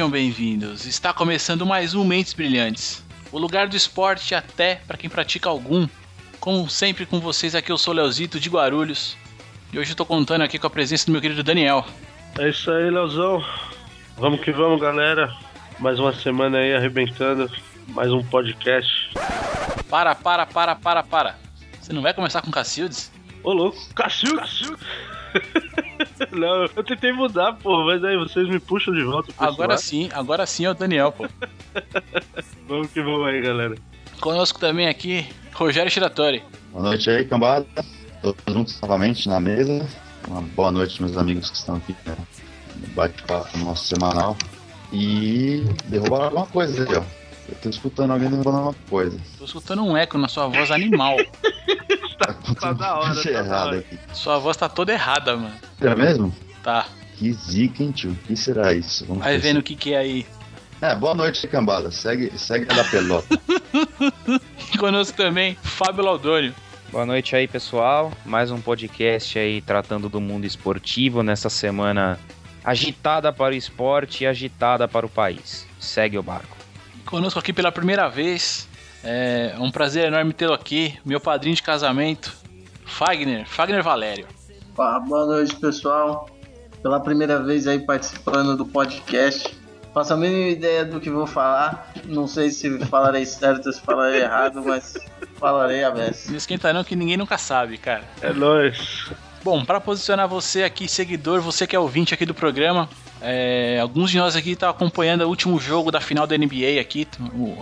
Sejam 0.00 0.10
bem-vindos. 0.10 0.86
Está 0.86 1.12
começando 1.12 1.66
mais 1.66 1.94
um 1.94 2.02
Mentes 2.02 2.32
Brilhantes. 2.32 3.04
O 3.30 3.38
lugar 3.38 3.68
do 3.68 3.76
esporte 3.76 4.34
até 4.34 4.76
para 4.76 4.96
quem 4.96 5.10
pratica 5.10 5.50
algum. 5.50 5.86
Como 6.40 6.70
sempre 6.70 7.04
com 7.04 7.20
vocês 7.20 7.54
aqui 7.54 7.70
eu 7.70 7.76
sou 7.76 7.92
o 7.92 7.96
Leozito 7.98 8.40
de 8.40 8.48
Guarulhos. 8.48 9.14
E 9.70 9.78
hoje 9.78 9.92
eu 9.92 9.96
tô 9.96 10.06
contando 10.06 10.40
aqui 10.40 10.58
com 10.58 10.66
a 10.66 10.70
presença 10.70 11.04
do 11.04 11.12
meu 11.12 11.20
querido 11.20 11.42
Daniel. 11.42 11.84
É 12.38 12.48
isso 12.48 12.70
aí, 12.70 12.90
Leozão. 12.90 13.44
Vamos 14.16 14.40
que 14.40 14.50
vamos, 14.52 14.80
galera. 14.80 15.36
Mais 15.78 15.98
uma 15.98 16.14
semana 16.14 16.56
aí 16.56 16.74
arrebentando. 16.74 17.50
Mais 17.88 18.10
um 18.10 18.22
podcast. 18.22 19.12
Para, 19.90 20.14
para, 20.14 20.46
para, 20.46 20.76
para, 20.76 21.02
para. 21.02 21.38
Você 21.78 21.92
não 21.92 22.00
vai 22.00 22.14
começar 22.14 22.40
com 22.40 22.50
Cacildes? 22.50 23.12
Ô, 23.44 23.52
louco. 23.52 23.76
Cacildes? 23.94 24.72
não, 26.32 26.62
eu 26.64 26.84
tentei 26.84 27.12
mudar, 27.12 27.54
pô, 27.54 27.84
mas 27.84 28.02
aí 28.04 28.16
vocês 28.16 28.48
me 28.48 28.58
puxam 28.58 28.94
de 28.94 29.02
volta. 29.02 29.32
Agora 29.38 29.76
sim, 29.76 30.08
agora 30.12 30.46
sim 30.46 30.64
é 30.64 30.70
o 30.70 30.74
Daniel, 30.74 31.12
pô. 31.12 31.28
vamos 32.68 32.90
que 32.90 33.02
vamos 33.02 33.26
aí, 33.26 33.40
galera. 33.40 33.74
Conosco 34.20 34.58
também 34.58 34.88
aqui, 34.88 35.26
Rogério 35.52 35.90
Shiratori. 35.90 36.42
Boa 36.72 36.84
noite 36.84 37.10
aí, 37.10 37.24
cambada. 37.24 37.66
Todos 38.22 38.42
juntos 38.48 38.80
novamente 38.80 39.28
na 39.28 39.40
mesa. 39.40 39.86
Uma 40.28 40.42
boa 40.42 40.70
noite, 40.70 41.02
meus 41.02 41.16
amigos 41.16 41.50
que 41.50 41.56
estão 41.56 41.76
aqui 41.76 41.96
né, 42.04 42.16
no 42.76 42.86
bate-papo 42.88 43.58
nosso 43.58 43.86
semanal. 43.86 44.36
E 44.92 45.64
derrubaram 45.86 46.24
alguma 46.26 46.46
coisa 46.46 46.82
aí, 46.82 46.96
ó. 46.96 47.02
Eu 47.48 47.54
tô 47.62 47.68
escutando 47.68 48.12
alguém 48.12 48.28
derrubando 48.28 48.58
alguma 48.58 48.76
coisa. 48.88 49.18
Tô 49.38 49.44
escutando 49.44 49.84
um 49.84 49.96
eco 49.96 50.18
na 50.18 50.28
sua 50.28 50.46
voz 50.46 50.70
animal. 50.70 51.16
tá, 52.26 52.54
tá 52.54 52.72
da 52.72 52.98
hora, 52.98 53.22
tá 53.22 53.30
errado 53.30 53.76
aqui. 53.76 53.98
Sua 54.12 54.38
voz 54.38 54.56
tá 54.56 54.68
toda 54.68 54.92
errada, 54.92 55.36
mano. 55.36 55.54
É 55.80 55.94
mesmo? 55.94 56.34
Tá. 56.62 56.86
Que 57.16 57.32
zica, 57.32 57.82
hein, 57.82 57.92
tio? 57.92 58.12
O 58.12 58.14
que 58.14 58.36
será 58.36 58.72
isso? 58.72 59.06
Vamos 59.06 59.22
Vai 59.24 59.38
vendo 59.38 59.58
o 59.58 59.62
que 59.62 59.74
que 59.74 59.94
é 59.94 59.98
aí. 59.98 60.26
É, 60.80 60.94
boa 60.94 61.14
noite, 61.14 61.46
cambada. 61.46 61.90
Segue, 61.90 62.32
segue 62.38 62.66
a 62.70 62.76
da 62.76 62.84
pelota. 62.84 63.38
Conosco 64.78 65.16
também, 65.16 65.56
Fábio 65.62 66.04
Laudônio. 66.04 66.54
Boa 66.90 67.04
noite 67.04 67.36
aí, 67.36 67.46
pessoal. 67.46 68.10
Mais 68.24 68.50
um 68.50 68.60
podcast 68.60 69.38
aí 69.38 69.60
tratando 69.60 70.08
do 70.08 70.20
mundo 70.20 70.46
esportivo 70.46 71.22
nessa 71.22 71.50
semana 71.50 72.18
agitada 72.64 73.32
para 73.32 73.54
o 73.54 73.56
esporte 73.56 74.24
e 74.24 74.26
agitada 74.26 74.88
para 74.88 75.04
o 75.04 75.08
país. 75.08 75.66
Segue 75.78 76.18
o 76.18 76.22
barco. 76.22 76.56
Conosco 77.04 77.38
aqui 77.38 77.52
pela 77.52 77.70
primeira 77.70 78.08
vez. 78.08 78.66
É 79.02 79.54
um 79.58 79.70
prazer 79.70 80.06
enorme 80.06 80.32
tê-lo 80.32 80.52
aqui, 80.52 80.98
meu 81.04 81.20
padrinho 81.20 81.56
de 81.56 81.62
casamento, 81.62 82.36
Fagner, 82.84 83.46
Fagner 83.46 83.82
Valério. 83.82 84.26
Boa 84.74 85.26
noite, 85.26 85.56
pessoal. 85.56 86.28
Pela 86.82 87.00
primeira 87.00 87.42
vez 87.42 87.66
aí 87.66 87.78
participando 87.78 88.56
do 88.56 88.66
podcast. 88.66 89.58
Faço 89.92 90.14
a 90.14 90.16
mínima 90.16 90.50
ideia 90.50 90.84
do 90.84 91.00
que 91.00 91.10
vou 91.10 91.26
falar. 91.26 91.92
Não 92.04 92.26
sei 92.26 92.50
se 92.50 92.78
falarei 92.86 93.26
certo 93.26 93.66
ou 93.66 93.72
se 93.72 93.80
falarei 93.80 94.22
errado, 94.22 94.62
mas 94.64 94.96
falarei 95.36 95.82
a 95.82 95.90
vez. 95.90 96.28
Não 96.28 96.36
esquenta 96.36 96.72
não 96.72 96.84
que 96.84 96.94
ninguém 96.94 97.16
nunca 97.16 97.36
sabe, 97.36 97.76
cara. 97.76 98.04
É 98.22 98.32
nóis. 98.32 99.10
Bom, 99.42 99.64
para 99.64 99.80
posicionar 99.80 100.28
você 100.28 100.62
aqui, 100.62 100.86
seguidor, 100.86 101.40
você 101.40 101.66
que 101.66 101.74
é 101.74 101.78
ouvinte 101.78 102.14
aqui 102.14 102.26
do 102.26 102.34
programa, 102.34 102.88
é, 103.22 103.78
alguns 103.80 104.10
de 104.10 104.18
nós 104.18 104.34
aqui 104.34 104.52
estão 104.52 104.72
tá 104.72 104.76
acompanhando 104.76 105.22
o 105.22 105.28
último 105.28 105.58
jogo 105.60 105.90
da 105.90 106.00
final 106.00 106.26
da 106.26 106.36
NBA 106.36 106.80
aqui. 106.80 107.06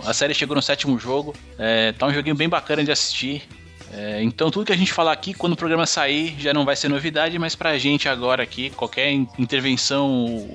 A 0.05 0.13
série 0.13 0.33
chegou 0.33 0.55
no 0.55 0.61
sétimo 0.61 0.97
jogo. 0.97 1.35
É, 1.57 1.91
tá 1.91 2.07
um 2.07 2.13
joguinho 2.13 2.35
bem 2.35 2.47
bacana 2.47 2.83
de 2.83 2.91
assistir. 2.91 3.43
É, 3.91 4.21
então 4.21 4.51
tudo 4.51 4.65
que 4.65 4.71
a 4.71 4.77
gente 4.77 4.93
falar 4.93 5.11
aqui, 5.11 5.33
quando 5.33 5.53
o 5.53 5.57
programa 5.57 5.85
sair, 5.85 6.35
já 6.39 6.53
não 6.53 6.63
vai 6.63 6.75
ser 6.75 6.87
novidade, 6.89 7.37
mas 7.39 7.55
pra 7.55 7.77
gente 7.77 8.07
agora 8.07 8.43
aqui, 8.43 8.69
qualquer 8.69 9.11
intervenção, 9.11 10.47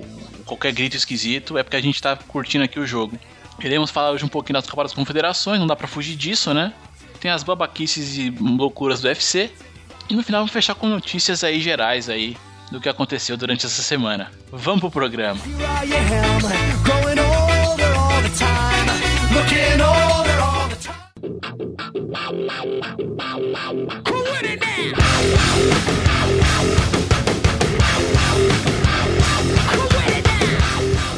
qualquer 0.45 0.71
grito 0.71 0.95
esquisito, 0.95 1.57
é 1.57 1.63
porque 1.63 1.75
a 1.75 1.81
gente 1.81 2.01
tá 2.01 2.15
curtindo 2.15 2.63
aqui 2.63 2.79
o 2.79 2.87
jogo. 2.87 3.19
Queremos 3.59 3.91
falar 3.91 4.11
hoje 4.11 4.23
um 4.23 4.29
pouquinho 4.29 4.53
das 4.53 4.67
Copas 4.67 4.91
das 4.91 4.93
Confederações, 4.93 5.59
não 5.59 5.67
dá 5.67 5.75
pra 5.75 5.87
fugir 5.87 6.15
disso, 6.15 6.53
né? 6.53 6.73
Tem 7.19 7.29
as 7.29 7.43
babaquices 7.43 8.17
e 8.17 8.29
loucuras 8.29 9.01
do 9.01 9.07
UFC. 9.07 9.51
E 10.09 10.15
no 10.15 10.23
final 10.23 10.41
vamos 10.41 10.53
fechar 10.53 10.75
com 10.75 10.87
notícias 10.87 11.43
aí 11.43 11.59
gerais 11.59 12.09
aí 12.09 12.37
do 12.71 12.79
que 12.81 12.89
aconteceu 12.89 13.37
durante 13.37 13.65
essa 13.65 13.81
semana. 13.81 14.31
Vamos 14.51 14.81
pro 14.81 14.91
programa. 14.91 15.39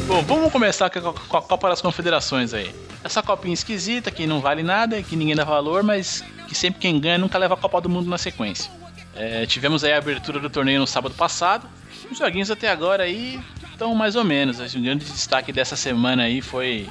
Bom, 0.06 0.22
vamos 0.22 0.52
começar 0.52 0.90
com 0.90 1.36
a 1.36 1.42
Copa 1.42 1.68
das 1.68 1.80
Confederações 1.80 2.52
aí. 2.54 2.74
Essa 3.04 3.22
copinha 3.22 3.54
esquisita 3.54 4.10
que 4.10 4.26
não 4.26 4.40
vale 4.40 4.62
nada, 4.62 5.02
que 5.02 5.14
ninguém 5.14 5.36
dá 5.36 5.44
valor, 5.44 5.82
mas 5.82 6.24
que 6.48 6.54
sempre 6.54 6.80
quem 6.80 6.98
ganha 6.98 7.18
nunca 7.18 7.38
leva 7.38 7.54
a 7.54 7.56
Copa 7.56 7.80
do 7.80 7.88
Mundo 7.88 8.08
na 8.08 8.18
sequência. 8.18 8.70
É, 9.18 9.44
tivemos 9.46 9.82
aí 9.82 9.92
a 9.92 9.98
abertura 9.98 10.38
do 10.38 10.48
torneio 10.48 10.78
no 10.78 10.86
sábado 10.86 11.12
passado. 11.12 11.68
Os 12.08 12.18
joguinhos 12.18 12.52
até 12.52 12.68
agora 12.68 13.02
aí 13.02 13.40
estão 13.68 13.92
mais 13.92 14.14
ou 14.14 14.22
menos. 14.22 14.60
O 14.60 14.80
grande 14.80 15.04
destaque 15.04 15.52
dessa 15.52 15.74
semana 15.74 16.22
aí 16.22 16.40
foi 16.40 16.88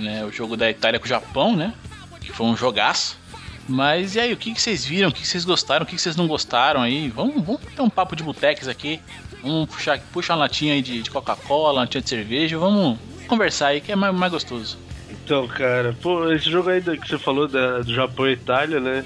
né, 0.00 0.24
o 0.24 0.32
jogo 0.32 0.56
da 0.56 0.70
Itália 0.70 0.98
com 0.98 1.04
o 1.04 1.08
Japão, 1.08 1.54
né? 1.54 1.74
Que 2.18 2.32
foi 2.32 2.46
um 2.46 2.56
jogaço. 2.56 3.18
Mas 3.68 4.14
e 4.14 4.20
aí, 4.20 4.32
o 4.32 4.36
que, 4.36 4.54
que 4.54 4.60
vocês 4.60 4.86
viram? 4.86 5.10
O 5.10 5.12
que, 5.12 5.20
que 5.20 5.28
vocês 5.28 5.44
gostaram? 5.44 5.84
O 5.84 5.86
que, 5.86 5.96
que 5.96 6.00
vocês 6.00 6.16
não 6.16 6.26
gostaram 6.26 6.80
aí? 6.80 7.10
Vamos, 7.10 7.44
vamos 7.44 7.60
ter 7.60 7.82
um 7.82 7.90
papo 7.90 8.16
de 8.16 8.22
boteques 8.22 8.68
aqui. 8.68 9.00
Vamos 9.42 9.68
puxar, 9.68 9.98
puxar 10.12 10.34
uma 10.34 10.40
latinha 10.40 10.72
aí 10.72 10.80
de, 10.80 11.02
de 11.02 11.10
Coca-Cola, 11.10 11.74
uma 11.74 11.80
latinha 11.80 12.00
de 12.00 12.08
cerveja. 12.08 12.58
Vamos 12.58 12.98
conversar 13.26 13.68
aí 13.68 13.82
que 13.82 13.92
é 13.92 13.96
mais, 13.96 14.14
mais 14.14 14.32
gostoso. 14.32 14.78
Então, 15.10 15.46
cara, 15.48 15.94
pô, 16.00 16.32
esse 16.32 16.50
jogo 16.50 16.70
aí 16.70 16.80
que 16.80 17.08
você 17.08 17.18
falou 17.18 17.46
da, 17.46 17.80
do 17.80 17.92
Japão 17.92 18.28
e 18.28 18.32
Itália, 18.32 18.80
né? 18.80 19.04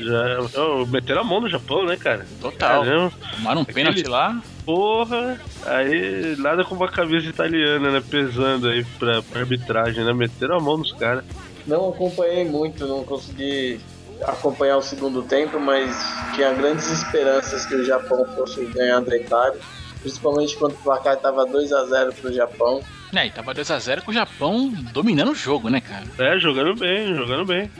Já 0.00 0.60
oh, 0.60 0.86
meteram 0.86 1.20
a 1.20 1.24
mão 1.24 1.40
no 1.40 1.48
Japão, 1.48 1.84
né, 1.84 1.96
cara? 1.96 2.26
Total. 2.40 2.82
Caramba. 2.82 3.12
Tomaram 3.36 3.60
um 3.60 3.64
pênalti 3.64 4.04
lá. 4.04 4.40
Porra, 4.64 5.40
aí 5.64 6.36
nada 6.38 6.64
com 6.64 6.74
uma 6.74 6.88
camisa 6.88 7.26
italiana, 7.26 7.90
né? 7.90 8.02
Pesando 8.08 8.68
aí 8.68 8.84
pra, 8.98 9.22
pra 9.22 9.40
arbitragem, 9.40 10.04
né? 10.04 10.12
Meteram 10.12 10.56
a 10.56 10.60
mão 10.60 10.76
nos 10.76 10.92
caras. 10.92 11.24
Não 11.66 11.90
acompanhei 11.90 12.44
muito, 12.44 12.86
não 12.86 13.04
consegui 13.04 13.80
acompanhar 14.24 14.76
o 14.76 14.82
segundo 14.82 15.22
tempo, 15.22 15.60
mas 15.60 15.96
tinha 16.34 16.52
grandes 16.52 16.90
esperanças 16.90 17.66
que 17.66 17.74
o 17.74 17.84
Japão 17.84 18.24
fosse 18.34 18.64
ganhar 18.66 19.00
da 19.00 19.16
Itália, 19.16 19.58
principalmente 20.00 20.56
quando 20.56 20.72
o 20.72 20.78
placar 20.78 21.14
estava 21.14 21.46
2 21.46 21.72
a 21.72 21.84
0 21.84 22.12
pro 22.14 22.32
Japão. 22.32 22.82
É, 23.14 23.26
e 23.26 23.30
tava 23.30 23.54
2x0 23.54 24.02
com 24.02 24.10
o 24.10 24.14
Japão 24.14 24.70
dominando 24.92 25.30
o 25.30 25.34
jogo, 25.34 25.70
né, 25.70 25.80
cara? 25.80 26.04
É, 26.18 26.38
jogando 26.38 26.78
bem, 26.78 27.14
jogando 27.14 27.44
bem. 27.46 27.70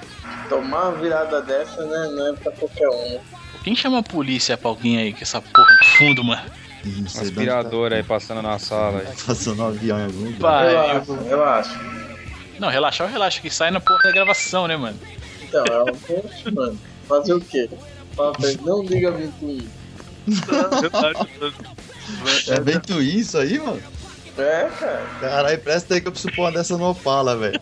Tomar 0.48 0.88
uma 0.88 0.92
virada 0.98 1.42
dessa, 1.42 1.84
né, 1.84 2.10
não 2.12 2.28
é 2.28 2.32
pra 2.32 2.52
qualquer 2.52 2.88
um. 2.88 3.18
Quem 3.62 3.74
chama 3.76 3.98
a 3.98 4.02
polícia 4.02 4.56
pra 4.56 4.68
alguém 4.70 4.98
aí 4.98 5.12
com 5.12 5.20
essa 5.20 5.40
porra 5.40 5.76
de 5.80 5.88
fundo, 5.98 6.24
mano? 6.24 6.42
Aspirador 7.06 7.92
aí 7.92 8.02
passando 8.02 8.40
na 8.40 8.58
sala. 8.58 9.04
Passando 9.26 9.62
um 9.62 9.66
avião 9.66 9.98
em 9.98 10.04
algum 10.04 10.24
lugar. 10.24 10.70
Eu 10.70 10.80
acho, 10.80 11.12
eu 11.12 11.44
acho. 11.44 11.78
Não, 12.58 12.68
relaxar, 12.68 13.10
relaxa, 13.10 13.40
que 13.40 13.50
sai 13.50 13.70
na 13.70 13.80
porra 13.80 14.02
da 14.04 14.12
gravação, 14.12 14.66
né, 14.66 14.76
mano? 14.76 14.98
Então, 15.42 15.64
é 15.64 15.82
um 15.82 15.94
post, 15.96 16.50
mano. 16.50 16.78
Fazer 17.06 17.34
o 17.34 17.40
quê? 17.40 17.68
Não 18.64 18.82
liga 18.82 19.10
21. 19.10 19.66
É 22.48 22.58
Ventuim 22.60 23.18
isso 23.18 23.36
aí, 23.36 23.58
mano? 23.58 23.82
É, 24.38 24.68
cara. 24.78 25.06
Caralho, 25.20 25.58
presta 25.60 25.94
aí 25.94 26.00
que 26.00 26.08
eu 26.08 26.12
preciso 26.12 26.34
pôr 26.34 26.42
uma 26.42 26.52
dessa 26.52 26.78
no 26.78 26.90
Opala, 26.90 27.36
velho. 27.36 27.60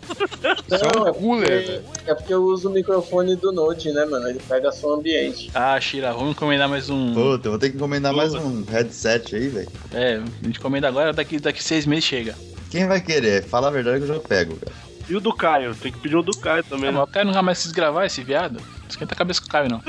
Não, 0.69 1.07
é 1.07 1.13
porque, 1.13 1.81
é 2.05 2.13
porque 2.13 2.33
eu 2.33 2.43
uso 2.43 2.69
o 2.69 2.71
microfone 2.71 3.35
do 3.35 3.51
Note, 3.51 3.91
né, 3.91 4.05
mano? 4.05 4.27
Ele 4.29 4.39
pega 4.47 4.71
som 4.71 4.93
ambiente. 4.93 5.49
Ah, 5.53 5.79
Shira, 5.79 6.13
vamos 6.13 6.31
encomendar 6.31 6.69
mais 6.69 6.89
um. 6.89 7.13
Puta, 7.13 7.47
eu 7.47 7.51
vou 7.51 7.59
ter 7.59 7.71
que 7.71 7.77
encomendar 7.77 8.13
mais 8.13 8.33
um 8.33 8.63
headset 8.65 9.35
aí, 9.35 9.47
velho. 9.47 9.69
É, 9.93 10.15
a 10.15 10.45
gente 10.45 10.59
encomenda 10.59 10.87
agora, 10.87 11.11
daqui, 11.11 11.39
daqui 11.39 11.63
seis 11.63 11.85
meses 11.85 12.05
chega. 12.05 12.35
Quem 12.69 12.87
vai 12.87 13.01
querer? 13.01 13.43
Fala 13.43 13.69
a 13.69 13.71
verdade 13.71 14.05
que 14.05 14.11
eu 14.11 14.15
já 14.15 14.19
pego, 14.19 14.55
cara. 14.57 14.75
E 15.09 15.15
o 15.15 15.21
do 15.21 15.33
Caio? 15.33 15.73
Tem 15.73 15.91
que 15.91 15.99
pedir 15.99 16.17
o 16.17 16.21
do 16.21 16.37
Caio 16.37 16.63
também. 16.63 16.89
Ah, 16.89 16.91
mas 16.91 17.03
o 17.03 17.07
Caio 17.07 17.25
nunca 17.25 17.41
mais 17.41 17.61
quis 17.61 17.71
gravar 17.71 18.05
esse 18.05 18.21
viado. 18.23 18.61
Esquenta 18.89 19.13
a 19.13 19.17
cabeça 19.17 19.41
com 19.41 19.47
o 19.47 19.49
Caio, 19.49 19.69
não. 19.69 19.81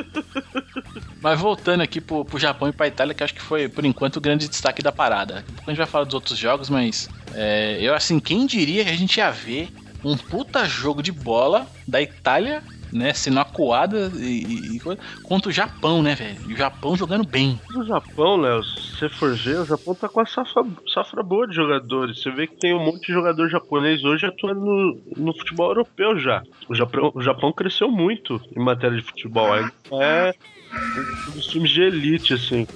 mas 1.20 1.38
voltando 1.38 1.82
aqui 1.82 2.00
pro, 2.00 2.24
pro 2.24 2.38
Japão 2.38 2.68
e 2.68 2.72
pra 2.72 2.88
Itália, 2.88 3.14
que 3.14 3.22
acho 3.22 3.34
que 3.34 3.42
foi, 3.42 3.68
por 3.68 3.84
enquanto, 3.84 4.16
o 4.16 4.20
grande 4.20 4.48
destaque 4.48 4.82
da 4.82 4.92
parada. 4.92 5.44
A 5.58 5.62
a 5.66 5.70
gente 5.70 5.78
vai 5.78 5.86
falar 5.86 6.04
dos 6.04 6.14
outros 6.14 6.38
jogos, 6.38 6.68
mas 6.68 7.08
é, 7.34 7.78
eu, 7.80 7.94
assim, 7.94 8.18
quem 8.18 8.46
diria 8.46 8.84
que 8.84 8.90
a 8.90 8.96
gente 8.96 9.18
ia 9.18 9.30
ver 9.30 9.70
um 10.04 10.16
puta 10.16 10.64
jogo 10.64 11.02
de 11.02 11.12
bola 11.12 11.66
da 11.86 12.00
Itália 12.00 12.62
né, 12.92 13.12
sendo 13.12 13.40
acuada 13.40 14.10
e, 14.16 14.76
e 14.76 14.80
contra 15.22 15.48
o 15.48 15.52
Japão, 15.52 16.02
né, 16.02 16.14
velho? 16.14 16.38
E 16.48 16.54
o 16.54 16.56
Japão 16.56 16.96
jogando 16.96 17.26
bem. 17.26 17.60
O 17.74 17.84
Japão, 17.84 18.36
Léo, 18.36 18.62
se 18.64 18.98
você 18.98 19.08
for 19.08 19.34
ver, 19.36 19.60
o 19.60 19.64
Japão 19.64 19.94
tá 19.94 20.08
com 20.08 20.20
a 20.20 20.26
safra, 20.26 20.64
safra 20.92 21.22
boa 21.22 21.46
de 21.46 21.54
jogadores. 21.54 22.22
Você 22.22 22.30
vê 22.30 22.46
que 22.46 22.56
tem 22.56 22.74
um 22.74 22.84
monte 22.84 23.06
de 23.06 23.12
jogador 23.12 23.48
japonês 23.48 24.04
hoje 24.04 24.26
atuando 24.26 24.60
no, 24.60 25.00
no 25.16 25.32
futebol 25.36 25.70
europeu 25.70 26.18
já. 26.18 26.42
O 26.68 26.74
Japão, 26.74 27.12
o 27.14 27.22
Japão 27.22 27.52
cresceu 27.52 27.90
muito 27.90 28.40
em 28.56 28.62
matéria 28.62 28.96
de 28.96 29.04
futebol. 29.04 29.56
É 29.56 30.32
um 31.28 31.32
dos 31.32 31.46
times 31.46 31.70
de 31.70 31.82
elite, 31.82 32.34
assim. 32.34 32.66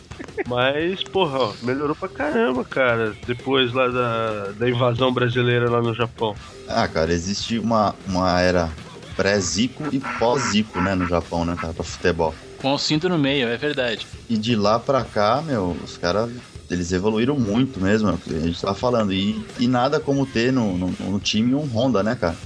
Mas, 0.46 1.02
porra, 1.04 1.38
ó, 1.38 1.52
melhorou 1.62 1.94
pra 1.94 2.08
caramba, 2.08 2.64
cara, 2.64 3.14
depois 3.26 3.72
lá 3.72 3.88
da, 3.88 4.52
da 4.52 4.68
invasão 4.68 5.12
brasileira 5.12 5.70
lá 5.70 5.80
no 5.80 5.94
Japão. 5.94 6.34
Ah, 6.68 6.86
cara, 6.88 7.12
existe 7.12 7.58
uma, 7.58 7.94
uma 8.06 8.40
era 8.40 8.70
pré-Zico 9.16 9.84
e 9.92 10.00
pós-Zico, 10.18 10.80
né, 10.80 10.94
no 10.94 11.06
Japão, 11.06 11.44
né, 11.44 11.56
cara, 11.60 11.72
pra 11.72 11.84
futebol. 11.84 12.34
Com 12.58 12.74
o 12.74 12.78
cinto 12.78 13.08
no 13.08 13.18
meio, 13.18 13.48
é 13.48 13.56
verdade. 13.56 14.06
E 14.28 14.36
de 14.36 14.54
lá 14.54 14.78
pra 14.78 15.04
cá, 15.04 15.42
meu, 15.44 15.76
os 15.82 15.96
caras, 15.98 16.30
eles 16.70 16.92
evoluíram 16.92 17.38
muito 17.38 17.80
mesmo, 17.80 18.10
é 18.10 18.12
o 18.12 18.18
que 18.18 18.34
a 18.34 18.40
gente 18.40 18.60
tava 18.60 18.74
falando. 18.74 19.12
E, 19.12 19.44
e 19.58 19.66
nada 19.66 19.98
como 19.98 20.24
ter 20.24 20.52
no, 20.52 20.76
no, 20.76 20.88
no 20.88 21.18
time 21.18 21.54
um 21.54 21.66
Honda, 21.66 22.02
né, 22.02 22.14
cara? 22.14 22.36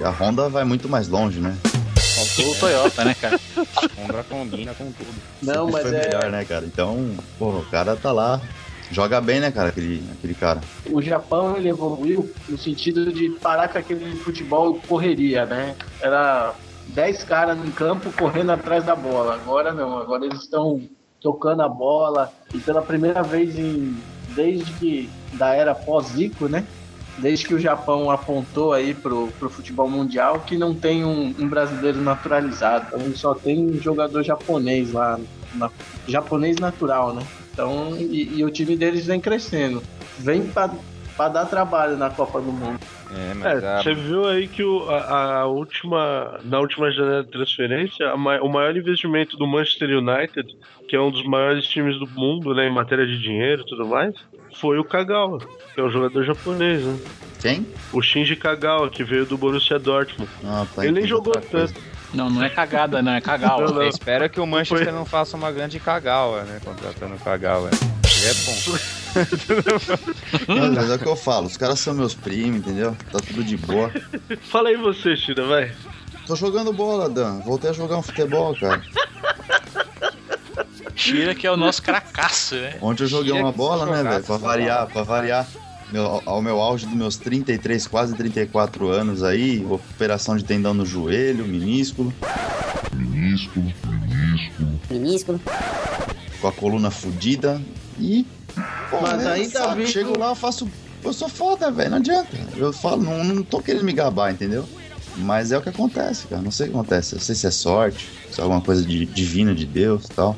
E 0.00 0.04
a 0.04 0.10
Honda 0.10 0.48
vai 0.48 0.64
muito 0.64 0.88
mais 0.88 1.08
longe, 1.08 1.40
né? 1.40 1.56
Faltou 2.14 2.52
o 2.52 2.54
Toyota, 2.54 3.04
né, 3.04 3.14
cara? 3.14 3.40
Honda 3.98 4.22
combina 4.24 4.72
com 4.74 4.92
tudo. 4.92 5.14
Não, 5.42 5.66
Sempre 5.66 5.72
mas 5.72 5.82
foi 5.82 5.96
é. 5.96 6.04
melhor, 6.04 6.30
né, 6.30 6.44
cara? 6.44 6.64
Então, 6.64 7.10
pô, 7.38 7.50
o 7.50 7.66
cara 7.70 7.96
tá 7.96 8.12
lá. 8.12 8.40
Joga 8.94 9.20
bem, 9.20 9.40
né, 9.40 9.50
cara, 9.50 9.70
aquele, 9.70 10.00
aquele 10.16 10.34
cara. 10.34 10.60
O 10.88 11.02
Japão 11.02 11.56
ele 11.56 11.68
evoluiu 11.68 12.30
no 12.48 12.56
sentido 12.56 13.12
de 13.12 13.28
parar 13.40 13.68
com 13.68 13.76
aquele 13.76 14.14
futebol 14.14 14.80
correria, 14.86 15.44
né? 15.44 15.74
Era 16.00 16.54
10 16.88 17.24
caras 17.24 17.58
no 17.58 17.72
campo 17.72 18.12
correndo 18.12 18.52
atrás 18.52 18.84
da 18.84 18.94
bola. 18.94 19.34
Agora 19.34 19.72
não, 19.72 19.98
agora 19.98 20.24
eles 20.24 20.42
estão 20.42 20.80
tocando 21.20 21.62
a 21.62 21.68
bola 21.68 22.32
e 22.54 22.58
pela 22.58 22.80
primeira 22.82 23.20
vez 23.20 23.58
em 23.58 23.96
desde 24.28 24.72
que 24.74 25.10
da 25.32 25.52
era 25.54 25.74
pós-Zico, 25.74 26.46
né? 26.48 26.64
Desde 27.18 27.46
que 27.48 27.54
o 27.54 27.58
Japão 27.58 28.12
apontou 28.12 28.72
aí 28.72 28.94
pro, 28.94 29.26
pro 29.40 29.50
futebol 29.50 29.90
mundial 29.90 30.38
que 30.40 30.56
não 30.56 30.72
tem 30.72 31.04
um, 31.04 31.34
um 31.36 31.48
brasileiro 31.48 32.00
naturalizado. 32.00 32.86
Então 32.94 33.16
só 33.16 33.34
tem 33.34 33.58
um 33.70 33.80
jogador 33.80 34.22
japonês 34.22 34.92
lá, 34.92 35.18
na- 35.54 35.70
japonês 36.06 36.58
natural, 36.58 37.12
né? 37.12 37.26
Então, 37.54 37.96
e, 37.96 38.38
e 38.38 38.44
o 38.44 38.50
time 38.50 38.76
deles 38.76 39.06
vem 39.06 39.20
crescendo. 39.20 39.80
Vem 40.18 40.42
pra, 40.48 40.68
pra 41.16 41.28
dar 41.28 41.46
trabalho 41.46 41.96
na 41.96 42.10
Copa 42.10 42.40
do 42.40 42.52
Mundo. 42.52 42.80
É, 43.10 43.34
mas 43.34 43.62
É, 43.62 43.68
a- 43.76 43.82
você 43.82 43.94
viu 43.94 44.26
aí 44.26 44.48
que 44.48 44.62
o, 44.64 44.88
a, 44.90 45.38
a 45.40 45.46
última, 45.46 46.40
na 46.44 46.58
última 46.58 46.90
janela 46.90 47.22
de 47.22 47.30
transferência, 47.30 48.08
a 48.10 48.14
o 48.16 48.48
maior 48.48 48.76
investimento 48.76 49.36
do 49.36 49.46
Manchester 49.46 49.88
United, 49.98 50.52
que 50.88 50.96
é 50.96 51.00
um 51.00 51.12
dos 51.12 51.24
maiores 51.24 51.64
times 51.66 51.96
do 51.98 52.08
mundo, 52.08 52.52
né, 52.54 52.66
em 52.66 52.72
matéria 52.74 53.06
de 53.06 53.18
dinheiro 53.20 53.62
e 53.62 53.66
tudo 53.66 53.86
mais, 53.86 54.14
foi 54.60 54.78
o 54.78 54.84
Kagawa, 54.84 55.38
que 55.74 55.80
é 55.80 55.84
um 55.84 55.90
jogador 55.90 56.24
japonês, 56.24 56.84
né? 56.84 56.98
Quem? 57.40 57.66
O 57.92 58.02
Shinji 58.02 58.34
Kagawa, 58.34 58.88
que 58.90 59.04
veio 59.04 59.26
do 59.26 59.38
Borussia 59.38 59.78
Dortmund. 59.78 60.30
Ah, 60.44 60.66
tá 60.74 60.82
Ele 60.84 60.92
nem 60.92 61.06
jogou 61.06 61.34
outra 61.36 61.42
coisa. 61.42 61.74
Não, 62.14 62.30
não 62.30 62.42
é 62.42 62.48
cagada, 62.48 63.02
não, 63.02 63.12
é 63.12 63.20
cagal. 63.20 63.60
Eu 63.60 63.88
espero 63.88 64.30
que 64.30 64.40
o 64.40 64.46
Manchester 64.46 64.86
Foi. 64.86 64.92
não 64.92 65.04
faça 65.04 65.36
uma 65.36 65.50
grande 65.50 65.80
cagawa, 65.80 66.44
né? 66.44 66.60
Contratando 66.64 67.14
o 67.16 67.18
Kagawa. 67.18 67.70
É 67.70 68.34
bom. 68.44 68.54
Não, 70.54 70.72
mas 70.72 70.90
é 70.90 70.94
o 70.94 70.98
que 70.98 71.06
eu 71.06 71.16
falo, 71.16 71.46
os 71.46 71.56
caras 71.56 71.78
são 71.78 71.92
meus 71.92 72.14
primos, 72.14 72.58
entendeu? 72.58 72.96
Tá 73.12 73.18
tudo 73.18 73.44
de 73.44 73.56
boa. 73.56 73.90
Fala 74.42 74.70
aí 74.70 74.76
você, 74.76 75.16
Tira, 75.16 75.46
vai. 75.46 75.72
Tô 76.26 76.34
jogando 76.34 76.72
bola, 76.72 77.08
Dan. 77.08 77.40
Voltei 77.40 77.70
a 77.70 77.72
jogar 77.72 77.98
um 77.98 78.02
futebol, 78.02 78.56
cara. 78.58 78.82
Tira 80.94 81.34
que 81.34 81.46
é 81.46 81.50
o 81.50 81.56
nosso 81.56 81.82
cracaço, 81.82 82.54
né? 82.54 82.78
Ontem 82.80 83.02
eu 83.02 83.08
joguei 83.08 83.32
uma 83.32 83.52
bola, 83.52 83.84
né, 83.86 84.02
velho? 84.08 84.24
Pra 84.24 84.36
variar, 84.36 84.86
pra 84.86 85.02
variar. 85.02 85.46
Meu, 85.94 86.20
ao 86.26 86.42
meu 86.42 86.60
auge 86.60 86.86
dos 86.86 86.94
meus 86.96 87.16
33, 87.16 87.86
quase 87.86 88.16
34 88.16 88.88
anos 88.88 89.22
aí, 89.22 89.64
operação 89.70 90.36
de 90.36 90.42
tendão 90.42 90.74
no 90.74 90.84
joelho, 90.84 91.46
minúsculo, 91.46 92.12
minúsculo. 92.92 93.72
com 96.40 96.48
a 96.48 96.52
coluna 96.52 96.90
fudida 96.90 97.62
e. 97.96 98.26
Pô, 98.90 99.02
Mas 99.02 99.24
aí 99.24 99.48
tá 99.48 99.72
vindo- 99.72 99.86
Chego 99.86 100.18
lá, 100.18 100.30
eu 100.30 100.34
faço. 100.34 100.68
Eu 101.04 101.12
sou 101.12 101.28
foda, 101.28 101.70
velho, 101.70 101.90
não 101.90 101.98
adianta. 101.98 102.36
Eu 102.56 102.72
falo, 102.72 103.00
não, 103.00 103.22
não 103.22 103.44
tô 103.44 103.60
querendo 103.60 103.84
me 103.84 103.92
gabar, 103.92 104.32
entendeu? 104.32 104.68
Mas 105.18 105.52
é 105.52 105.58
o 105.58 105.62
que 105.62 105.68
acontece, 105.68 106.26
cara. 106.26 106.42
Não 106.42 106.50
sei 106.50 106.66
o 106.66 106.70
que 106.70 106.76
acontece. 106.76 107.14
Eu 107.14 107.20
sei 107.20 107.36
se 107.36 107.46
é 107.46 107.52
sorte, 107.52 108.08
se 108.32 108.40
é 108.40 108.42
alguma 108.42 108.60
coisa 108.60 108.82
de, 108.82 109.06
divina 109.06 109.54
de 109.54 109.64
Deus 109.64 110.06
e 110.06 110.08
tal. 110.08 110.34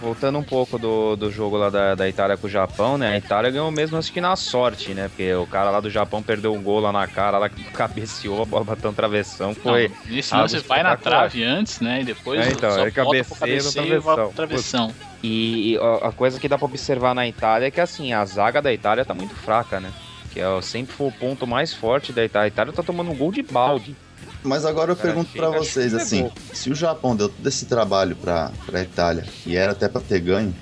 Voltando 0.00 0.38
um 0.38 0.42
pouco 0.42 0.78
do, 0.78 1.16
do 1.16 1.30
jogo 1.30 1.56
lá 1.56 1.70
da, 1.70 1.94
da 1.94 2.08
Itália 2.08 2.36
com 2.36 2.46
o 2.46 2.50
Japão, 2.50 2.96
né? 2.96 3.12
A 3.12 3.18
Itália 3.18 3.50
ganhou 3.50 3.70
mesmo, 3.70 3.96
acho 3.96 4.12
que 4.12 4.20
na 4.20 4.36
sorte, 4.36 4.94
né? 4.94 5.08
Porque 5.08 5.32
o 5.34 5.46
cara 5.46 5.70
lá 5.70 5.80
do 5.80 5.90
Japão 5.90 6.22
perdeu 6.22 6.54
um 6.54 6.62
gol 6.62 6.80
lá 6.80 6.92
na 6.92 7.06
cara, 7.06 7.38
lá 7.38 7.48
que 7.48 7.62
cabeceou, 7.72 8.42
a 8.42 8.44
bola 8.44 8.64
bateu 8.64 8.90
um 8.90 8.94
travessão, 8.94 9.54
foi... 9.54 9.88
Não, 9.88 10.14
nesse 10.14 10.34
lance 10.34 10.58
vai 10.58 10.82
na 10.82 10.96
trave 10.96 11.42
antes, 11.44 11.80
né? 11.80 12.02
E 12.02 12.04
depois 12.04 12.40
É, 12.40 12.50
então, 12.52 12.70
só 12.70 12.82
ele 12.82 12.92
cabeceia 12.92 13.62
no 13.62 13.72
travessão. 13.72 14.32
travessão. 14.32 14.94
E, 15.22 15.72
e 15.74 15.78
a 16.02 16.12
coisa 16.12 16.40
que 16.40 16.48
dá 16.48 16.56
pra 16.56 16.66
observar 16.66 17.14
na 17.14 17.26
Itália 17.26 17.66
é 17.66 17.70
que, 17.70 17.80
assim, 17.80 18.12
a 18.12 18.24
zaga 18.24 18.62
da 18.62 18.72
Itália 18.72 19.04
tá 19.04 19.12
muito 19.12 19.34
fraca, 19.34 19.80
né? 19.80 19.92
Que 20.30 20.40
é, 20.40 20.62
sempre 20.62 20.94
foi 20.94 21.08
o 21.08 21.12
ponto 21.12 21.46
mais 21.46 21.74
forte 21.74 22.12
da 22.12 22.24
Itália. 22.24 22.46
A 22.46 22.48
Itália 22.48 22.72
tá 22.72 22.82
tomando 22.82 23.10
um 23.10 23.16
gol 23.16 23.32
de 23.32 23.42
balde. 23.42 23.96
Mas 24.42 24.64
agora 24.64 24.92
eu 24.92 24.96
Cara, 24.96 25.08
pergunto 25.08 25.32
pra 25.32 25.48
chega, 25.48 25.58
vocês 25.58 25.94
assim, 25.94 26.30
se 26.52 26.70
o 26.70 26.74
Japão 26.74 27.14
deu 27.14 27.28
todo 27.28 27.46
esse 27.46 27.66
trabalho 27.66 28.16
pra, 28.16 28.50
pra 28.64 28.80
Itália, 28.82 29.24
e 29.44 29.54
era 29.54 29.72
até 29.72 29.88
pra 29.88 30.00
ter 30.00 30.20
ganho, 30.20 30.54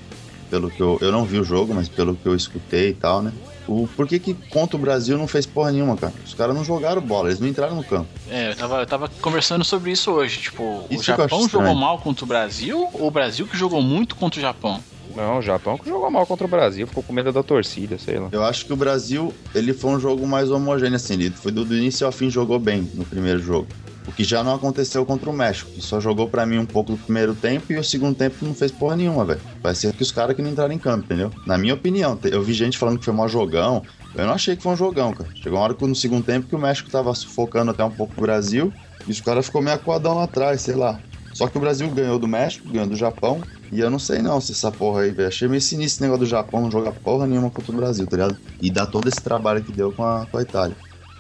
pelo 0.51 0.71
que 0.71 0.81
eu, 0.81 0.99
eu 1.01 1.13
não 1.13 1.25
vi 1.25 1.39
o 1.39 1.45
jogo, 1.45 1.75
mas 1.75 1.89
pelo 1.89 2.17
que 2.17 2.27
eu 2.27 2.35
escutei 2.35 2.91
e 2.91 2.95
tal, 2.95 3.23
né? 3.23 3.33
O, 3.69 3.87
por 3.87 4.09
que 4.09 4.19
que 4.19 4.33
contra 4.49 4.77
o 4.77 4.81
Brasil 4.81 5.19
não 5.19 5.29
fez 5.29 5.45
porra 5.45 5.71
nenhuma, 5.71 5.95
cara? 5.95 6.15
Os 6.25 6.33
caras 6.33 6.57
não 6.57 6.65
jogaram 6.65 7.03
bola, 7.03 7.29
eles 7.29 7.39
não 7.39 7.47
entraram 7.47 7.77
no 7.77 7.85
campo. 7.85 8.09
É, 8.31 8.51
eu 8.51 8.57
tava, 8.57 8.81
eu 8.81 8.87
tava 8.87 9.11
conversando 9.21 9.63
sobre 9.63 9.93
isso 9.93 10.11
hoje. 10.11 10.41
Tipo, 10.41 10.85
Isso 10.89 11.03
o 11.03 11.05
Japão 11.05 11.47
jogou 11.47 11.75
mal 11.75 11.99
contra 11.99 12.25
o 12.25 12.29
Brasil 12.29 12.89
ou 12.95 13.09
o 13.09 13.11
Brasil 13.11 13.47
que 13.47 13.59
jogou 13.59 13.83
muito 13.83 14.17
contra 14.17 14.39
o 14.39 14.43
Japão? 14.43 14.83
Não, 15.19 15.39
o 15.39 15.43
Japão 15.43 15.77
que 15.77 15.89
jogou 15.89 16.09
mal 16.13 16.25
contra 16.25 16.47
o 16.47 16.49
Brasil, 16.49 16.87
ficou 16.87 17.03
com 17.03 17.13
medo 17.13 17.33
da 17.33 17.43
torcida, 17.43 17.99
sei 17.99 18.21
lá. 18.21 18.29
Eu 18.31 18.45
acho 18.45 18.65
que 18.65 18.73
o 18.73 18.77
Brasil, 18.77 19.35
ele 19.53 19.75
foi 19.75 19.91
um 19.91 19.99
jogo 19.99 20.25
mais 20.29 20.49
homogêneo, 20.49 20.95
assim, 20.95 21.15
ele 21.15 21.31
foi 21.31 21.51
do, 21.51 21.65
do 21.65 21.77
início 21.77 22.07
ao 22.07 22.13
fim 22.13 22.31
jogou 22.31 22.61
bem 22.61 22.89
no 22.95 23.05
primeiro 23.05 23.41
jogo. 23.41 23.67
O 24.07 24.13
que 24.13 24.23
já 24.23 24.45
não 24.45 24.55
aconteceu 24.55 25.05
contra 25.05 25.29
o 25.29 25.33
México, 25.33 25.71
que 25.73 25.83
só 25.83 26.01
jogou 26.01 26.29
pra 26.29 26.47
mim 26.47 26.59
um 26.59 26.65
pouco 26.65 26.93
do 26.93 26.99
primeiro 26.99 27.35
tempo 27.35 27.73
e 27.73 27.77
o 27.77 27.83
segundo 27.85 28.15
tempo 28.15 28.37
não 28.43 28.55
fez 28.55 28.71
porra 28.71 28.95
nenhuma, 28.97 29.25
velho. 29.25 29.41
Ser 29.75 29.93
que 29.93 30.03
os 30.03 30.13
caras 30.13 30.35
que 30.37 30.41
não 30.41 30.51
entraram 30.51 30.73
em 30.73 30.79
campo, 30.79 31.05
entendeu? 31.05 31.31
Na 31.45 31.59
minha 31.59 31.75
opinião, 31.75 32.19
eu 32.25 32.43
vi 32.43 32.55
gente 32.55 32.79
falando 32.79 32.99
que 32.99 33.05
foi 33.05 33.13
um 33.13 33.29
jogão. 33.29 33.83
Eu 34.15 34.25
não 34.25 34.33
achei 34.33 34.57
que 34.57 34.63
foi 34.63 34.73
um 34.73 34.77
jogão, 34.77 35.13
cara. 35.13 35.29
Chegou 35.35 35.59
uma 35.59 35.65
hora 35.65 35.75
que 35.75 35.85
no 35.85 35.95
segundo 35.95 36.25
tempo 36.25 36.47
que 36.47 36.55
o 36.55 36.59
México 36.59 36.89
tava 36.89 37.15
sufocando 37.15 37.71
até 37.71 37.85
um 37.85 37.91
pouco 37.91 38.15
o 38.17 38.21
Brasil 38.23 38.73
e 39.07 39.11
os 39.11 39.21
caras 39.21 39.47
ficou 39.47 39.61
meio 39.61 39.77
acuadão 39.77 40.15
lá 40.15 40.25
atrás, 40.25 40.63
sei 40.63 40.75
lá. 40.75 40.99
Só 41.39 41.47
que 41.47 41.57
o 41.57 41.61
Brasil 41.61 41.89
ganhou 41.91 42.19
do 42.19 42.27
México, 42.27 42.69
ganhou 42.69 42.89
do 42.89 42.97
Japão. 42.97 43.41
E 43.71 43.79
eu 43.79 43.89
não 43.89 44.01
sei 44.01 44.21
não 44.21 44.41
se 44.41 44.51
essa 44.51 44.73
porra 44.73 45.03
aí, 45.03 45.13
velho. 45.13 45.29
Achei 45.29 45.47
meio 45.47 45.61
sinistro 45.63 45.95
esse 45.95 46.03
negócio 46.03 46.25
do 46.25 46.29
Japão 46.29 46.63
não 46.63 46.69
jogar 46.69 46.91
porra 46.91 47.29
nenhuma 47.29 47.49
contra 47.49 47.71
o 47.71 47.77
Brasil, 47.77 48.09
tá 48.09 48.17
ligado? 48.17 48.37
E 48.61 48.69
dar 48.69 48.87
todo 48.87 49.07
esse 49.07 49.23
trabalho 49.23 49.63
que 49.63 49.71
deu 49.71 49.93
com 49.93 50.03
a, 50.03 50.27
com 50.27 50.37
a 50.37 50.43
Itália. 50.43 50.77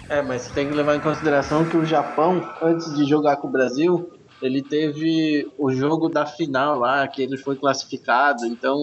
É, 0.08 0.20
mas 0.20 0.42
você 0.42 0.50
tem 0.50 0.68
que 0.68 0.74
levar 0.74 0.96
em 0.96 1.00
consideração 1.00 1.64
que 1.66 1.76
o 1.76 1.86
Japão, 1.86 2.42
antes 2.60 2.92
de 2.96 3.04
jogar 3.04 3.36
com 3.36 3.46
o 3.46 3.52
Brasil, 3.52 4.10
ele 4.42 4.60
teve 4.60 5.48
o 5.56 5.70
jogo 5.70 6.08
da 6.08 6.26
final 6.26 6.80
lá, 6.80 7.06
que 7.06 7.22
ele 7.22 7.36
foi 7.36 7.54
classificado. 7.54 8.44
Então, 8.44 8.76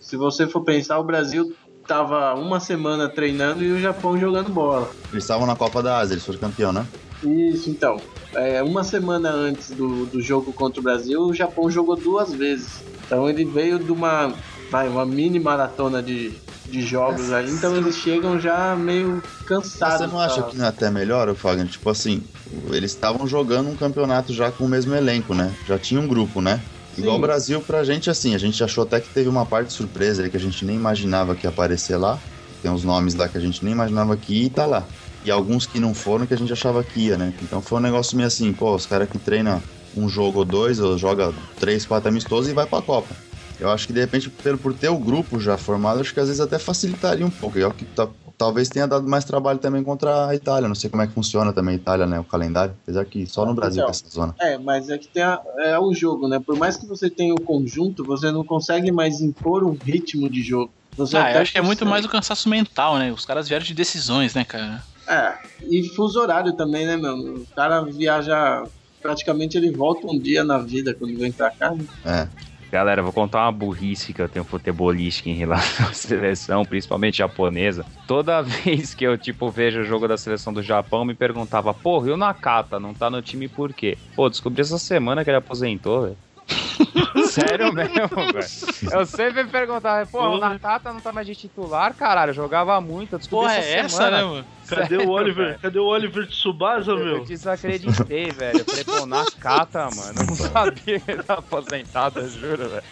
se 0.00 0.16
você 0.16 0.44
for 0.48 0.62
pensar, 0.62 0.98
o 0.98 1.04
Brasil 1.04 1.54
tava 1.86 2.34
uma 2.34 2.58
semana 2.58 3.08
treinando 3.08 3.62
e 3.62 3.70
o 3.70 3.78
Japão 3.78 4.18
jogando 4.18 4.50
bola. 4.50 4.90
Eles 5.12 5.22
estavam 5.22 5.46
na 5.46 5.54
Copa 5.54 5.80
da 5.80 5.98
Ásia, 5.98 6.14
eles 6.14 6.26
foram 6.26 6.40
campeão, 6.40 6.72
né? 6.72 6.84
Isso, 7.22 7.70
então. 7.70 7.96
É, 8.36 8.62
uma 8.62 8.82
semana 8.82 9.30
antes 9.30 9.70
do, 9.70 10.06
do 10.06 10.20
jogo 10.20 10.52
contra 10.52 10.80
o 10.80 10.82
Brasil, 10.82 11.20
o 11.20 11.34
Japão 11.34 11.70
jogou 11.70 11.96
duas 11.96 12.32
vezes. 12.32 12.82
Então 13.06 13.28
ele 13.28 13.44
veio 13.44 13.78
de 13.78 13.92
uma, 13.92 14.34
vai, 14.70 14.88
uma 14.88 15.06
mini 15.06 15.38
maratona 15.38 16.02
de, 16.02 16.32
de 16.66 16.82
jogos 16.82 17.32
aí. 17.32 17.48
Então 17.50 17.76
eles 17.76 17.96
chegam 17.96 18.38
já 18.40 18.74
meio 18.74 19.22
cansados. 19.46 19.98
Você 19.98 20.06
não 20.06 20.20
acha 20.20 20.42
que 20.42 20.56
não 20.56 20.64
é 20.64 20.68
até 20.68 20.90
melhor, 20.90 21.32
Fagner? 21.34 21.68
Tipo 21.68 21.90
assim, 21.90 22.22
eles 22.70 22.90
estavam 22.92 23.26
jogando 23.26 23.70
um 23.70 23.76
campeonato 23.76 24.32
já 24.32 24.50
com 24.50 24.64
o 24.64 24.68
mesmo 24.68 24.94
elenco, 24.94 25.34
né? 25.34 25.54
Já 25.66 25.78
tinha 25.78 26.00
um 26.00 26.08
grupo, 26.08 26.40
né? 26.40 26.60
Igual 26.96 27.16
Sim. 27.16 27.18
o 27.18 27.22
Brasil, 27.22 27.60
pra 27.60 27.82
gente, 27.82 28.08
assim, 28.08 28.34
a 28.34 28.38
gente 28.38 28.62
achou 28.62 28.84
até 28.84 29.00
que 29.00 29.08
teve 29.08 29.28
uma 29.28 29.44
parte 29.44 29.72
surpresa 29.72 30.28
que 30.28 30.36
a 30.36 30.40
gente 30.40 30.64
nem 30.64 30.76
imaginava 30.76 31.34
que 31.34 31.46
ia 31.46 31.50
aparecer 31.50 31.96
lá. 31.96 32.20
Tem 32.64 32.72
uns 32.72 32.82
nomes 32.82 33.14
lá 33.14 33.28
que 33.28 33.36
a 33.36 33.40
gente 33.42 33.62
nem 33.62 33.74
imaginava 33.74 34.16
que 34.16 34.32
ia 34.40 34.46
e 34.46 34.48
tá 34.48 34.64
lá. 34.64 34.88
E 35.22 35.30
alguns 35.30 35.66
que 35.66 35.78
não 35.78 35.92
foram 35.92 36.24
que 36.26 36.32
a 36.32 36.36
gente 36.38 36.50
achava 36.50 36.82
que 36.82 36.98
ia, 37.08 37.18
né? 37.18 37.30
Então 37.42 37.60
foi 37.60 37.76
um 37.76 37.82
negócio 37.82 38.16
meio 38.16 38.26
assim, 38.26 38.54
pô, 38.54 38.74
os 38.74 38.86
caras 38.86 39.06
que 39.06 39.18
treinam 39.18 39.60
um 39.94 40.08
jogo 40.08 40.38
ou 40.38 40.44
dois, 40.46 40.80
ou 40.80 40.96
joga 40.96 41.30
três, 41.58 41.84
quatro 41.84 42.08
amistosos 42.08 42.50
e 42.50 42.54
vai 42.54 42.66
pra 42.66 42.80
Copa. 42.80 43.14
Eu 43.60 43.68
acho 43.68 43.86
que 43.86 43.92
de 43.92 44.00
repente, 44.00 44.30
pelo, 44.30 44.56
por 44.56 44.72
ter 44.72 44.88
o 44.88 44.98
grupo 44.98 45.38
já 45.38 45.58
formado, 45.58 46.00
acho 46.00 46.14
que 46.14 46.20
às 46.20 46.28
vezes 46.28 46.40
até 46.40 46.58
facilitaria 46.58 47.26
um 47.26 47.30
pouco. 47.30 47.58
É 47.58 47.66
o 47.66 47.70
que 47.70 47.84
tá 47.84 48.08
talvez 48.38 48.70
tenha 48.70 48.86
dado 48.88 49.06
mais 49.06 49.26
trabalho 49.26 49.58
também 49.58 49.84
contra 49.84 50.28
a 50.28 50.34
Itália. 50.34 50.66
Não 50.66 50.74
sei 50.74 50.88
como 50.88 51.02
é 51.02 51.06
que 51.06 51.12
funciona 51.12 51.52
também 51.52 51.74
a 51.74 51.78
Itália, 51.78 52.06
né? 52.06 52.18
O 52.18 52.24
calendário. 52.24 52.74
Apesar 52.82 53.04
que 53.04 53.26
só 53.26 53.44
no 53.44 53.54
Brasil 53.54 53.82
Então, 53.82 53.90
essa 53.90 54.08
zona. 54.08 54.34
É, 54.40 54.56
mas 54.58 54.88
é 54.88 54.96
que 54.96 55.06
tem 55.08 55.22
a- 55.22 55.40
é 55.58 55.78
o 55.78 55.92
jogo, 55.92 56.28
né? 56.28 56.40
Por 56.40 56.56
mais 56.56 56.78
que 56.78 56.86
você 56.86 57.10
tenha 57.10 57.34
o 57.34 57.40
conjunto, 57.42 58.04
você 58.06 58.32
não 58.32 58.42
consegue 58.42 58.90
mais 58.90 59.20
impor 59.20 59.62
um 59.62 59.74
ritmo 59.74 60.30
de 60.30 60.42
jogo. 60.42 60.72
Ah, 61.14 61.32
eu 61.32 61.40
acho 61.40 61.52
que 61.52 61.58
é 61.58 61.62
muito 61.62 61.80
consegue. 61.80 61.90
mais 61.90 62.04
o 62.04 62.08
cansaço 62.08 62.48
mental, 62.48 62.96
né? 62.98 63.12
Os 63.12 63.24
caras 63.24 63.48
vieram 63.48 63.64
de 63.64 63.74
decisões, 63.74 64.34
né, 64.34 64.44
cara? 64.44 64.82
É, 65.06 65.34
e 65.68 65.88
fuso 65.94 66.20
horário 66.20 66.52
também, 66.54 66.86
né, 66.86 66.96
meu? 66.96 67.14
O 67.16 67.46
cara 67.54 67.82
viaja. 67.82 68.64
Praticamente 69.02 69.58
ele 69.58 69.70
volta 69.70 70.06
um 70.06 70.18
dia 70.18 70.42
na 70.42 70.56
vida 70.58 70.94
quando 70.94 71.18
vem 71.18 71.30
pra 71.30 71.50
cá. 71.50 71.70
né? 71.70 71.84
É. 72.06 72.28
Galera, 72.72 73.02
vou 73.02 73.12
contar 73.12 73.44
uma 73.44 73.52
burrice 73.52 74.12
que 74.12 74.20
eu 74.20 74.28
tenho 74.28 74.44
futebolística 74.44 75.28
em 75.28 75.34
relação 75.34 75.86
à 75.86 75.92
seleção, 75.92 76.64
principalmente 76.64 77.18
japonesa. 77.18 77.84
Toda 78.06 78.40
vez 78.42 78.94
que 78.94 79.04
eu, 79.04 79.16
tipo, 79.18 79.48
vejo 79.50 79.80
o 79.80 79.84
jogo 79.84 80.08
da 80.08 80.16
seleção 80.16 80.52
do 80.52 80.62
Japão, 80.62 81.04
me 81.04 81.14
perguntava, 81.14 81.72
porra, 81.74 82.08
e 82.08 82.10
o 82.12 82.16
Nakata 82.16 82.80
não 82.80 82.92
tá 82.94 83.08
no 83.10 83.22
time 83.22 83.46
por 83.46 83.72
quê? 83.72 83.96
Pô, 84.16 84.28
descobri 84.28 84.60
essa 84.62 84.78
semana 84.78 85.22
que 85.22 85.30
ele 85.30 85.36
aposentou, 85.36 86.02
velho. 86.02 86.16
Sério 87.30 87.72
mesmo, 87.72 88.08
velho. 88.08 88.46
Eu 88.92 89.06
sempre 89.06 89.44
me 89.44 89.50
perguntava, 89.50 90.06
pô, 90.06 90.20
o 90.20 90.38
Nakata 90.38 90.92
não 90.92 91.00
tá 91.00 91.12
mais 91.12 91.26
de 91.26 91.34
titular, 91.34 91.94
caralho, 91.94 92.30
eu 92.30 92.34
jogava 92.34 92.80
muito, 92.80 93.14
eu 93.14 93.46
essa 93.46 93.60
é 93.60 93.72
essa, 93.78 93.96
semana. 93.96 94.16
né, 94.18 94.24
mano? 94.24 94.46
Cadê 94.68 94.88
Sério, 94.96 95.08
o 95.08 95.10
Oliver? 95.10 95.46
velho. 95.46 95.58
Cadê 95.60 95.78
o 95.78 95.84
Oliver 95.86 96.26
de 96.26 96.34
Subasa, 96.34 96.92
Eu 96.92 96.98
meu? 96.98 97.24
desacreditei, 97.24 98.30
velho. 98.32 98.58
Eu 98.60 98.64
falei, 98.64 98.84
pô, 98.84 99.06
Nakata, 99.06 99.88
mano. 99.94 100.14
Eu 100.20 100.26
não 100.26 100.36
sabia 100.36 101.00
que 101.00 101.10
ele 101.10 101.22
tava 101.22 101.40
aposentado, 101.40 102.20
eu 102.20 102.28
juro, 102.28 102.68
velho. 102.68 102.84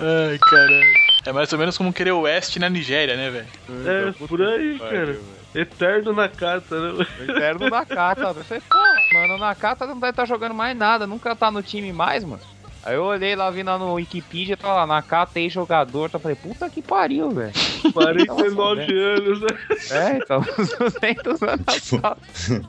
Ai, 0.00 0.38
caralho. 0.38 0.92
É 1.26 1.32
mais 1.32 1.52
ou 1.52 1.58
menos 1.58 1.78
como 1.78 1.92
querer 1.92 2.12
o 2.12 2.22
West 2.22 2.56
na 2.56 2.68
Nigéria, 2.68 3.16
né, 3.16 3.30
velho? 3.30 3.46
É, 3.86 4.26
por 4.26 4.42
aí, 4.42 4.78
cara. 4.78 5.18
Eterno 5.54 6.12
na 6.12 6.28
carta, 6.28 6.80
né? 6.80 7.04
O 7.20 7.22
interno 7.22 7.70
Nakata. 7.70 8.22
Eu 8.22 8.44
falei, 8.44 8.62
pô, 8.68 9.14
mano, 9.14 9.34
o 9.34 9.38
Nakata 9.38 9.86
não 9.86 9.94
deve 9.98 10.10
estar 10.10 10.24
jogando 10.26 10.54
mais 10.54 10.76
nada, 10.76 11.06
nunca 11.06 11.36
tá 11.36 11.50
no 11.50 11.62
time 11.62 11.92
mais, 11.92 12.24
mano. 12.24 12.42
Aí 12.82 12.96
eu 12.96 13.04
olhei 13.04 13.34
lá, 13.34 13.50
vi 13.50 13.62
lá 13.62 13.78
no 13.78 13.94
Wikipedia, 13.94 14.56
tá 14.56 14.72
lá, 14.74 14.86
Nakata 14.86 15.40
ex-jogador, 15.40 16.10
tá 16.10 16.18
falei, 16.18 16.36
puta 16.36 16.68
que 16.68 16.82
pariu, 16.82 17.30
velho. 17.30 17.52
49 17.92 18.82
anos, 18.82 19.40
né? 19.40 19.48
É, 19.90 20.16
então, 20.18 20.40
uns 20.58 20.76
200 20.76 21.42
anos. 21.42 22.66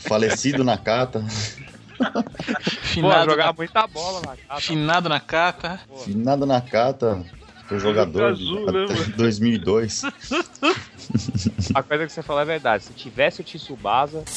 Falecido 0.00 0.64
na 0.64 0.76
cata. 0.76 1.20
Pô, 1.96 2.24
Finado, 2.82 3.30
jogar 3.30 3.46
na, 3.46 3.52
muita 3.52 3.86
bola, 3.86 4.20
Nakata. 4.20 4.60
finado 4.60 5.08
na 5.08 5.20
cata. 5.20 5.80
Nada 6.08 6.44
na 6.44 6.60
cata. 6.60 7.24
Foi 7.66 7.78
jogador 7.78 8.24
azul, 8.24 8.70
né, 8.70 8.84
até 8.84 8.94
mano? 8.94 9.12
2002. 9.16 10.02
A 11.74 11.82
coisa 11.82 12.06
que 12.06 12.12
você 12.12 12.22
falou 12.22 12.42
é 12.42 12.44
verdade. 12.44 12.84
Se 12.84 12.92
tivesse 12.92 13.40
o 13.40 13.44
Tsubasa... 13.44 14.22
Do 14.24 14.34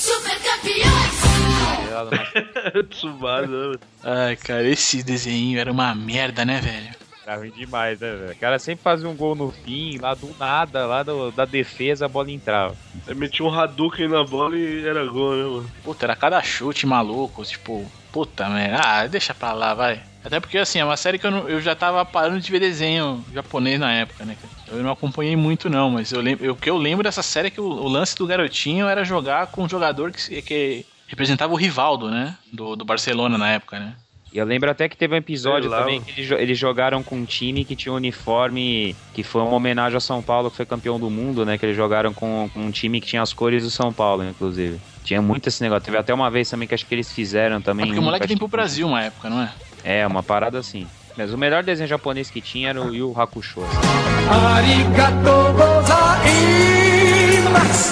nosso 2.12 2.83
Tsubasa, 2.89 3.71
né? 3.71 3.77
Ai, 4.03 4.36
cara, 4.36 4.67
esse 4.67 5.01
desenho 5.03 5.59
era 5.59 5.71
uma 5.71 5.93
merda, 5.95 6.43
né, 6.45 6.59
velho? 6.59 6.95
Era 7.25 7.38
ruim 7.38 7.51
demais, 7.51 8.00
né, 8.00 8.15
velho? 8.15 8.31
O 8.31 8.36
cara 8.38 8.57
sempre 8.59 8.83
fazia 8.83 9.07
um 9.09 9.15
gol 9.15 9.36
no 9.36 9.51
fim, 9.51 9.97
lá 9.97 10.13
do 10.13 10.33
nada, 10.39 10.86
lá 10.86 11.03
do- 11.03 11.31
da 11.31 11.43
defesa 11.45 12.05
a 12.05 12.09
bola 12.09 12.31
entrava. 12.31 12.75
Ele 13.05 13.19
metia 13.19 13.45
um 13.45 13.53
Hadouken 13.53 14.07
na 14.07 14.24
bola 14.24 14.55
e 14.57 14.86
era 14.88 15.05
gol, 15.05 15.36
né, 15.36 15.43
mano? 15.43 15.71
Puta, 15.83 16.05
era 16.05 16.15
cada 16.15 16.41
chute 16.41 16.86
maluco, 16.86 17.43
tipo, 17.43 17.86
puta 18.12 18.47
merda. 18.50 18.79
Ah, 18.83 19.07
deixa 19.07 19.33
pra 19.33 19.51
lá, 19.53 19.74
vai. 19.74 20.01
Até 20.24 20.39
porque, 20.39 20.57
assim, 20.57 20.79
é 20.79 20.86
uma 20.86 20.97
série 20.97 21.19
que 21.19 21.27
eu, 21.27 21.31
não- 21.31 21.50
eu 21.50 21.59
já 21.62 21.75
tava 21.75 22.03
parando 22.05 22.39
de 22.39 22.51
ver 22.51 22.59
desenho 22.59 23.24
japonês 23.33 23.79
na 23.79 23.91
época, 23.93 24.24
né? 24.25 24.36
cara? 24.41 24.56
Eu 24.69 24.83
não 24.83 24.91
acompanhei 24.91 25.36
muito, 25.36 25.69
não, 25.69 25.89
mas 25.89 26.12
eu 26.12 26.19
lembro, 26.21 26.45
eu- 26.45 26.53
o 26.53 26.55
que 26.57 26.69
eu 26.69 26.77
lembro 26.77 27.03
dessa 27.03 27.24
série 27.24 27.47
é 27.47 27.51
que 27.51 27.62
o, 27.62 27.65
o 27.65 27.88
lance 27.88 28.15
do 28.15 28.27
garotinho 28.27 28.88
era 28.88 29.03
jogar 29.03 29.47
com 29.47 29.63
um 29.63 29.69
jogador 29.69 30.12
que, 30.12 30.41
que 30.41 30.86
representava 31.07 31.53
o 31.53 31.55
Rivaldo, 31.55 32.09
né? 32.12 32.36
Do, 32.51 32.75
do 32.75 32.83
Barcelona 32.86 33.38
na 33.38 33.50
época, 33.50 33.79
né? 33.79 33.93
E 34.31 34.38
eu 34.38 34.45
lembro 34.45 34.69
até 34.69 34.89
que 34.89 34.97
teve 34.97 35.13
um 35.13 35.17
episódio 35.17 35.69
lá, 35.69 35.79
também 35.79 36.01
que 36.01 36.12
eles, 36.12 36.29
eles 36.31 36.59
jogaram 36.59 37.01
com 37.01 37.15
um 37.17 37.24
time 37.25 37.63
que 37.63 37.77
tinha 37.77 37.93
um 37.93 37.95
uniforme 37.95 38.93
que 39.13 39.24
foi 39.24 39.41
uma 39.41 39.53
homenagem 39.55 39.95
ao 39.95 40.01
São 40.01 40.21
Paulo, 40.21 40.51
que 40.51 40.57
foi 40.57 40.65
campeão 40.65 41.00
do 41.00 41.09
mundo, 41.09 41.45
né? 41.45 41.57
Que 41.57 41.65
eles 41.65 41.77
jogaram 41.77 42.13
com, 42.13 42.50
com 42.53 42.59
um 42.59 42.69
time 42.71 43.00
que 43.00 43.07
tinha 43.07 43.21
as 43.21 43.31
cores 43.31 43.63
do 43.63 43.71
São 43.71 43.93
Paulo, 43.93 44.25
inclusive. 44.25 44.81
Tinha 45.01 45.21
muito 45.21 45.47
esse 45.47 45.63
negócio. 45.63 45.86
Teve 45.86 45.97
até 45.97 46.13
uma 46.13 46.29
vez 46.29 46.50
também 46.50 46.67
que 46.67 46.74
acho 46.75 46.86
que 46.86 46.93
eles 46.93 47.09
fizeram 47.09 47.55
É 47.55 47.62
também. 47.62 47.86
porque 47.86 48.00
o 48.00 48.03
moleque 48.03 48.27
vem 48.27 48.36
que- 48.36 48.39
pro 48.39 48.50
Brasil 48.50 48.86
uma 48.86 49.01
época, 49.01 49.29
não 49.29 49.41
é? 49.41 49.53
É, 49.81 50.05
uma 50.05 50.21
parada 50.21 50.59
assim. 50.59 50.86
Mas 51.17 51.33
o 51.33 51.38
melhor 51.38 51.63
desenho 51.63 51.89
japonês 51.89 52.29
que 52.29 52.39
tinha 52.39 52.69
era 52.69 52.79
o 52.79 52.93
Yu 52.93 53.12
Hakusho. 53.19 53.62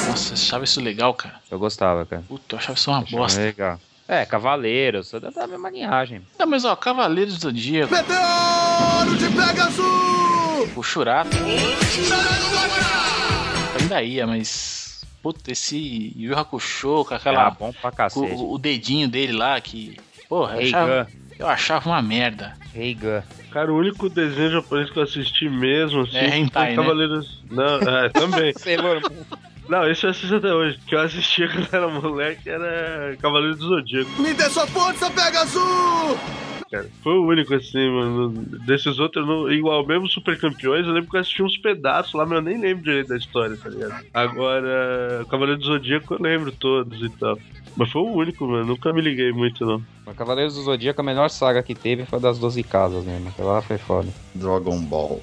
Nossa, 0.08 0.30
eu 0.30 0.34
achava 0.34 0.64
isso 0.64 0.80
legal, 0.80 1.12
cara. 1.16 1.42
Eu 1.50 1.58
gostava, 1.58 2.06
cara. 2.06 2.24
Puta, 2.28 2.56
eu 2.56 2.60
achava 2.60 2.78
isso 2.78 2.92
uma 2.92 3.00
Achava 3.00 3.18
bosta. 3.18 3.42
Legal. 3.42 3.80
É, 4.08 4.24
Cavaleiros, 4.24 5.08
sou 5.08 5.20
da, 5.20 5.32
mesma 5.48 5.72
linhagem. 5.72 6.22
Não, 6.38 6.46
mas 6.46 6.64
ó, 6.64 6.76
Cavaleiros 6.76 7.38
do 7.38 7.42
Zodíaco. 7.42 7.92
Meteoro 7.92 9.18
de 9.18 9.26
Pegasus! 9.30 10.78
O 10.78 10.84
Churato. 10.84 11.36
Ainda 13.82 14.04
ia, 14.04 14.28
mas. 14.28 15.04
Puta, 15.24 15.52
esse 15.52 16.14
Yu 16.16 16.38
Hakusho 16.38 17.06
com 17.06 17.16
aquela. 17.16 17.50
bom 17.50 17.74
pra 17.74 17.92
cacete. 17.92 18.34
o, 18.36 18.54
o 18.54 18.58
dedinho 18.60 19.08
dele 19.08 19.34
lá 19.34 19.60
que. 19.60 19.98
Porra, 20.30 20.62
eu 20.62 20.68
achava, 20.68 21.08
eu 21.40 21.48
achava 21.48 21.90
uma 21.90 22.02
merda. 22.04 22.56
Gun. 22.76 23.22
Cara, 23.52 23.72
o 23.72 23.78
único 23.78 24.10
desenho 24.10 24.52
japonês 24.52 24.90
que 24.90 25.00
eu 25.00 25.04
assisti 25.04 25.50
mesmo, 25.50 26.02
assim, 26.02 26.18
É 26.18 26.38
hentai, 26.38 26.76
foi 26.76 26.76
né? 26.76 26.84
Cavaleiros... 26.84 27.44
Não, 27.50 27.80
é, 27.80 28.10
também. 28.14 28.54
Sailor 28.54 29.02
Moon. 29.02 29.26
Não, 29.68 29.90
esse 29.90 30.06
eu 30.06 30.12
assisto 30.12 30.36
até 30.36 30.54
hoje. 30.54 30.78
Que 30.86 30.96
eu 30.96 31.00
assistia 31.00 31.48
quando 31.52 31.70
era 31.72 31.88
moleque 31.88 32.50
era 32.50 33.16
Cavaleiros 33.18 33.58
do 33.60 33.68
Zodíaco, 33.68 34.22
Me 34.22 34.34
dê 34.34 34.50
sua 34.50 34.68
força, 34.68 35.10
Pegasus! 35.10 36.20
cara. 36.76 36.90
Foi 37.02 37.14
o 37.14 37.26
único, 37.26 37.54
assim, 37.54 37.90
mano. 37.90 38.30
Desses 38.66 39.00
outros, 39.00 39.26
não... 39.26 39.52
igual 39.52 39.86
mesmo 39.86 40.08
Super 40.10 40.38
Campeões, 40.38 40.86
eu 40.86 40.94
lembro 40.94 41.10
que 41.10 41.18
eu 41.18 41.22
assisti 41.22 41.42
uns 41.42 41.58
pedaços 41.58 42.14
lá, 42.14 42.26
mas 42.26 42.38
eu 42.38 42.42
nem 42.42 42.60
lembro 42.60 42.84
direito 42.84 43.08
da 43.08 43.18
história, 43.18 43.58
tá 43.58 43.70
ligado? 43.70 44.06
Agora, 44.14 45.26
Cavaleiro 45.30 45.60
do 45.60 45.66
Zodíaco 45.66 46.16
eu 46.16 46.22
lembro 46.22 46.52
todos 46.52 47.02
e 47.02 47.10
tal. 47.18 47.38
Mas 47.78 47.92
foi 47.92 48.02
o 48.02 48.14
único, 48.14 48.46
mano. 48.48 48.66
Nunca 48.66 48.94
me 48.94 49.02
liguei 49.02 49.32
muito, 49.32 49.66
não. 49.66 49.82
O 50.06 50.14
Cavaleiros 50.14 50.56
do 50.56 50.62
Zodíaco, 50.64 51.02
a 51.02 51.04
melhor 51.04 51.30
saga 51.30 51.62
que 51.62 51.76
teve 51.76 52.06
foi 52.06 52.20
das 52.20 52.40
12 52.40 52.64
casas 52.64 53.04
mesmo. 53.04 53.28
Aquela 53.30 53.54
lá 53.54 53.62
foi 53.62 53.78
foda. 53.78 54.08
Dragon 54.34 54.80
Ball. 54.82 55.22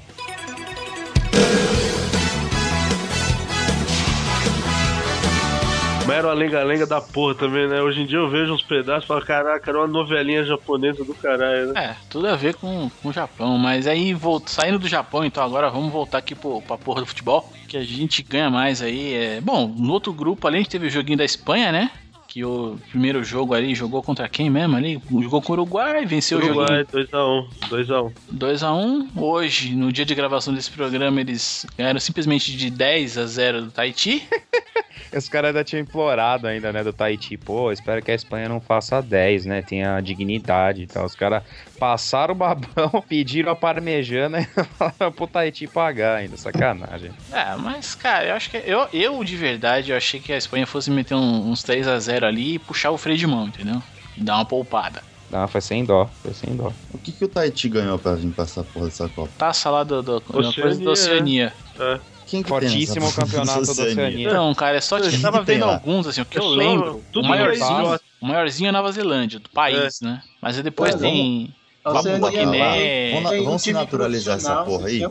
Mas 6.07 6.17
era 6.17 6.27
uma 6.27 6.35
lenga-lenga 6.35 6.85
da 6.85 7.01
porra 7.01 7.35
também, 7.37 7.69
né? 7.69 7.81
Hoje 7.81 8.03
em 8.03 8.07
dia 8.07 8.19
eu 8.19 8.29
vejo 8.29 8.53
uns 8.53 8.63
pedaços 8.63 9.05
e 9.05 9.07
falo, 9.07 9.25
caraca, 9.25 9.71
era 9.71 9.79
uma 9.79 9.87
novelinha 9.87 10.45
japonesa 10.45 11.05
do 11.05 11.15
caralho, 11.15 11.73
né? 11.73 11.81
É, 11.91 11.97
tudo 12.11 12.27
a 12.27 12.35
ver 12.35 12.55
com, 12.57 12.91
com 13.01 13.09
o 13.09 13.13
Japão. 13.13 13.57
Mas 13.57 13.87
aí, 13.87 14.13
volt- 14.13 14.49
saindo 14.49 14.81
do 14.81 14.89
Japão, 14.89 15.25
então 15.25 15.45
agora 15.45 15.71
vamos 15.71 15.93
voltar 15.93 16.19
aqui 16.19 16.35
pro, 16.35 16.61
pra 16.63 16.77
porra 16.77 17.01
do 17.03 17.07
futebol. 17.07 17.53
Que 17.69 17.77
a 17.77 17.85
gente 17.85 18.21
ganha 18.23 18.51
mais 18.51 18.83
aí. 18.83 19.15
É... 19.15 19.41
Bom, 19.41 19.69
no 19.69 19.93
outro 19.93 20.13
grupo 20.13 20.47
ali 20.49 20.57
a 20.57 20.61
gente 20.61 20.71
teve 20.71 20.89
o 20.89 20.91
joguinho 20.91 21.19
da 21.19 21.25
Espanha, 21.25 21.71
né? 21.71 21.91
Que 22.33 22.43
o 22.47 22.79
primeiro 22.89 23.23
jogo 23.23 23.53
ali 23.53 23.75
jogou 23.75 24.03
contra 24.03 24.27
quem 24.27 24.49
mesmo 24.49 24.75
ali? 24.75 24.99
Jogou 25.21 25.43
com 25.43 25.53
o 25.53 25.57
Uruguai, 25.57 26.07
venceu 26.07 26.39
o 26.39 26.41
joguinho 26.41 26.63
Uruguai, 26.63 26.85
2x1, 26.87 27.47
2x1. 27.69 28.13
2x1. 28.35 29.09
Hoje, 29.15 29.75
no 29.77 29.93
dia 29.93 30.07
de 30.07 30.15
gravação 30.15 30.55
desse 30.55 30.71
programa, 30.71 31.21
eles 31.21 31.67
ganharam 31.77 32.01
simplesmente 32.01 32.57
de 32.57 32.71
10 32.71 33.19
a 33.19 33.27
0 33.27 33.63
do 33.67 33.71
Tahiti. 33.71 34.27
Os 35.15 35.29
caras 35.29 35.49
ainda 35.49 35.63
tinham 35.63 35.83
implorado 35.83 36.47
ainda, 36.47 36.73
né, 36.73 36.83
do 36.83 36.91
Tahiti. 36.91 37.37
Pô, 37.37 37.71
espero 37.71 38.01
que 38.01 38.11
a 38.11 38.15
Espanha 38.15 38.49
não 38.49 38.63
faça 38.63 39.03
10, 39.03 39.45
né? 39.45 39.61
Tenha 39.61 40.01
dignidade 40.01 40.85
e 40.85 40.87
tal. 40.87 41.05
Os 41.05 41.15
caras 41.15 41.43
passaram 41.83 42.33
o 42.33 42.37
babão, 42.37 43.03
pediram 43.09 43.51
a 43.51 43.57
parmejana 43.57 44.39
e 44.41 44.45
falaram 44.79 45.11
pro 45.11 45.27
Tahiti 45.27 45.67
pagar 45.67 46.19
ainda. 46.19 46.37
Sacanagem. 46.37 47.11
É, 47.33 47.57
mas, 47.57 47.97
cara, 47.97 48.27
eu 48.29 48.35
acho 48.37 48.49
que. 48.51 48.57
Eu, 48.59 48.87
eu 48.93 49.25
de 49.25 49.37
verdade, 49.37 49.91
eu 49.91 49.97
achei 49.97 50.21
que 50.21 50.33
a 50.33 50.37
Espanha 50.37 50.65
fosse 50.65 50.93
meter 50.93 51.17
um- 51.17 51.51
uns 51.51 51.65
3 51.65 51.89
a 51.89 51.99
0 51.99 52.25
ali 52.27 52.55
e 52.55 52.59
puxar 52.61 52.93
o 52.93 52.97
freio 52.99 53.19
de 53.19 53.27
mão, 53.27 53.49
entendeu? 53.49 53.83
E 54.17 54.23
dar 54.23 54.37
uma 54.37 54.45
poupada. 54.45 55.03
Não, 55.29 55.49
foi 55.49 55.61
sem 55.61 55.85
dó. 55.85 56.09
Foi 56.23 56.33
sem 56.33 56.55
dó. 56.55 56.71
O 56.95 56.99
que, 56.99 57.11
que 57.11 57.25
o 57.25 57.29
Tahiti 57.29 57.69
ganhou 57.69 57.99
pra 57.99 58.15
vir 58.15 58.31
pra 58.31 58.45
essa 58.45 58.63
porra 58.63 58.85
dessa 58.85 59.09
Copa? 59.09 59.33
Taça 59.37 59.69
lá 59.69 59.83
do, 59.83 60.03
do, 60.05 60.21
da 60.21 60.39
Oceania, 60.39 60.63
coisa 60.63 60.85
da 60.85 60.91
Oceania. 60.93 61.53
É. 61.81 61.99
Quem 62.29 62.43
que 62.45 62.49
Fortíssimo 62.49 63.07
tem 63.07 63.15
campeonato 63.25 63.65
da 63.67 63.73
Oceania. 63.73 64.29
Então, 64.29 64.55
cara, 64.55 64.77
é 64.77 64.81
só 64.81 65.01
que 65.01 65.07
eu 65.09 65.21
tava 65.21 65.43
vendo 65.43 65.67
lá? 65.67 65.73
alguns, 65.75 66.07
assim, 66.07 66.21
o 66.21 66.25
que 66.27 66.39
É 66.39 66.41
eu 66.41 66.45
só- 66.45 66.51
lembro. 66.55 67.03
tudo 67.13 67.25
O 67.25 67.29
maiorzinho, 67.29 67.99
o 68.21 68.27
maiorzinho 68.27 68.69
é 68.69 68.73
Nova 68.73 68.93
Zelândia, 68.93 69.41
do 69.41 69.51
país, 69.51 70.01
né? 70.01 70.23
Mas 70.41 70.57
aí 70.57 70.63
depois 70.63 70.95
É, 70.95 70.99
tem. 70.99 71.53
A 71.53 71.62
Vamos 71.85 72.07
Oceania 72.07 72.31
Guiné. 72.31 73.13
Vamos, 73.15 73.33
um 73.33 73.45
vamos 73.45 73.63
se 73.63 73.73
naturalizar 73.73 74.37
essa 74.37 74.63
porra 74.63 74.87
aí? 74.87 75.05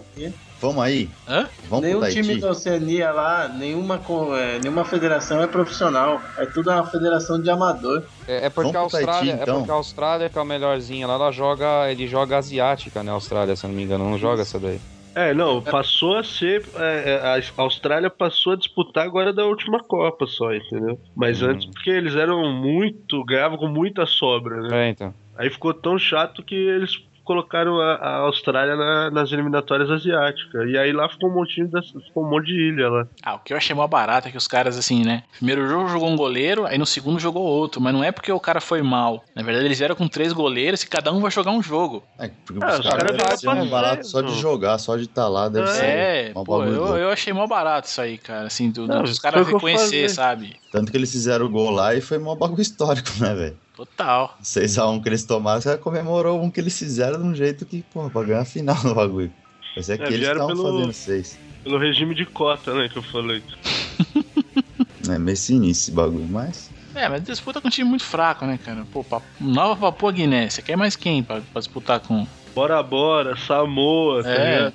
Vamos 0.62 0.84
aí? 0.84 1.10
Hã? 1.28 1.48
Vamos 1.68 1.86
Nenhum 1.86 2.08
time 2.08 2.40
da 2.40 2.52
Oceania 2.52 3.12
lá, 3.12 3.48
nenhuma, 3.48 4.00
é, 4.38 4.60
nenhuma 4.60 4.86
federação 4.86 5.42
é 5.42 5.48
profissional. 5.48 6.22
É 6.38 6.46
tudo 6.46 6.70
uma 6.70 6.86
federação 6.86 7.42
de 7.42 7.50
amador. 7.50 8.04
É, 8.28 8.46
é 8.46 8.50
porque 8.50 8.78
a 8.78 8.82
Austrália, 8.82 9.34
então. 9.34 9.56
é 9.56 9.58
porque 9.58 9.72
a 9.72 9.74
Austrália 9.74 10.30
que 10.30 10.38
é 10.38 10.42
a 10.42 10.46
melhorzinha 10.46 11.08
lá, 11.08 11.16
ela 11.16 11.32
joga, 11.32 11.92
ele 11.92 12.08
joga 12.08 12.38
asiática, 12.38 13.02
né, 13.02 13.10
a 13.10 13.16
Austrália, 13.16 13.56
se 13.56 13.66
não 13.66 13.74
me 13.74 13.84
engano, 13.84 14.10
não 14.10 14.20
joga 14.20 14.44
essa 14.44 14.60
daí. 14.60 14.80
É, 15.14 15.34
não, 15.34 15.62
passou 15.62 16.16
a 16.16 16.24
ser. 16.24 16.64
é, 16.76 17.12
é, 17.14 17.22
a 17.22 17.62
Austrália 17.62 18.10
passou 18.10 18.54
a 18.54 18.56
disputar 18.56 19.06
agora 19.06 19.34
da 19.34 19.44
última 19.46 19.84
Copa 19.84 20.26
só, 20.26 20.54
entendeu? 20.54 20.98
Mas 21.14 21.42
antes, 21.42 21.66
porque 21.66 21.90
eles 21.90 22.16
eram 22.16 22.50
muito. 22.54 23.26
ganhavam 23.26 23.58
com 23.58 23.68
muita 23.68 24.06
sobra, 24.06 24.62
né? 24.62 24.88
É, 24.88 24.90
então. 24.90 25.14
Aí 25.38 25.50
ficou 25.50 25.74
tão 25.74 25.98
chato 25.98 26.44
que 26.44 26.56
eles 26.56 26.92
colocaram 27.24 27.80
a, 27.80 27.94
a 27.96 28.16
Austrália 28.22 28.76
na- 28.76 29.12
nas 29.12 29.32
eliminatórias 29.32 29.90
asiáticas. 29.92 30.68
E 30.70 30.78
aí 30.78 30.92
lá 30.92 31.08
ficou 31.08 31.30
um 31.30 31.34
montinho 31.36 31.70
das, 31.70 31.86
ficou 32.08 32.26
um 32.26 32.30
monte 32.30 32.48
de 32.48 32.70
ilha 32.70 32.90
lá. 32.90 33.08
Ah, 33.24 33.36
o 33.36 33.40
que 33.40 33.54
eu 33.54 33.58
achei 33.58 33.76
mó 33.76 33.88
barato 33.88 34.28
é 34.28 34.32
que 34.32 34.38
os 34.38 34.48
caras, 34.48 34.78
assim, 34.78 35.06
né? 35.06 35.24
Primeiro 35.38 35.68
jogo 35.68 35.88
jogou 35.88 36.10
um 36.10 36.16
goleiro, 36.16 36.66
aí 36.66 36.78
no 36.78 36.86
segundo 36.86 37.20
jogou 37.20 37.44
outro. 37.44 37.80
Mas 37.80 37.94
não 37.94 38.04
é 38.04 38.12
porque 38.12 38.32
o 38.32 38.40
cara 38.40 38.60
foi 38.60 38.82
mal. 38.82 39.24
Na 39.36 39.44
verdade, 39.44 39.66
eles 39.68 39.78
vieram 39.78 39.96
com 39.96 40.08
três 40.08 40.34
goleiros 40.34 40.82
e 40.84 40.90
cada 40.90 41.12
um 41.14 41.22
vai 41.22 41.32
jogar 41.32 41.52
um 41.52 41.62
jogo. 41.62 42.04
É, 42.20 42.30
porque 42.46 42.64
Ah, 42.64 42.70
os 42.74 42.80
os 42.80 42.86
caras 42.90 43.40
ser 43.40 43.50
um 43.50 43.54
pra 43.54 43.66
barato 43.66 44.08
só 44.08 44.22
de 44.22 44.34
jogar, 44.42 44.78
só 44.80 44.98
de 44.98 45.04
estar 45.04 45.28
lá, 45.28 45.48
deve 45.48 45.68
ser 45.68 45.86
É, 45.86 46.34
pô, 46.34 46.64
eu, 46.66 46.98
eu 46.98 47.10
achei 47.10 47.32
mó 47.32 47.46
barato 47.48 47.88
isso 47.88 48.02
aí, 48.02 48.18
cara. 48.18 48.48
Assim, 48.48 48.72
do, 48.72 48.88
do- 48.88 48.94
Não, 48.96 49.04
dos 49.04 49.20
foi 49.20 49.32
caras 49.32 49.48
reconhecer, 49.48 50.10
sabe? 50.10 50.56
Tanto 50.72 50.92
que 50.92 50.98
eles 50.98 51.12
fizeram 51.12 51.46
o 51.46 51.50
gol 51.50 51.70
lá 51.70 51.94
e 51.94 52.02
foi 52.02 52.18
mó 52.18 52.36
bagulho 52.36 52.62
histórico, 52.62 53.10
né, 53.22 53.34
velho? 53.36 53.58
Total. 53.86 54.38
6x1 54.44 55.02
que 55.02 55.10
eles 55.10 55.24
tomaram, 55.26 55.60
caras 55.60 55.82
comemorou 55.82 56.40
um 56.42 56.52
que 56.52 56.60
eles 56.60 56.78
fizeram 56.78 57.20
de 57.20 57.28
um 57.28 57.34
jeito 57.34 57.66
que, 57.66 57.82
pô, 57.92 58.08
pra 58.12 58.22
ganhar 58.24 58.42
a 58.42 58.46
final 58.46 58.78
no 58.84 58.94
bagulho. 58.94 59.32
Mas 59.76 59.90
é 59.90 59.98
que 59.98 60.04
É, 60.04 60.08
eles 60.08 60.20
vieram 60.20 60.42
estavam 60.42 60.56
pelo- 60.64 60.78
fazendo 60.78 60.94
seis. 60.94 61.40
Pelo 61.64 61.78
regime 61.80 62.14
de 62.14 62.26
cota, 62.26 62.74
né, 62.76 62.88
que 62.90 62.98
eu 62.98 63.04
falei. 63.04 63.42
É 65.10 65.18
meio 65.18 65.36
sinistro 65.38 65.72
esse 65.72 65.92
bagulho, 65.92 66.28
mas. 66.30 66.70
É, 66.94 67.08
mas 67.10 67.24
disputa 67.24 67.60
com 67.60 67.68
um 67.70 67.72
time 67.72 67.90
muito 67.90 68.04
fraco, 68.04 68.46
né, 68.46 68.60
cara? 68.64 68.86
Pô, 68.92 69.04
Nova 69.40 69.76
Papua 69.92 70.12
Guiné, 70.12 70.50
você 70.50 70.62
quer 70.62 70.76
mais 70.78 70.96
quem 70.96 71.24
pra, 71.24 71.42
pra 71.42 71.60
disputar 71.60 72.00
com. 72.02 72.28
Bora 72.54 72.84
Bora, 72.84 73.36
Samoa, 73.38 74.22
tá 74.24 74.30
É. 74.30 74.56
ligado? 74.56 74.74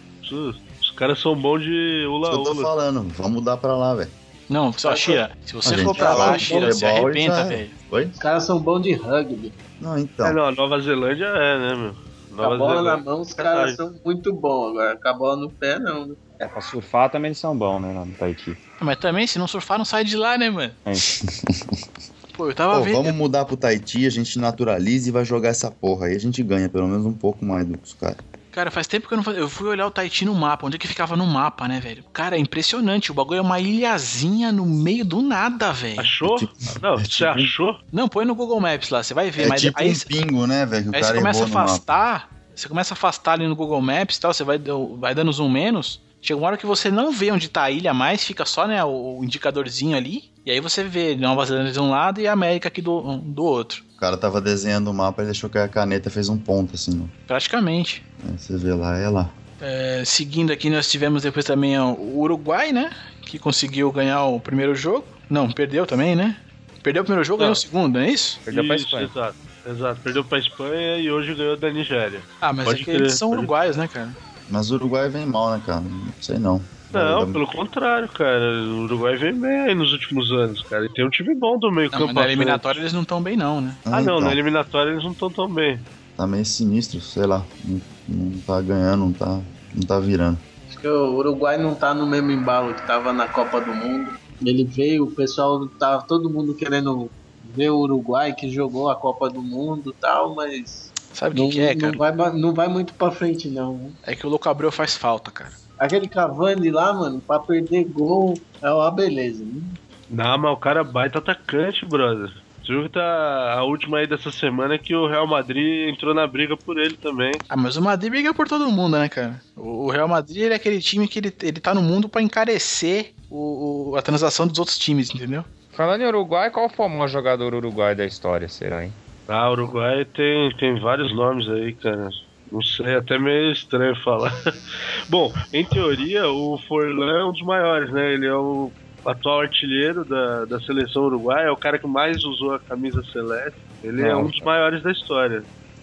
Os, 0.80 0.90
caras 0.96 1.20
são 1.20 1.36
bons 1.36 1.60
de 1.60 1.68
que 1.68 2.04
eu 2.04 2.10
tô 2.10 2.16
ula-ula. 2.50 2.62
falando, 2.62 3.02
vamos 3.16 3.32
mudar 3.32 3.56
pra 3.58 3.76
lá, 3.76 3.94
velho. 3.94 4.10
Não, 4.48 4.72
só, 4.72 4.94
Shira, 4.94 5.30
se 5.44 5.54
você 5.54 5.74
A 5.74 5.78
for 5.78 5.96
pra 5.96 6.14
lá, 6.14 6.38
Shira, 6.38 6.72
você 6.72 6.86
voleibol 6.86 7.10
e 7.10 7.12
arrebenta, 7.26 7.36
já- 7.36 7.44
velho. 7.44 7.70
Oi? 7.90 8.04
Os 8.06 8.18
caras 8.18 8.44
são 8.46 8.60
bons 8.60 8.82
de 8.82 8.94
rugby. 8.94 9.52
Não, 9.80 9.98
então. 9.98 10.26
É, 10.26 10.32
não, 10.32 10.44
a 10.44 10.52
Nova 10.52 10.78
Zelândia 10.80 11.24
é, 11.26 11.58
né, 11.58 11.74
meu? 11.74 11.94
Com 12.36 12.42
a 12.42 12.56
bola 12.58 12.82
na 12.82 12.96
mão, 12.96 13.20
os 13.20 13.32
caras 13.34 13.72
Verdade. 13.72 13.76
são 13.76 14.00
muito 14.04 14.32
bons. 14.34 14.70
Agora, 14.70 14.98
com 15.00 15.08
a 15.08 15.12
bola 15.14 15.36
no 15.36 15.50
pé, 15.50 15.78
não. 15.78 16.06
né? 16.06 16.14
É, 16.40 16.46
pra 16.46 16.60
surfar 16.60 17.08
também 17.10 17.28
eles 17.30 17.38
são 17.38 17.56
bons, 17.56 17.80
né, 17.80 17.92
lá 17.92 18.04
no 18.04 18.12
Tahiti. 18.14 18.56
Mas 18.80 18.98
também, 18.98 19.26
se 19.26 19.38
não 19.38 19.46
surfar, 19.48 19.78
não 19.78 19.84
sai 19.84 20.04
de 20.04 20.16
lá, 20.16 20.36
né, 20.36 20.50
mano? 20.50 20.74
É. 20.84 20.92
Pô, 22.36 22.48
eu 22.50 22.54
tava 22.54 22.76
Pô, 22.78 22.82
vendo. 22.84 22.96
vamos 22.96 23.14
mudar 23.14 23.46
pro 23.46 23.56
Tahiti, 23.56 24.06
a 24.06 24.10
gente 24.10 24.38
naturaliza 24.38 25.08
e 25.08 25.12
vai 25.12 25.24
jogar 25.24 25.48
essa 25.48 25.70
porra 25.70 26.06
aí. 26.06 26.14
A 26.14 26.18
gente 26.20 26.42
ganha 26.42 26.68
pelo 26.68 26.86
menos 26.86 27.06
um 27.06 27.14
pouco 27.14 27.42
mais 27.44 27.66
do 27.66 27.78
que 27.78 27.84
os 27.86 27.94
caras. 27.94 28.18
Cara, 28.56 28.70
faz 28.70 28.86
tempo 28.86 29.06
que 29.06 29.12
eu 29.12 29.16
não 29.18 29.22
fazia. 29.22 29.42
Eu 29.42 29.50
fui 29.50 29.68
olhar 29.68 29.86
o 29.86 29.90
Tahiti 29.90 30.24
no 30.24 30.34
mapa, 30.34 30.66
onde 30.66 30.76
é 30.76 30.78
que 30.78 30.88
ficava 30.88 31.14
no 31.14 31.26
mapa, 31.26 31.68
né, 31.68 31.78
velho? 31.78 32.02
Cara, 32.10 32.36
é 32.36 32.38
impressionante. 32.38 33.10
O 33.10 33.14
bagulho 33.14 33.36
é 33.36 33.42
uma 33.42 33.60
ilhazinha 33.60 34.50
no 34.50 34.64
meio 34.64 35.04
do 35.04 35.20
nada, 35.20 35.74
velho. 35.74 36.00
Achou? 36.00 36.36
É 36.36 36.38
tipo- 36.38 36.54
não, 36.80 36.94
é 36.94 36.96
você 36.96 37.04
tipo- 37.06 37.28
achou? 37.28 37.78
Não, 37.92 38.08
põe 38.08 38.24
no 38.24 38.34
Google 38.34 38.58
Maps 38.58 38.88
lá, 38.88 39.02
você 39.02 39.12
vai 39.12 39.30
ver. 39.30 39.42
É 39.42 39.48
mas 39.48 39.60
tipo 39.60 39.78
aí, 39.78 39.92
um 39.92 39.98
pingo, 39.98 40.46
né, 40.46 40.64
velho? 40.64 40.90
Aí 40.94 41.04
você 41.04 41.12
começa 41.12 41.42
a 41.42 41.46
afastar. 41.46 42.30
Você 42.54 42.66
começa 42.66 42.94
a 42.94 42.96
afastar 42.96 43.32
ali 43.32 43.46
no 43.46 43.54
Google 43.54 43.82
Maps 43.82 44.16
e 44.16 44.20
tal, 44.22 44.32
você 44.32 44.42
vai, 44.42 44.58
vai 44.98 45.14
dando 45.14 45.30
zoom 45.30 45.50
menos. 45.50 46.00
Chega 46.22 46.40
uma 46.40 46.46
hora 46.46 46.56
que 46.56 46.64
você 46.64 46.90
não 46.90 47.12
vê 47.12 47.30
onde 47.30 47.50
tá 47.50 47.64
a 47.64 47.70
ilha 47.70 47.92
mais, 47.92 48.24
fica 48.24 48.46
só, 48.46 48.66
né, 48.66 48.82
o, 48.82 49.18
o 49.18 49.22
indicadorzinho 49.22 49.94
ali. 49.94 50.30
E 50.46 50.50
aí 50.50 50.60
você 50.60 50.82
vê 50.82 51.14
Nova 51.14 51.44
Zelândia 51.44 51.72
de 51.74 51.80
um 51.80 51.90
lado 51.90 52.22
e 52.22 52.26
a 52.26 52.32
América 52.32 52.68
aqui 52.68 52.80
do, 52.80 53.18
do 53.18 53.44
outro. 53.44 53.84
O 53.96 53.98
cara 53.98 54.16
tava 54.18 54.42
desenhando 54.42 54.88
o 54.88 54.94
mapa 54.94 55.22
e 55.22 55.24
deixou 55.24 55.48
que 55.48 55.56
a 55.56 55.66
caneta 55.66 56.10
fez 56.10 56.28
um 56.28 56.36
ponto 56.36 56.74
assim. 56.74 56.94
Né? 56.94 57.06
Praticamente. 57.26 58.04
Aí 58.28 58.38
Você 58.38 58.54
vê 58.58 58.74
lá, 58.74 58.98
é 58.98 59.08
lá. 59.08 59.30
É, 59.58 60.02
seguindo 60.04 60.52
aqui, 60.52 60.68
nós 60.68 60.90
tivemos 60.90 61.22
depois 61.22 61.46
também 61.46 61.78
o 61.78 62.18
Uruguai, 62.18 62.72
né? 62.72 62.90
Que 63.22 63.38
conseguiu 63.38 63.90
ganhar 63.90 64.22
o 64.24 64.38
primeiro 64.38 64.74
jogo. 64.74 65.06
Não, 65.30 65.50
perdeu 65.50 65.86
também, 65.86 66.14
né? 66.14 66.36
Perdeu 66.82 67.02
o 67.02 67.04
primeiro 67.06 67.24
jogo, 67.24 67.38
ganhou 67.38 67.52
o 67.52 67.56
segundo, 67.56 67.94
não 67.94 68.00
é 68.04 68.10
isso? 68.10 68.38
Perdeu 68.44 68.66
pra 68.66 68.76
Isso, 68.76 68.84
Espanha. 68.84 69.10
Exato, 69.10 69.36
exato. 69.66 70.00
Perdeu 70.02 70.24
pra 70.24 70.38
Espanha 70.38 70.98
e 70.98 71.10
hoje 71.10 71.34
ganhou 71.34 71.56
da 71.56 71.70
Nigéria. 71.70 72.20
Ah, 72.38 72.52
mas 72.52 72.66
Pode 72.66 72.82
é 72.82 72.84
que 72.84 72.90
eles 72.90 73.14
são 73.14 73.30
uruguaios, 73.30 73.78
né, 73.78 73.88
cara? 73.88 74.14
Mas 74.50 74.70
o 74.70 74.74
Uruguai 74.74 75.08
vem 75.08 75.24
mal, 75.24 75.50
né, 75.50 75.62
cara? 75.64 75.80
Não 75.80 76.12
sei 76.20 76.38
não. 76.38 76.62
Não, 76.92 77.24
Vai- 77.24 77.32
pelo 77.32 77.46
contrário, 77.48 78.08
cara. 78.12 78.44
O 78.44 78.84
Uruguai 78.84 79.16
vem 79.16 79.38
bem 79.38 79.60
aí 79.68 79.74
nos 79.74 79.92
últimos 79.92 80.30
anos, 80.32 80.62
cara. 80.64 80.84
E 80.86 80.92
tem 80.92 81.04
um 81.04 81.10
time 81.10 81.34
bom 81.34 81.58
do 81.58 81.70
meio 81.70 81.90
Não, 81.90 81.98
campo. 81.98 82.14
mas 82.14 82.14
na 82.14 82.24
eliminatória 82.32 82.80
eles 82.80 82.92
não 82.92 83.02
estão 83.02 83.22
bem, 83.22 83.36
não, 83.36 83.60
né? 83.60 83.78
Ah, 83.84 83.90
não, 84.02 84.02
então, 84.02 84.20
na 84.20 84.32
eliminatória 84.32 84.90
eles 84.92 85.04
não 85.04 85.12
estão 85.12 85.30
tão 85.32 85.52
bem. 85.52 85.78
Tá 86.16 86.26
meio 86.26 86.44
sinistro, 86.44 87.00
sei 87.00 87.26
lá. 87.26 87.46
Não, 87.62 87.82
não 88.08 88.40
tá 88.42 88.60
ganhando, 88.62 89.00
não 89.06 89.12
tá, 89.12 89.42
não 89.74 89.86
tá 89.86 89.98
virando. 90.00 90.38
Acho 90.66 90.78
que 90.80 90.88
o 90.88 91.14
Uruguai 91.16 91.56
não 91.58 91.74
tá 91.78 91.94
no 91.94 92.06
mesmo 92.08 92.30
embalo 92.30 92.74
que 92.74 92.84
tava 92.84 93.12
na 93.12 93.28
Copa 93.28 93.60
do 93.60 93.74
Mundo. 93.74 94.12
Ele 94.44 94.64
veio, 94.66 95.04
o 95.04 95.14
pessoal 95.14 95.68
tava 95.78 96.04
todo 96.06 96.30
mundo 96.32 96.54
querendo 96.56 97.10
ver 97.42 97.70
o 97.70 97.78
Uruguai 97.80 98.34
que 98.34 98.50
jogou 98.50 98.88
a 98.90 98.96
Copa 98.98 99.30
do 99.30 99.42
Mundo 99.42 99.90
e 99.90 100.00
tal, 100.00 100.34
mas 100.34 100.92
Sabe 101.12 101.32
o 101.34 101.36
não, 101.38 101.48
que, 101.48 101.54
que 101.54 101.60
é, 101.60 101.74
não 101.74 101.80
cara? 101.80 101.96
vai, 101.96 102.12
ba- 102.12 102.32
não 102.32 102.54
vai 102.54 102.68
muito 102.68 102.94
pra 102.96 103.10
frente 103.10 103.50
não. 103.50 103.94
É 104.02 104.14
que 104.16 104.26
o 104.26 104.30
Louco 104.30 104.48
Abreu 104.48 104.72
faz 104.72 104.96
falta, 104.96 105.30
cara. 105.30 105.54
Aquele 105.78 106.08
Cavani 106.08 106.70
lá, 106.70 106.92
mano, 106.94 107.20
pra 107.22 107.38
perder 107.40 107.84
gol 107.84 108.40
é 108.62 108.70
uma 108.70 108.90
beleza. 108.90 109.44
Né? 109.44 109.60
Não, 110.08 110.38
mas 110.38 110.52
o 110.52 110.56
cara 110.56 110.80
é 110.80 110.84
baita 110.84 111.18
atacante, 111.18 111.84
brother. 111.86 112.30
Você 112.66 112.88
tá 112.88 113.54
a 113.58 113.64
última 113.64 113.98
aí 113.98 114.06
dessa 114.08 114.30
semana 114.32 114.74
é 114.74 114.78
que 114.78 114.94
o 114.94 115.06
Real 115.06 115.26
Madrid 115.26 115.88
entrou 115.88 116.12
na 116.14 116.26
briga 116.26 116.56
por 116.56 116.78
ele 116.78 116.96
também. 116.96 117.30
Ah, 117.48 117.56
mas 117.56 117.76
o 117.76 117.82
Madrid 117.82 118.10
briga 118.10 118.34
por 118.34 118.48
todo 118.48 118.70
mundo, 118.72 118.98
né, 118.98 119.08
cara? 119.08 119.40
O 119.56 119.86
o 119.86 119.90
Real 119.90 120.08
Madrid 120.08 120.38
ele 120.42 120.52
é 120.52 120.56
aquele 120.56 120.80
time 120.80 121.06
que 121.06 121.20
ele, 121.20 121.32
ele 121.42 121.60
tá 121.60 121.72
no 121.72 121.80
mundo 121.82 122.08
pra 122.08 122.20
encarecer 122.22 123.12
o, 123.30 123.92
o- 123.92 123.96
a 123.96 124.02
transação 124.02 124.48
dos 124.48 124.58
outros 124.58 124.76
times, 124.78 125.14
entendeu? 125.14 125.44
Falando 125.70 126.00
em 126.02 126.06
Uruguai, 126.08 126.50
qual 126.50 126.68
foi 126.68 126.86
o 126.86 126.88
maior 126.88 127.08
jogador 127.08 127.54
uruguai 127.54 127.94
da 127.94 128.04
história, 128.04 128.48
será, 128.48 128.84
hein? 128.84 128.92
Ah, 129.28 129.50
Uruguai 129.50 130.04
tem, 130.06 130.56
tem 130.56 130.80
vários 130.80 131.14
nomes 131.14 131.48
aí, 131.48 131.74
cara. 131.76 132.08
Não 132.50 132.62
sei, 132.62 132.94
até 132.94 133.18
meio 133.18 133.52
estranho 133.52 133.96
falar. 134.02 134.32
Bom, 135.08 135.32
em 135.52 135.64
teoria, 135.64 136.28
o 136.28 136.58
Forlan 136.68 137.18
é 137.20 137.24
um 137.24 137.32
dos 137.32 137.42
maiores, 137.42 137.90
né? 137.92 138.12
Ele 138.14 138.26
é 138.26 138.34
o 138.34 138.70
atual 139.04 139.40
artilheiro 139.40 140.04
da, 140.04 140.44
da 140.44 140.60
seleção 140.60 141.04
uruguaia, 141.04 141.46
é 141.46 141.50
o 141.50 141.56
cara 141.56 141.78
que 141.78 141.86
mais 141.86 142.24
usou 142.24 142.54
a 142.54 142.58
camisa 142.60 143.02
celeste. 143.12 143.58
Ele 143.82 144.02
é 144.02 144.12
Não, 144.12 144.22
um 144.22 144.26
dos 144.28 144.40
maiores 144.40 144.82
da 144.82 144.90
história. 144.90 145.42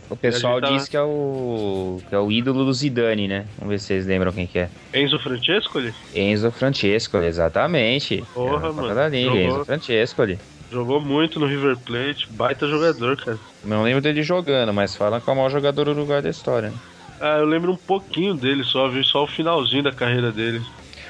O 0.09 0.15
pessoal 0.17 0.59
tava- 0.59 0.73
diz 0.73 0.87
que 0.89 0.97
é 0.97 1.01
o 1.01 1.99
que 2.07 2.13
é 2.13 2.19
o 2.19 2.29
ídolo 2.31 2.65
do 2.65 2.73
Zidane, 2.73 3.27
né? 3.27 3.45
Vamos 3.57 3.71
ver 3.71 3.79
se 3.79 3.87
vocês 3.87 4.05
lembram 4.05 4.31
quem 4.31 4.45
que 4.45 4.59
é. 4.59 4.69
Enzo 4.93 5.17
Francescoli 5.19 5.93
Enzo 6.13 6.51
Francescoli, 6.51 7.25
exatamente. 7.25 8.23
Porra, 8.33 8.67
É, 8.67 8.71
mano. 8.71 9.15
Enzo 9.15 9.65
Francescoli. 9.65 10.37
Jogou 10.73 10.99
muito 10.99 11.39
no 11.39 11.45
River 11.45 11.77
Plate, 11.77 12.27
baita 12.31 12.67
jogador, 12.67 13.15
cara. 13.17 13.39
Não 13.63 13.83
lembro 13.83 14.01
dele 14.01 14.23
jogando, 14.23 14.73
mas 14.73 14.95
falam 14.95 15.21
que 15.21 15.29
é 15.29 15.33
o 15.33 15.35
maior 15.35 15.49
jogador 15.49 15.87
uruguai 15.87 16.21
da 16.21 16.29
história. 16.29 16.69
né? 16.69 16.77
Ah, 17.21 17.37
eu 17.37 17.45
lembro 17.45 17.71
um 17.71 17.77
pouquinho 17.77 18.33
dele 18.33 18.63
só, 18.63 18.89
vi 18.89 19.03
só 19.03 19.23
o 19.23 19.27
finalzinho 19.27 19.83
da 19.83 19.91
carreira 19.93 20.31
dele. 20.31 20.61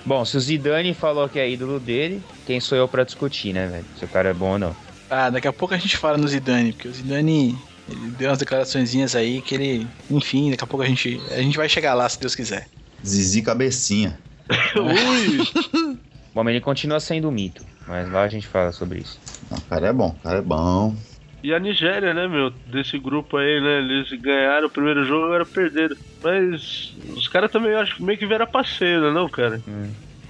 Bom, 0.06 0.24
se 0.26 0.36
o 0.36 0.40
Zidane 0.40 0.94
falou 0.94 1.28
que 1.30 1.40
é 1.40 1.50
ídolo 1.50 1.80
dele, 1.80 2.22
quem 2.46 2.60
sou 2.60 2.78
eu 2.78 2.88
pra 2.88 3.04
discutir, 3.06 3.54
né, 3.54 3.68
velho? 3.68 3.86
Se 3.98 4.04
o 4.06 4.08
cara 4.08 4.30
é 4.30 4.34
bom 4.34 4.52
ou 4.52 4.60
não. 4.60 4.76
Ah, 5.10 5.30
daqui 5.30 5.48
a 5.48 5.54
pouco 5.54 5.74
a 5.74 5.78
gente 5.78 5.96
fala 5.96 6.18
no 6.18 6.28
Zidane, 6.28 6.74
porque 6.74 6.90
o 6.90 6.94
Zidane 6.94 7.58
ele 7.90 8.12
deu 8.18 8.30
umas 8.30 8.38
declaraçõezinhas 8.38 9.16
aí 9.16 9.42
que 9.42 9.56
ele. 9.56 9.88
Enfim, 10.12 10.52
daqui 10.52 10.64
a 10.64 10.68
pouco 10.68 10.84
a 10.84 10.88
gente, 10.88 11.20
a 11.32 11.42
gente 11.42 11.58
vai 11.58 11.70
chegar 11.70 11.94
lá, 11.94 12.08
se 12.10 12.20
Deus 12.20 12.36
quiser. 12.36 12.68
Zizi 13.06 13.42
Cabecinha. 13.42 14.20
Ui! 14.76 15.40
Bom, 16.34 16.44
mas 16.44 16.52
ele 16.54 16.62
continua 16.62 17.00
sendo 17.00 17.28
um 17.28 17.32
mito, 17.32 17.64
mas 17.88 18.10
lá 18.12 18.24
a 18.24 18.28
gente 18.28 18.48
fala 18.48 18.72
sobre 18.72 19.00
isso. 19.00 19.20
O 19.52 19.62
cara 19.70 19.88
é 19.88 19.94
bom, 19.94 20.10
o 20.10 20.20
cara 20.24 20.40
é 20.40 20.42
bom. 20.42 20.96
E 21.44 21.54
a 21.54 21.60
Nigéria, 21.60 22.14
né, 22.14 22.26
meu? 22.26 22.52
Desse 22.68 22.98
grupo 22.98 23.36
aí, 23.36 23.60
né? 23.60 23.80
Eles 23.80 24.10
ganharam 24.22 24.68
o 24.68 24.72
primeiro 24.72 25.04
jogo, 25.04 25.26
agora 25.26 25.46
perderam. 25.46 25.96
Mas 26.24 26.96
os 27.18 27.28
caras 27.28 27.52
também, 27.52 27.72
eu 27.72 27.80
acho 27.80 27.98
que 27.98 28.04
meio 28.04 28.18
que 28.18 28.26
vieram 28.26 28.46
a 28.46 28.48
passeio, 28.48 29.02
né, 29.02 29.12
não, 29.12 29.28
cara? 29.28 29.62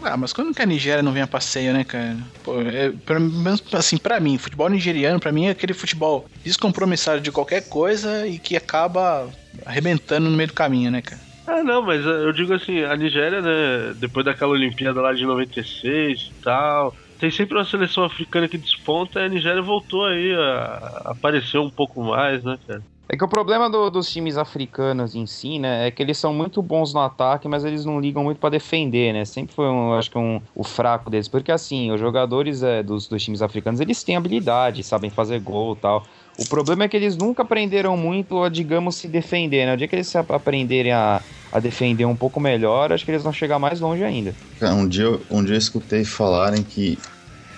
Ah, 0.04 0.18
mas 0.18 0.34
quando 0.34 0.54
que 0.54 0.62
a 0.62 0.66
Nigéria 0.66 1.04
não 1.04 1.12
vem 1.12 1.22
a 1.22 1.28
passeio, 1.28 1.72
né, 1.72 1.84
cara? 1.84 2.18
Pô, 2.44 2.60
é, 2.62 2.92
pelo 3.06 3.20
menos 3.22 3.64
assim, 3.74 3.98
pra 3.98 4.20
mim, 4.20 4.38
futebol 4.40 4.68
nigeriano, 4.70 5.20
pra 5.20 5.32
mim 5.32 5.46
é 5.46 5.52
aquele 5.52 5.74
futebol 5.74 6.26
descompromissado 6.44 7.22
de 7.22 7.32
qualquer 7.32 7.70
coisa 7.70 8.28
e 8.28 8.40
que 8.40 8.58
acaba 8.58 9.30
arrebentando 9.66 10.30
no 10.30 10.36
meio 10.36 10.48
do 10.48 10.54
caminho, 10.54 10.92
né, 10.92 11.02
cara? 11.02 11.22
Ah, 11.46 11.64
não, 11.64 11.82
mas 11.82 12.04
eu 12.06 12.34
digo 12.34 12.54
assim, 12.54 12.84
a 12.84 12.96
Nigéria, 12.96 13.42
né, 13.42 13.94
depois 13.98 14.26
daquela 14.26 14.52
Olimpíada 14.52 15.00
lá 15.00 15.14
de 15.14 15.26
96 15.26 16.20
e 16.20 16.44
tal, 16.44 16.96
tem 17.24 17.32
sempre 17.32 17.58
uma 17.58 17.64
seleção 17.64 18.04
africana 18.04 18.50
que 18.50 18.58
desponta 18.58 19.22
e 19.22 19.26
a 19.26 19.30
Nigéria 19.30 19.62
voltou 19.62 20.06
aí 20.06 20.34
a 20.34 20.66
a 21.06 21.12
aparecer 21.12 21.58
um 21.58 21.72
pouco 21.72 22.04
mais, 22.04 22.44
né, 22.44 22.58
cara? 22.68 22.84
É 23.10 23.16
que 23.18 23.24
o 23.24 23.28
problema 23.30 23.70
do- 23.70 23.90
dos 23.90 24.12
times 24.12 24.38
africanos 24.38 25.16
em 25.16 25.26
si, 25.26 25.60
né, 25.60 25.88
é 25.88 25.92
que 25.92 26.02
eles 26.02 26.18
são 26.18 26.34
muito 26.34 26.62
bons 26.62 26.94
no 26.94 27.00
ataque, 27.00 27.48
mas 27.48 27.64
eles 27.64 27.86
não 27.86 28.00
ligam 28.00 28.24
muito 28.24 28.40
pra 28.40 28.50
defender, 28.50 29.14
né? 29.14 29.24
Sempre 29.24 29.54
foi, 29.54 29.66
um, 29.68 29.94
acho 29.94 30.10
que, 30.10 30.18
um, 30.18 30.42
o 30.56 30.64
fraco 30.64 31.10
deles. 31.10 31.28
Porque, 31.30 31.52
assim, 31.52 31.92
os 31.92 32.00
jogadores 32.00 32.64
é, 32.64 32.82
dos, 32.84 33.08
dos 33.08 33.24
times 33.24 33.42
africanos, 33.42 33.80
eles 33.80 34.04
têm 34.04 34.16
habilidade, 34.16 34.84
sabem 34.84 35.12
fazer 35.12 35.40
gol 35.40 35.76
e 35.78 35.80
tal. 35.82 36.08
O 36.36 36.46
problema 36.46 36.86
é 36.86 36.88
que 36.90 36.98
eles 36.98 37.16
nunca 37.16 37.44
aprenderam 37.44 37.96
muito 37.96 38.42
a, 38.42 38.50
digamos, 38.50 38.96
se 38.96 39.08
defender, 39.08 39.66
né? 39.66 39.74
O 39.74 39.78
dia 39.78 39.88
que 39.88 39.96
eles 39.96 40.08
se 40.08 40.18
ap- 40.18 40.32
aprenderem 40.32 40.92
a, 40.92 41.24
a 41.52 41.60
defender 41.60 42.06
um 42.06 42.16
pouco 42.18 42.40
melhor, 42.40 42.92
acho 42.92 43.06
que 43.06 43.12
eles 43.12 43.24
vão 43.24 43.32
chegar 43.34 43.60
mais 43.60 43.80
longe 43.80 44.04
ainda. 44.04 44.36
Um 44.62 44.88
dia, 44.88 45.08
um 45.30 45.44
dia 45.44 45.56
eu 45.56 45.58
escutei 45.58 46.04
falarem 46.06 46.64
que 46.64 46.98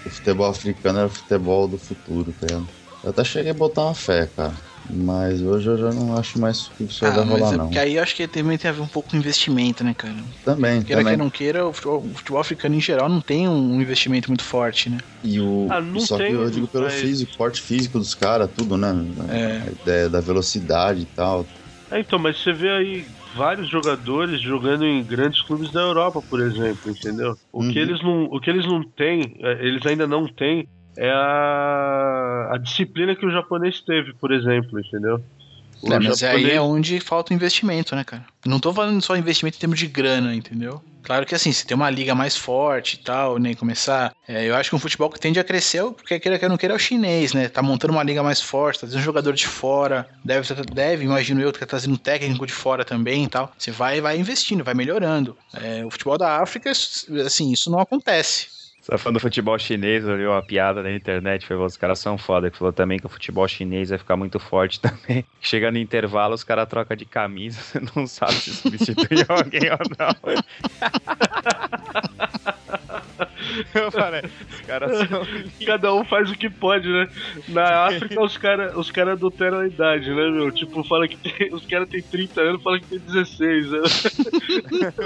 o 0.05 0.09
futebol 0.09 0.47
africano 0.47 0.99
era 0.99 1.07
o 1.07 1.11
futebol 1.11 1.67
do 1.67 1.77
futuro, 1.77 2.33
tá 2.33 2.47
ligado? 2.47 2.69
Eu 3.03 3.09
até 3.11 3.23
cheguei 3.23 3.51
a 3.51 3.55
botar 3.55 3.83
uma 3.85 3.95
fé, 3.95 4.27
cara. 4.27 4.55
Mas 4.87 5.41
hoje 5.41 5.67
eu 5.67 5.77
já 5.77 5.91
não 5.91 6.13
acho 6.15 6.39
mais 6.39 6.69
que 6.69 6.83
isso 6.83 7.03
Ah, 7.05 7.09
vai 7.11 7.25
mas 7.25 7.39
rolar, 7.39 7.53
é 7.53 7.57
não. 7.57 7.65
porque 7.65 7.79
aí 7.79 7.95
eu 7.95 8.03
acho 8.03 8.15
que 8.15 8.27
também 8.27 8.55
tem 8.57 8.69
a 8.69 8.73
ver 8.73 8.81
um 8.81 8.87
pouco 8.87 9.09
com 9.09 9.17
investimento, 9.17 9.83
né, 9.83 9.95
cara? 9.95 10.23
Também, 10.43 10.83
Queira 10.83 11.01
também. 11.01 11.17
que 11.17 11.23
não 11.23 11.29
queira, 11.29 11.67
o 11.67 11.73
futebol, 11.73 12.05
o 12.11 12.13
futebol 12.15 12.39
africano 12.39 12.75
em 12.75 12.81
geral 12.81 13.09
não 13.09 13.19
tem 13.19 13.47
um 13.49 13.81
investimento 13.81 14.29
muito 14.29 14.43
forte, 14.43 14.89
né? 14.91 14.97
E 15.23 15.39
o, 15.41 15.67
Ah, 15.71 15.81
não 15.81 15.99
só 15.99 16.17
tem, 16.17 16.27
que 16.27 16.33
eu 16.33 16.49
digo 16.51 16.67
pelo 16.67 16.83
mas- 16.85 16.93
físico, 16.93 17.31
porte 17.35 17.61
físico 17.61 17.97
dos 17.97 18.13
caras, 18.13 18.47
tudo, 18.55 18.77
né? 18.77 18.93
É. 19.27 19.69
A 19.69 19.71
ideia 19.71 20.09
da 20.09 20.21
velocidade 20.21 21.01
e 21.01 21.05
tal. 21.07 21.47
É, 21.91 21.99
então, 21.99 22.19
mas 22.19 22.41
você 22.41 22.53
vê 22.53 22.69
aí 22.69 23.07
vários 23.35 23.69
jogadores 23.69 24.41
jogando 24.41 24.85
em 24.85 25.05
grandes 25.05 25.41
clubes 25.43 25.71
da 25.71 25.81
Europa, 25.81 26.21
por 26.29 26.41
exemplo, 26.41 26.89
entendeu? 26.89 27.35
O 27.51 27.63
Uhum. 27.63 27.71
que 27.71 27.79
eles 27.79 28.01
não, 28.01 28.23
o 28.25 28.39
que 28.39 28.49
eles 28.49 28.65
não 28.65 28.81
têm, 28.83 29.35
é, 29.39 29.65
eles 29.65 29.85
ainda 29.85 30.07
não 30.07 30.25
têm 30.27 30.67
é 30.97 31.09
a, 31.11 32.51
a 32.53 32.57
disciplina 32.57 33.15
que 33.15 33.25
o 33.25 33.29
japonês 33.31 33.81
teve, 33.81 34.13
por 34.19 34.31
exemplo, 34.31 34.79
entendeu? 34.79 35.17
O 35.85 35.93
É, 35.93 35.99
mas 35.99 36.23
aí 36.23 36.29
japonês- 36.31 36.53
é 36.57 36.61
onde 36.61 36.99
falta 36.99 37.31
o 37.31 37.35
investimento, 37.35 37.95
né, 37.95 38.03
cara? 38.03 38.25
Não 38.45 38.59
tô 38.59 38.73
falando 38.73 39.01
só 39.01 39.15
investimento 39.15 39.57
em 39.57 39.59
termos 39.59 39.77
de 39.79 39.87
grana, 39.87 40.33
entendeu? 40.35 40.81
Claro 41.03 41.23
que 41.23 41.35
assim, 41.35 41.51
se 41.51 41.67
tem 41.67 41.75
uma 41.75 41.89
liga 41.89 42.15
mais 42.15 42.35
forte 42.35 42.95
e 42.95 42.97
tal, 42.97 43.37
né, 43.37 43.51
e 43.51 43.55
começar... 43.55 44.11
é, 44.27 44.45
eu 44.45 44.55
acho 44.55 44.71
que 44.71 44.75
um 44.75 44.79
futebol 44.79 45.07
que 45.07 45.19
tende 45.19 45.39
a 45.39 45.43
crescer, 45.43 45.83
porque 45.91 46.19
queira 46.19 46.39
que 46.39 46.45
eu 46.45 46.49
não 46.49 46.57
queira, 46.57 46.73
é 46.73 46.75
o 46.77 46.79
chinês, 46.79 47.31
né? 47.31 47.47
Tá 47.47 47.61
montando 47.61 47.93
uma 47.93 48.01
liga 48.01 48.23
mais 48.23 48.41
forte, 48.41 48.77
tá 48.77 48.87
trazendo 48.87 49.01
um 49.01 49.03
jogador 49.03 49.33
de 49.33 49.45
fora, 49.45 50.09
deve, 50.23 50.51
deve 50.73 51.03
imagino 51.03 51.41
eu, 51.41 51.53
que 51.53 51.59
tá 51.59 51.65
trazendo 51.67 51.93
um 51.93 51.97
técnico 51.97 52.47
de 52.47 52.53
fora 52.53 52.83
também 52.83 53.25
e 53.25 53.27
tal. 53.29 53.51
Você 53.55 53.69
vai, 53.69 54.01
vai 54.01 54.17
investindo, 54.17 54.63
vai 54.63 54.73
melhorando. 54.73 55.37
É, 55.53 55.85
o 55.85 55.91
futebol 55.91 56.17
da 56.17 56.41
África, 56.41 56.71
assim, 56.71 57.51
isso 57.51 57.69
não 57.69 57.79
acontece. 57.79 58.47
Você 58.85 58.91
tá 58.91 58.97
falando 58.99 59.15
do 59.15 59.19
futebol 59.19 59.57
chinês, 59.57 60.05
olhou 60.05 60.31
uma 60.31 60.43
piada 60.43 60.83
na 60.83 60.91
internet, 60.91 61.43
foi, 61.43 61.57
os 61.57 61.75
caras 61.75 61.97
são 61.97 62.19
foda, 62.19 62.51
que 62.51 62.57
falou 62.57 62.71
também 62.71 62.99
que 62.99 63.07
o 63.07 63.09
futebol 63.09 63.47
chinês 63.47 63.89
vai 63.89 63.97
ficar 63.97 64.15
muito 64.15 64.39
forte 64.39 64.77
também. 64.79 65.25
Chega 65.41 65.71
no 65.71 65.79
intervalo, 65.79 66.35
os 66.35 66.43
caras 66.43 66.67
trocam 66.67 66.95
de 66.95 67.03
camisa, 67.03 67.59
você 67.65 67.81
não 67.95 68.05
sabe 68.05 68.33
se 68.33 68.53
substitui 68.53 69.25
alguém 69.27 69.71
ou 69.71 69.79
não. 69.97 70.15
Eu 73.73 73.91
falei, 73.91 74.21
os 74.49 74.61
caras 74.61 74.97
são 75.07 75.21
Cada 75.65 75.93
um 75.93 76.03
faz 76.05 76.29
o 76.31 76.35
que 76.35 76.49
pode, 76.49 76.87
né? 76.87 77.07
Na 77.49 77.85
África 77.87 78.21
os 78.21 78.37
caras 78.37 78.75
os 78.75 78.91
cara 78.91 79.13
adulteram 79.13 79.59
a 79.59 79.67
idade, 79.67 80.09
né, 80.09 80.29
meu? 80.31 80.51
Tipo, 80.51 80.83
fala 80.87 81.07
que 81.07 81.17
tem- 81.17 81.53
os 81.53 81.65
caras 81.65 81.87
têm 81.89 82.01
30 82.01 82.41
anos, 82.41 82.63
fala 82.63 82.79
que 82.79 82.87
tem 82.87 82.99
16 82.99 83.73
anos. 83.73 84.03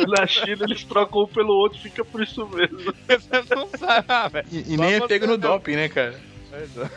Na 0.07 0.27
China 0.27 0.65
eles 0.65 0.83
trocam 0.83 1.23
um 1.23 1.27
pelo 1.27 1.53
outro, 1.53 1.79
fica 1.81 2.03
por 2.05 2.21
isso 2.21 2.47
mesmo. 2.49 2.93
Você 3.07 3.55
não 3.55 3.67
sabe, 3.77 4.05
ah. 4.09 4.31
E, 4.51 4.73
e 4.73 4.77
nem 4.77 4.95
é 4.95 5.07
pego 5.07 5.27
no 5.27 5.37
doping, 5.37 5.75
né, 5.75 5.89
cara? 5.89 6.28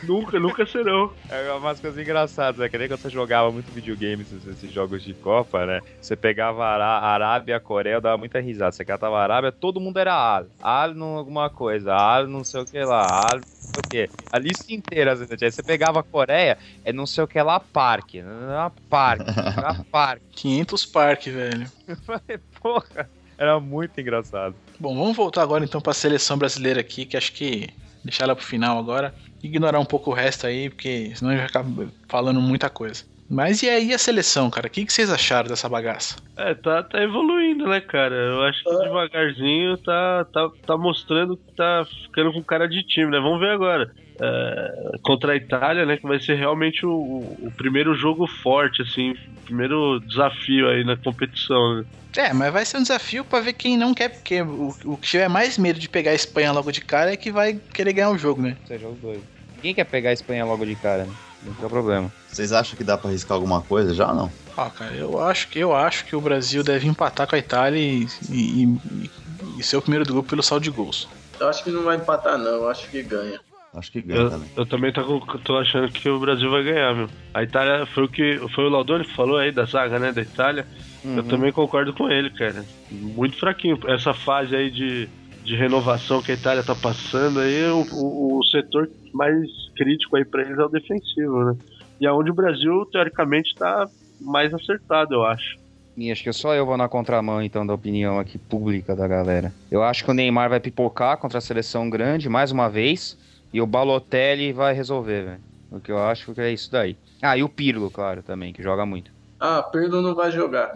Nunca, 0.03 0.39
nunca 0.39 0.67
serão. 0.67 1.13
É 1.29 1.53
umas 1.53 1.81
coisas 1.81 2.01
engraçadas, 2.01 2.59
né? 2.59 2.69
Que 2.69 2.79
nem 2.79 2.89
quando 2.89 3.01
você 3.01 3.11
jogava 3.11 3.51
muito 3.51 3.71
videogame, 3.73 4.23
esses, 4.23 4.73
jogos 4.73 5.03
de 5.03 5.15
Copa, 5.15 5.67
né? 5.67 5.81
Você 6.01 6.17
pegava 6.17 6.65
a 6.65 7.07
Arábia, 7.13 7.61
Coreia, 7.61 7.95
eu 7.95 8.01
dava 8.01 8.17
muita 8.17 8.41
risada. 8.41 8.73
Você 8.73 8.85
catava 8.85 9.19
a 9.19 9.23
Arábia, 9.23 9.53
todo 9.53 9.81
mundo 9.81 9.99
era 9.99 10.15
Al. 10.15 10.47
Al 10.61 10.95
não 10.95 11.17
alguma 11.17 11.51
coisa, 11.51 11.95
Al 11.95 12.27
não 12.27 12.45
sei 12.45 12.61
o 12.63 12.65
que 12.65 12.83
lá, 12.83 13.31
Al 13.31 13.37
não 13.37 13.43
sei 13.43 13.81
o 13.81 13.91
que. 13.91 14.11
A 14.31 14.39
lista 14.39 14.73
inteira, 14.73 15.13
assim, 15.13 15.27
aí 15.31 15.53
você 15.53 15.63
pegava 15.63 16.01
a 16.01 16.03
Coreia, 16.03 16.59
é 16.85 16.93
não 16.93 17.07
sei 17.07 17.25
o 17.25 17.29
que 17.29 17.41
lá, 17.41 17.61
parque. 17.61 18.23
Não 18.23 18.67
é 18.67 18.71
parque, 18.89 19.31
era 19.31 19.85
parque. 19.91 20.25
500 20.33 20.87
parques, 20.87 21.33
velho. 21.33 21.71
Eu 21.87 21.97
falei, 21.97 22.39
porra, 22.61 23.09
era 23.37 23.61
muito 23.61 24.01
engraçado. 24.01 24.55
Bom, 24.79 24.97
vamos 24.97 25.17
voltar 25.17 25.43
agora 25.43 25.65
então 25.65 25.81
para 25.81 25.91
a 25.91 25.95
seleção 25.95 26.39
brasileira 26.39 26.81
aqui, 26.81 27.05
que 27.05 27.17
acho 27.17 27.33
que 27.33 27.69
deixar 28.05 28.25
ela 28.25 28.37
pro 28.37 28.45
final 28.45 28.79
agora. 28.79 29.15
Ignorar 29.43 29.81
um 29.81 29.85
pouco 29.85 30.11
o 30.11 30.15
resto 30.15 30.47
aí, 30.47 30.71
porque 30.71 31.13
senão 31.15 31.33
a 31.33 31.37
gente 31.37 31.47
acaba 31.47 31.89
falando 32.09 32.41
muita 32.41 32.71
coisa. 32.71 33.05
Mas 33.29 33.63
e 33.63 33.71
aí 33.71 33.95
a 33.95 33.99
seleção, 33.99 34.51
cara? 34.51 34.67
O 34.67 34.71
que, 34.71 34.85
que 34.85 34.93
vocês 34.93 35.11
acharam 35.11 35.49
dessa 35.49 35.67
bagaça? 35.67 36.17
É, 36.37 36.53
tá, 36.53 36.83
tá 36.83 37.03
evoluindo, 37.03 37.67
né, 37.67 37.81
cara? 37.81 38.15
Eu 38.15 38.43
acho 38.43 38.63
que 38.63 38.71
devagarzinho 38.71 39.79
tá, 39.79 40.27
tá, 40.31 40.51
tá 40.67 40.77
mostrando 40.77 41.37
que 41.39 41.57
tá 41.57 41.87
ficando 42.05 42.31
com 42.31 42.43
cara 42.43 42.69
de 42.69 42.83
time, 42.83 43.11
né? 43.11 43.19
Vamos 43.19 43.41
ver 43.41 43.51
agora. 43.51 43.91
É, 44.21 44.99
contra 45.03 45.33
a 45.33 45.37
Itália, 45.37 45.87
né? 45.87 45.97
Que 45.97 46.07
vai 46.07 46.21
ser 46.21 46.35
realmente 46.35 46.85
o, 46.85 46.93
o 46.93 47.51
primeiro 47.57 47.95
jogo 47.95 48.27
forte, 48.27 48.83
assim, 48.83 49.15
primeiro 49.47 49.99
desafio 50.01 50.69
aí 50.69 50.85
na 50.85 50.97
competição, 50.97 51.77
né? 51.77 51.85
É, 52.17 52.35
mas 52.35 52.53
vai 52.53 52.65
ser 52.67 52.77
um 52.77 52.83
desafio 52.83 53.25
pra 53.25 53.41
ver 53.41 53.55
quem 53.55 53.79
não 53.79 53.95
quer, 53.95 54.11
porque 54.11 54.43
o, 54.43 54.75
o 54.85 54.97
que 54.99 55.09
tiver 55.09 55.29
mais 55.29 55.57
medo 55.57 55.81
de 55.81 55.89
pegar 55.89 56.11
a 56.11 56.15
Espanha 56.15 56.53
logo 56.53 56.71
de 56.71 56.83
cara 56.83 57.13
é 57.13 57.17
que 57.17 57.33
vai 57.33 57.59
querer 57.73 57.95
ganhar 57.95 58.11
o 58.11 58.19
jogo, 58.19 58.43
né? 58.43 58.57
Seja 58.67 58.87
os 58.87 58.99
dois. 58.99 59.32
Ninguém 59.63 59.75
quer 59.77 59.85
pegar 59.85 60.11
a 60.11 60.13
Espanha 60.13 60.45
logo 60.45 60.67
de 60.67 60.75
cara, 60.75 61.05
né? 61.05 61.13
Não 61.45 61.55
tem 61.55 61.69
problema. 61.69 62.11
Vocês 62.27 62.53
acham 62.53 62.77
que 62.77 62.83
dá 62.83 62.99
pra 62.99 63.09
arriscar 63.09 63.37
alguma 63.37 63.63
coisa 63.63 63.95
já 63.95 64.09
ou 64.09 64.15
não? 64.17 64.33
Ó, 64.57 64.69
cara, 64.71 64.93
eu 64.97 65.21
acho 65.21 65.49
que 65.49 65.61
eu 65.61 65.73
acho 65.73 66.05
que 66.05 66.17
o 66.17 66.21
Brasil 66.21 66.65
deve 66.65 66.89
empatar 66.89 67.29
com 67.29 67.37
a 67.37 67.39
Itália 67.39 67.79
e, 67.79 68.07
e, 68.29 68.65
e- 68.65 69.11
e 69.59 69.63
ser 69.63 69.77
o 69.77 69.83
primeiro 69.83 70.05
do 70.05 70.15
grupo 70.15 70.29
pelo 70.31 70.43
saldo 70.43 70.65
de 70.65 70.71
gols. 70.71 71.09
Eu 71.39 71.49
acho 71.49 71.63
que 71.63 71.71
não 71.71 71.85
vai 71.85 71.97
empatar, 71.97 72.37
não. 72.37 72.47
Eu 72.51 72.69
acho 72.69 72.91
que 72.91 73.03
ganha. 73.05 73.39
Acho 73.75 73.93
que 73.93 74.01
ganha 74.03 74.21
Eu, 74.21 74.31
também. 74.31 74.49
eu 74.57 74.67
também 74.67 74.93
tô, 74.93 75.21
tô 75.45 75.57
achando 75.59 75.91
que 75.93 76.09
o 76.09 76.19
Brasil 76.19 76.51
vai 76.51 76.65
ganhar, 76.65 76.93
meu. 76.95 77.09
A 77.33 77.43
Itália 77.45 77.87
foi 77.87 78.05
o 78.05 78.09
que. 78.09 78.41
Foi 78.55 78.65
o 78.65 78.69
Laudoni 78.69 79.05
que 79.05 79.15
falou 79.15 79.39
aí 79.39 79.53
da 79.53 79.65
zaga, 79.65 79.99
né? 79.99 80.11
Da 80.13 80.23
Itália. 80.23 80.67
Eu 81.05 81.23
também 81.25 81.53
concordo 81.53 81.93
com 81.95 82.09
ele, 82.11 82.31
cara. 82.31 82.65
Muito 82.91 83.39
fraquinho. 83.39 83.79
Essa 83.89 84.13
fase 84.13 84.55
aí 84.57 84.71
de, 84.71 85.09
de 85.45 85.57
renovação 85.57 86.21
que 86.23 86.31
a 86.33 86.35
Itália 86.35 86.63
tá 86.63 86.75
passando 86.75 87.41
aí, 87.41 87.65
o, 87.67 87.87
o, 87.93 88.39
o 88.39 88.45
setor 88.45 88.89
mais 89.13 89.49
crítico 89.77 90.17
aí 90.17 90.25
pra 90.25 90.43
eles 90.43 90.59
é 90.59 90.65
o 90.65 90.69
defensivo, 90.69 91.45
né? 91.45 91.57
E 92.01 92.07
aonde 92.07 92.31
o 92.31 92.35
Brasil, 92.35 92.87
teoricamente, 92.91 93.55
tá 93.57 93.89
mais 94.21 94.53
acertado, 94.53 95.15
eu 95.15 95.25
acho. 95.25 95.61
E 95.97 96.11
acho 96.11 96.23
que 96.23 96.33
só 96.33 96.55
eu 96.55 96.65
vou 96.65 96.77
na 96.77 96.89
contramão, 96.89 97.43
então, 97.43 97.67
da 97.67 97.75
opinião 97.75 98.19
aqui 98.19 98.39
pública 98.39 98.97
da 98.97 99.07
galera. 99.07 99.53
Eu 99.71 99.83
acho 99.83 100.05
que 100.05 100.11
o 100.11 100.15
Neymar 100.15 100.49
vai 100.49 100.59
pipocar 100.59 101.19
contra 101.19 101.39
a 101.39 101.41
seleção 101.41 101.91
grande 101.91 102.29
mais 102.29 102.51
uma 102.51 102.69
vez. 102.69 103.19
E 103.53 103.61
o 103.61 103.67
Balotelli 103.67 104.53
vai 104.53 104.73
resolver, 104.73 105.25
velho. 105.25 105.41
O 105.71 105.81
que 105.81 105.93
eu 105.93 105.99
acho 105.99 106.33
que 106.33 106.41
é 106.41 106.51
isso 106.51 106.73
daí. 106.73 106.97
Ah, 107.21 107.37
e 107.37 107.43
o 107.43 107.49
Pirlo, 107.49 107.91
claro, 107.91 108.23
também, 108.23 108.53
que 108.53 108.63
joga 108.63 108.87
muito. 108.87 109.11
Ah, 109.39 109.63
Pirlo 109.63 110.01
não 110.01 110.15
vai 110.15 110.31
jogar. 110.33 110.73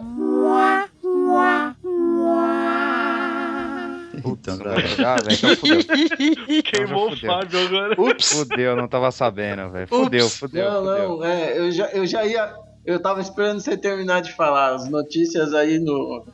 Então, 4.25 4.57
jogar, 4.57 5.21
velho, 5.23 5.37
então 5.37 5.55
fudeu. 5.55 6.63
Queimou 6.63 7.07
o 7.07 7.09
fudeu. 7.15 7.31
Fábio 7.31 7.59
agora. 7.65 8.01
Ups! 8.01 8.33
Fudeu, 8.33 8.75
não 8.75 8.87
tava 8.87 9.11
sabendo, 9.11 9.69
velho. 9.69 9.87
Fudeu, 9.87 10.29
fudeu, 10.29 10.71
não, 10.71 10.83
fudeu. 10.83 11.09
não, 11.09 11.25
é, 11.25 11.57
eu 11.57 11.71
já, 11.71 11.87
eu 11.87 12.05
já 12.05 12.25
ia. 12.25 12.53
Eu 12.85 13.01
tava 13.01 13.19
esperando 13.19 13.59
você 13.59 13.75
terminar 13.77 14.21
de 14.21 14.31
falar. 14.33 14.75
As 14.75 14.89
notícias 14.89 15.53
aí 15.53 15.77
no 15.77 16.25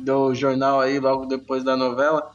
do 0.00 0.34
jornal 0.34 0.80
aí, 0.80 0.98
logo 0.98 1.26
depois 1.26 1.62
da 1.62 1.76
novela. 1.76 2.30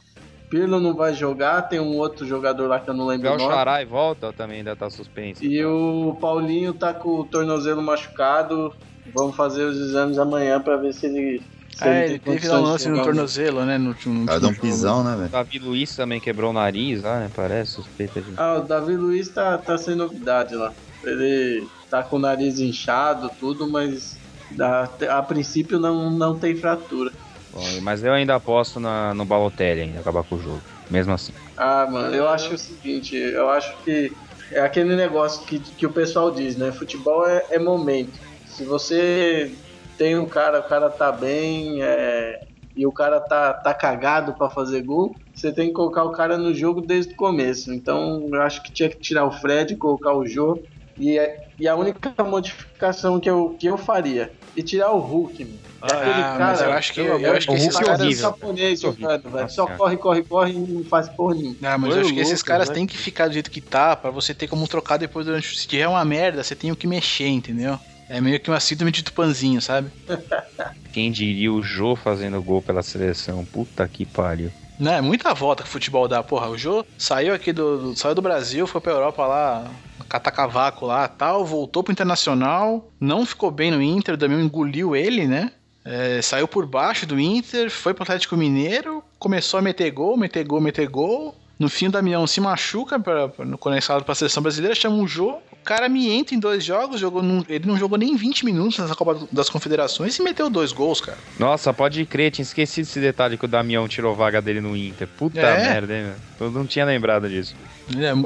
Pirlo 0.48 0.78
não 0.78 0.94
vai 0.94 1.12
jogar, 1.12 1.62
tem 1.62 1.80
um 1.80 1.96
outro 1.96 2.24
jogador 2.24 2.68
lá 2.68 2.78
que 2.78 2.88
eu 2.88 2.94
não 2.94 3.06
lembro 3.06 3.28
o 3.28 3.34
o 3.34 3.36
nome. 3.36 3.52
Xará 3.52 3.82
e 3.82 3.84
volta, 3.84 4.32
também 4.32 4.58
ainda 4.58 4.76
tá 4.76 4.88
suspenso. 4.88 5.44
E 5.44 5.64
o 5.64 6.16
Paulinho 6.20 6.72
tá 6.72 6.94
com 6.94 7.20
o 7.20 7.24
tornozelo 7.24 7.82
machucado. 7.82 8.72
Vamos 9.12 9.34
fazer 9.34 9.64
os 9.64 9.76
exames 9.76 10.18
amanhã 10.18 10.60
pra 10.60 10.76
ver 10.76 10.92
se 10.92 11.06
ele. 11.06 11.42
Se 11.76 11.84
É, 11.84 11.92
tem 12.06 12.14
ele 12.14 12.18
teve 12.20 12.48
lá 12.48 12.58
um 12.58 12.62
lance 12.62 12.88
no 12.88 13.02
tornozelo, 13.02 13.64
né? 13.66 13.76
No, 13.76 13.88
último- 13.90 14.14
no 14.14 14.20
um 14.20 14.22
último 14.22 14.40
jogo. 14.48 14.60
pisão, 14.62 15.04
né, 15.04 15.14
velho? 15.16 15.30
Davi 15.30 15.58
Luiz 15.58 15.94
também 15.94 16.20
quebrou 16.20 16.50
o 16.50 16.52
nariz 16.54 17.02
lá, 17.02 17.20
né? 17.20 17.30
Parece 17.34 17.72
suspeita 17.72 18.22
de. 18.22 18.32
Ah, 18.36 18.58
o 18.58 18.66
Davi 18.66 18.96
Luiz 18.96 19.32
tá, 19.32 19.58
tá 19.58 19.76
sem 19.76 19.94
novidade 19.94 20.54
lá. 20.54 20.72
Ele 21.04 21.68
tá 21.90 22.02
com 22.02 22.16
o 22.16 22.18
nariz 22.18 22.58
inchado, 22.58 23.28
tudo, 23.38 23.70
mas 23.70 24.18
a, 24.58 24.84
a 25.18 25.22
princípio 25.22 25.78
não, 25.78 26.10
não 26.16 26.38
tem 26.38 26.56
fratura. 26.56 27.10
Bom, 27.50 27.60
mas 27.82 28.02
eu 28.02 28.12
ainda 28.12 28.34
aposto 28.34 28.80
na, 28.80 29.14
no 29.14 29.24
Balotelli 29.26 29.82
ainda 29.82 30.00
acabar 30.00 30.24
com 30.24 30.36
o 30.36 30.38
jogo. 30.38 30.64
Mesmo 30.88 31.12
assim. 31.12 31.32
Ah, 31.56 31.86
mano, 31.90 32.14
eu 32.14 32.28
acho 32.28 32.54
o 32.54 32.58
seguinte, 32.58 33.14
eu 33.14 33.48
acho 33.50 33.68
que 33.82 34.10
é 34.52 34.60
aquele 34.60 34.94
negócio 34.94 35.44
que, 35.46 35.58
que 35.60 35.86
o 35.86 35.92
pessoal 35.92 36.32
diz, 36.32 36.56
né? 36.56 36.70
Futebol 36.72 37.26
é, 37.26 37.40
é 37.50 37.58
momento. 37.58 38.18
Se 38.44 38.64
você 38.64 39.56
tem 39.96 40.18
um 40.18 40.28
cara, 40.28 40.60
o 40.60 40.68
cara 40.68 40.90
tá 40.90 41.10
bem 41.12 41.82
é, 41.82 42.34
e 42.74 42.86
o 42.86 42.92
cara 42.92 43.20
tá, 43.20 43.52
tá 43.54 43.74
cagado 43.74 44.36
pra 44.36 44.50
fazer 44.50 44.82
gol, 44.82 45.16
você 45.34 45.52
tem 45.52 45.68
que 45.68 45.72
colocar 45.74 46.04
o 46.04 46.12
cara 46.12 46.36
no 46.38 46.52
jogo 46.54 46.80
desde 46.82 47.12
o 47.12 47.16
começo. 47.16 47.72
Então 47.72 48.28
eu 48.32 48.42
acho 48.42 48.62
que 48.62 48.72
tinha 48.72 48.88
que 48.88 49.00
tirar 49.00 49.24
o 49.26 49.30
Fred, 49.32 49.76
colocar 49.76 50.14
o 50.16 50.26
Jô 50.26 50.62
E, 50.98 51.18
é- 51.18 51.34
e 51.58 51.68
a 51.68 51.76
única 51.76 52.14
modificação 52.24 53.20
que 53.20 53.28
eu, 53.28 53.56
que 53.58 53.66
eu 53.66 53.76
faria 53.76 54.30
e 54.56 54.62
tirar 54.62 54.90
o 54.92 54.98
Hulk, 55.00 55.44
mano. 55.44 55.58
Ah, 55.82 55.92
Aquele 55.92 56.20
Ah, 56.22 56.36
mas 56.38 56.60
eu 56.62 56.72
acho 56.72 56.92
que, 56.94 57.00
eu 57.00 57.14
amor 57.16 57.36
acho 57.36 57.46
que 57.46 57.54
esses 57.54 57.76
é 57.76 57.84
caras. 57.84 58.16
japonês 58.18 58.82
é 58.82 58.86
horrível. 58.86 59.08
jogando, 59.10 59.30
velho. 59.32 59.50
Só 59.50 59.66
corre, 59.76 59.96
corre, 59.98 60.24
corre 60.24 60.52
e 60.52 60.58
não 60.58 60.84
faz 60.88 61.08
porra 61.10 61.34
nenhuma. 61.34 61.56
Ah, 61.62 61.78
mas 61.78 61.90
Foi 61.90 61.98
eu 61.98 62.04
acho 62.06 62.14
que 62.14 62.20
esses 62.20 62.42
caras 62.42 62.68
né? 62.68 62.74
têm 62.74 62.86
que 62.86 62.96
ficar 62.96 63.28
do 63.28 63.34
jeito 63.34 63.50
que 63.50 63.60
tá, 63.60 63.94
pra 63.94 64.10
você 64.10 64.34
ter 64.34 64.48
como 64.48 64.66
trocar 64.66 64.96
depois 64.96 65.26
durante. 65.26 65.58
Se 65.58 65.66
tiver 65.66 65.86
uma 65.88 66.04
merda, 66.04 66.42
você 66.42 66.54
tem 66.54 66.72
o 66.72 66.76
que 66.76 66.86
mexer, 66.86 67.28
entendeu? 67.28 67.78
É 68.08 68.20
meio 68.20 68.38
que 68.40 68.50
uma 68.50 68.60
síndrome 68.60 68.92
de 68.92 69.02
tupanzinho, 69.02 69.60
sabe? 69.60 69.90
Quem 70.92 71.10
diria 71.10 71.52
o 71.52 71.62
Jô 71.62 71.94
fazendo 71.96 72.40
gol 72.42 72.62
pela 72.62 72.82
seleção? 72.82 73.44
Puta 73.44 73.86
que 73.88 74.06
pariu. 74.06 74.50
Não, 74.78 74.92
é 74.92 75.00
muita 75.00 75.32
volta 75.34 75.62
que 75.62 75.68
o 75.68 75.72
futebol 75.72 76.06
dá. 76.06 76.22
Porra, 76.22 76.48
o 76.48 76.56
Jô 76.58 76.84
saiu 76.98 77.34
aqui 77.34 77.52
do, 77.52 77.78
do- 77.92 77.96
saiu 77.96 78.14
do 78.14 78.22
Brasil, 78.22 78.66
foi 78.66 78.80
pra 78.80 78.92
Europa 78.92 79.26
lá, 79.26 79.70
catar 80.08 80.30
cavaco 80.30 80.86
lá 80.86 81.08
tal, 81.08 81.44
voltou 81.44 81.82
pro 81.82 81.92
Internacional, 81.92 82.90
não 83.00 83.24
ficou 83.26 83.50
bem 83.50 83.70
no 83.70 83.82
Inter, 83.82 84.16
Damião 84.16 84.40
engoliu 84.40 84.94
ele, 84.94 85.26
né? 85.26 85.52
É, 85.84 86.20
saiu 86.20 86.46
por 86.48 86.66
baixo 86.66 87.06
do 87.06 87.18
Inter, 87.18 87.70
foi 87.70 87.94
pro 87.94 88.02
Atlético 88.02 88.36
Mineiro, 88.36 89.02
começou 89.18 89.58
a 89.58 89.62
meter 89.62 89.90
gol, 89.90 90.16
meter 90.16 90.44
gol, 90.44 90.60
meter 90.60 90.88
gol. 90.88 91.34
No 91.58 91.70
fim, 91.70 91.86
o 91.86 91.90
Damião 91.90 92.26
se 92.26 92.38
machuca 92.38 92.98
pra, 93.00 93.30
no 93.38 93.56
conectado 93.56 94.04
pra 94.04 94.14
seleção 94.14 94.42
brasileira, 94.42 94.74
chama 94.74 94.96
o 94.96 95.08
Jô. 95.08 95.38
O 95.52 95.56
cara 95.64 95.88
me 95.88 96.10
entra 96.10 96.34
em 96.34 96.38
dois 96.38 96.62
jogos, 96.62 97.00
jogou 97.00 97.22
num- 97.22 97.42
ele 97.48 97.66
não 97.66 97.78
jogou 97.78 97.96
nem 97.96 98.14
20 98.14 98.44
minutos 98.44 98.78
nessa 98.78 98.94
Copa 98.94 99.26
das 99.32 99.48
Confederações 99.48 100.18
e 100.18 100.22
meteu 100.22 100.50
dois 100.50 100.70
gols, 100.70 101.00
cara. 101.00 101.16
Nossa, 101.38 101.72
pode 101.72 102.04
crer, 102.04 102.30
tinha 102.30 102.42
esquecido 102.42 102.84
esse 102.84 103.00
detalhe 103.00 103.38
que 103.38 103.46
o 103.46 103.48
Damião 103.48 103.88
tirou 103.88 104.14
vaga 104.14 104.42
dele 104.42 104.60
no 104.60 104.76
Inter. 104.76 105.08
Puta 105.08 105.40
É. 105.40 105.72
merda, 105.72 105.94
hein? 105.96 106.12
Eu 106.38 106.50
não 106.50 106.66
tinha 106.66 106.84
lembrado 106.84 107.26
disso. 107.28 107.56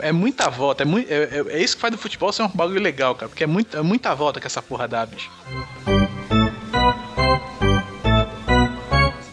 É, 0.03 0.09
é 0.09 0.13
muita 0.13 0.51
volta, 0.51 0.83
é, 0.83 0.87
é, 1.09 1.15
é- 1.39 1.59
é 1.59 1.63
isso 1.63 1.77
que 1.77 1.81
faz 1.83 1.93
do 1.93 1.99
futebol 1.99 2.33
ser 2.33 2.43
um 2.43 2.49
bagulho 2.49 2.81
legal, 2.83 3.15
cara. 3.15 3.29
Porque 3.29 3.45
é, 3.45 3.47
muito, 3.47 3.77
é 3.77 3.81
muita 3.83 4.13
volta 4.13 4.41
que 4.41 4.47
essa 4.49 4.61
porra 4.61 4.89
dá, 4.89 5.07
bicho. 5.07 5.31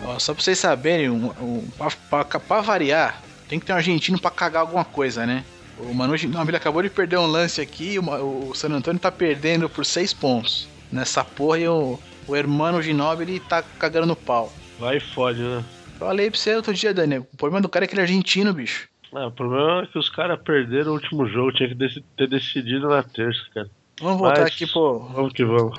Ó, 0.05 0.19
só 0.19 0.33
pra 0.33 0.43
vocês 0.43 0.57
saberem, 0.59 1.09
um, 1.09 1.31
um, 1.41 1.67
pra, 2.09 2.23
pra- 2.25 2.39
pra 2.39 2.61
variar, 2.61 3.21
tem 3.47 3.59
que 3.59 3.65
ter 3.65 3.73
um 3.73 3.77
argentino 3.77 4.19
pra 4.19 4.31
cagar 4.31 4.61
alguma 4.61 4.85
coisa, 4.85 5.25
né? 5.25 5.43
O 5.79 5.93
Manu 5.93 6.17
Ginóbili 6.17 6.57
acabou 6.57 6.81
de 6.81 6.89
perder 6.89 7.17
um 7.17 7.27
lance 7.27 7.61
aqui 7.61 7.99
o, 7.99 8.51
San 8.55 8.69
Antônio 8.69 8.99
tá 8.99 9.11
perdendo 9.11 9.69
por 9.69 9.85
seis 9.85 10.13
pontos. 10.13 10.67
Nessa 10.91 11.23
porra 11.23 11.59
e 11.59 11.67
o, 11.67 11.99
o 12.27 12.35
Hermano 12.35 12.81
Ginóbili 12.81 13.39
tá 13.39 13.61
cagando 13.61 14.07
no 14.07 14.15
pau. 14.15 14.51
Vai 14.79 14.97
e 14.97 14.99
fode, 14.99 15.41
né? 15.41 15.63
Falei 15.99 16.29
pra 16.29 16.39
você 16.39 16.55
outro 16.55 16.73
dia, 16.73 16.93
Daniel. 16.93 17.27
O 17.33 17.37
problema 17.37 17.61
do 17.61 17.69
cara 17.69 17.85
é 17.85 17.87
que 17.87 17.93
ele 17.93 18.01
é 18.01 18.03
argentino, 18.03 18.53
bicho. 18.53 18.87
Ah, 19.13 19.27
o 19.27 19.31
problema 19.31 19.83
é 19.83 19.87
que 19.87 19.97
os 19.97 20.09
caras 20.09 20.39
perderam 20.41 20.91
o 20.91 20.95
último 20.95 21.27
jogo, 21.27 21.51
tinha 21.51 21.69
que 21.69 22.03
ter 22.17 22.27
decidido 22.27 22.87
na 22.87 23.03
terça, 23.03 23.41
cara. 23.53 23.69
Vamos 23.99 24.19
voltar 24.19 24.41
Mas- 24.41 24.53
aqui, 24.53 24.67
pô. 24.67 24.99
Vamos 24.99 25.33
que 25.33 25.43
vamos. 25.43 25.77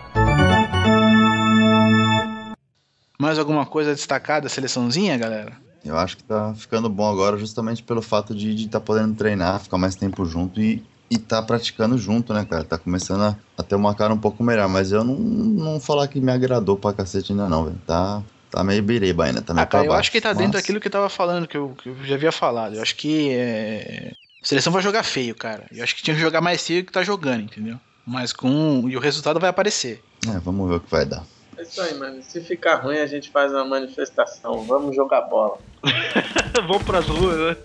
Mais 3.19 3.39
alguma 3.39 3.67
coisa 3.67 3.95
destacada 3.95 4.43
da 4.43 4.49
seleçãozinha, 4.49 5.17
galera? 5.17 5.53
Eu 5.89 5.99
acho 5.99 6.17
que 6.17 6.25
tá 6.25 6.55
ficando 6.55 6.89
bom 6.89 7.09
agora 7.09 7.39
justamente 7.39 7.83
pelo 7.83 8.03
fato 8.03 8.35
de 8.35 8.55
estar 8.55 8.81
podendo 8.81 9.15
treinar, 9.15 9.61
ficar 9.61 9.79
mais 9.79 9.97
tempo 9.97 10.25
junto 10.25 10.61
e, 10.61 10.85
e 11.11 11.17
tá 11.19 11.43
praticando 11.43 11.97
junto, 11.97 12.35
né, 12.35 12.45
cara? 12.45 12.65
Tá 12.65 12.77
começando 12.77 13.23
a, 13.23 13.37
a 13.57 13.63
ter 13.63 13.75
uma 13.75 13.95
cara 13.95 14.13
um 14.13 14.19
pouco 14.19 14.43
melhor, 14.43 14.69
mas 14.69 14.93
eu 14.93 15.03
não, 15.03 15.15
não 15.15 15.81
falar 15.81 16.09
que 16.09 16.21
me 16.21 16.31
agradou 16.31 16.77
pra 16.77 16.93
cacete 16.93 17.33
ainda 17.33 17.49
não, 17.49 17.65
velho. 17.65 17.81
Tá, 17.87 18.23
tá 18.51 18.63
meio 18.63 18.83
bireba 18.83 19.25
ainda, 19.25 19.41
tá 19.41 19.55
meio 19.55 19.65
Ah, 19.65 19.67
cara, 19.67 19.85
pra 19.85 19.93
eu 19.95 19.99
acho 19.99 20.13
que 20.13 20.21
tá 20.21 20.33
dentro 20.33 20.53
daquilo 20.53 20.81
que 20.81 20.89
eu 20.89 20.93
tava 20.93 21.09
falando, 21.09 21.49
que 21.49 21.57
eu, 21.57 21.75
que 21.83 21.89
eu 21.89 21.97
já 22.05 22.15
havia 22.15 22.33
falado. 22.33 22.77
Eu 22.77 22.83
acho 22.83 22.95
que 22.97 23.31
é... 23.31 24.13
a 24.43 24.47
seleção 24.47 24.73
vai 24.73 24.83
jogar 24.83 25.03
feio, 25.03 25.35
cara. 25.35 25.65
Eu 25.73 25.83
acho 25.83 25.97
que 25.97 26.03
tinha 26.03 26.15
que 26.15 26.23
jogar 26.23 26.41
mais 26.41 26.65
feio 26.67 26.85
que 26.85 26.93
tá 26.93 27.03
jogando, 27.03 27.43
entendeu? 27.43 27.79
Mas 28.07 28.33
com. 28.33 28.85
E 28.89 28.97
o 28.97 29.01
resultado 29.01 29.39
vai 29.39 29.51
aparecer. 29.51 30.03
É, 30.27 30.39
vamos 30.39 30.69
ver 30.69 30.77
o 30.77 30.81
que 30.81 30.91
vai 30.91 31.05
dar. 31.05 31.23
É 31.69 31.71
isso 31.71 31.83
aí, 31.83 31.95
mano. 31.99 32.23
Se 32.23 32.41
ficar 32.41 32.77
ruim, 32.77 32.97
a 32.97 33.07
gente 33.07 33.29
faz 33.29 33.53
uma 33.53 33.65
manifestação. 33.65 34.63
Vamos 34.65 34.97
jogar 34.97 35.21
bola. 35.23 35.59
vamos 36.67 36.83
pras 36.83 37.07
ruas, 37.07 37.37
né? 37.37 37.57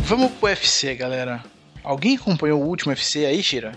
Vamos 0.00 0.32
pro 0.32 0.48
UFC, 0.48 0.96
galera. 0.96 1.44
Alguém 1.84 2.16
acompanhou 2.16 2.60
o 2.60 2.66
último 2.66 2.90
UFC 2.90 3.24
aí, 3.24 3.40
Shira? 3.40 3.72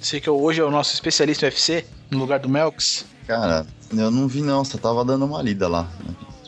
Sei 0.00 0.20
que 0.20 0.30
hoje 0.30 0.62
é 0.62 0.64
o 0.64 0.70
nosso 0.70 0.94
especialista 0.94 1.44
em 1.44 1.48
UFC, 1.48 1.84
no 2.10 2.18
lugar 2.18 2.38
do 2.38 2.48
Melks. 2.48 3.04
Cara, 3.26 3.66
eu 3.92 4.10
não 4.10 4.26
vi 4.26 4.40
não, 4.40 4.64
só 4.64 4.78
tava 4.78 5.04
dando 5.04 5.26
uma 5.26 5.42
lida 5.42 5.68
lá. 5.68 5.86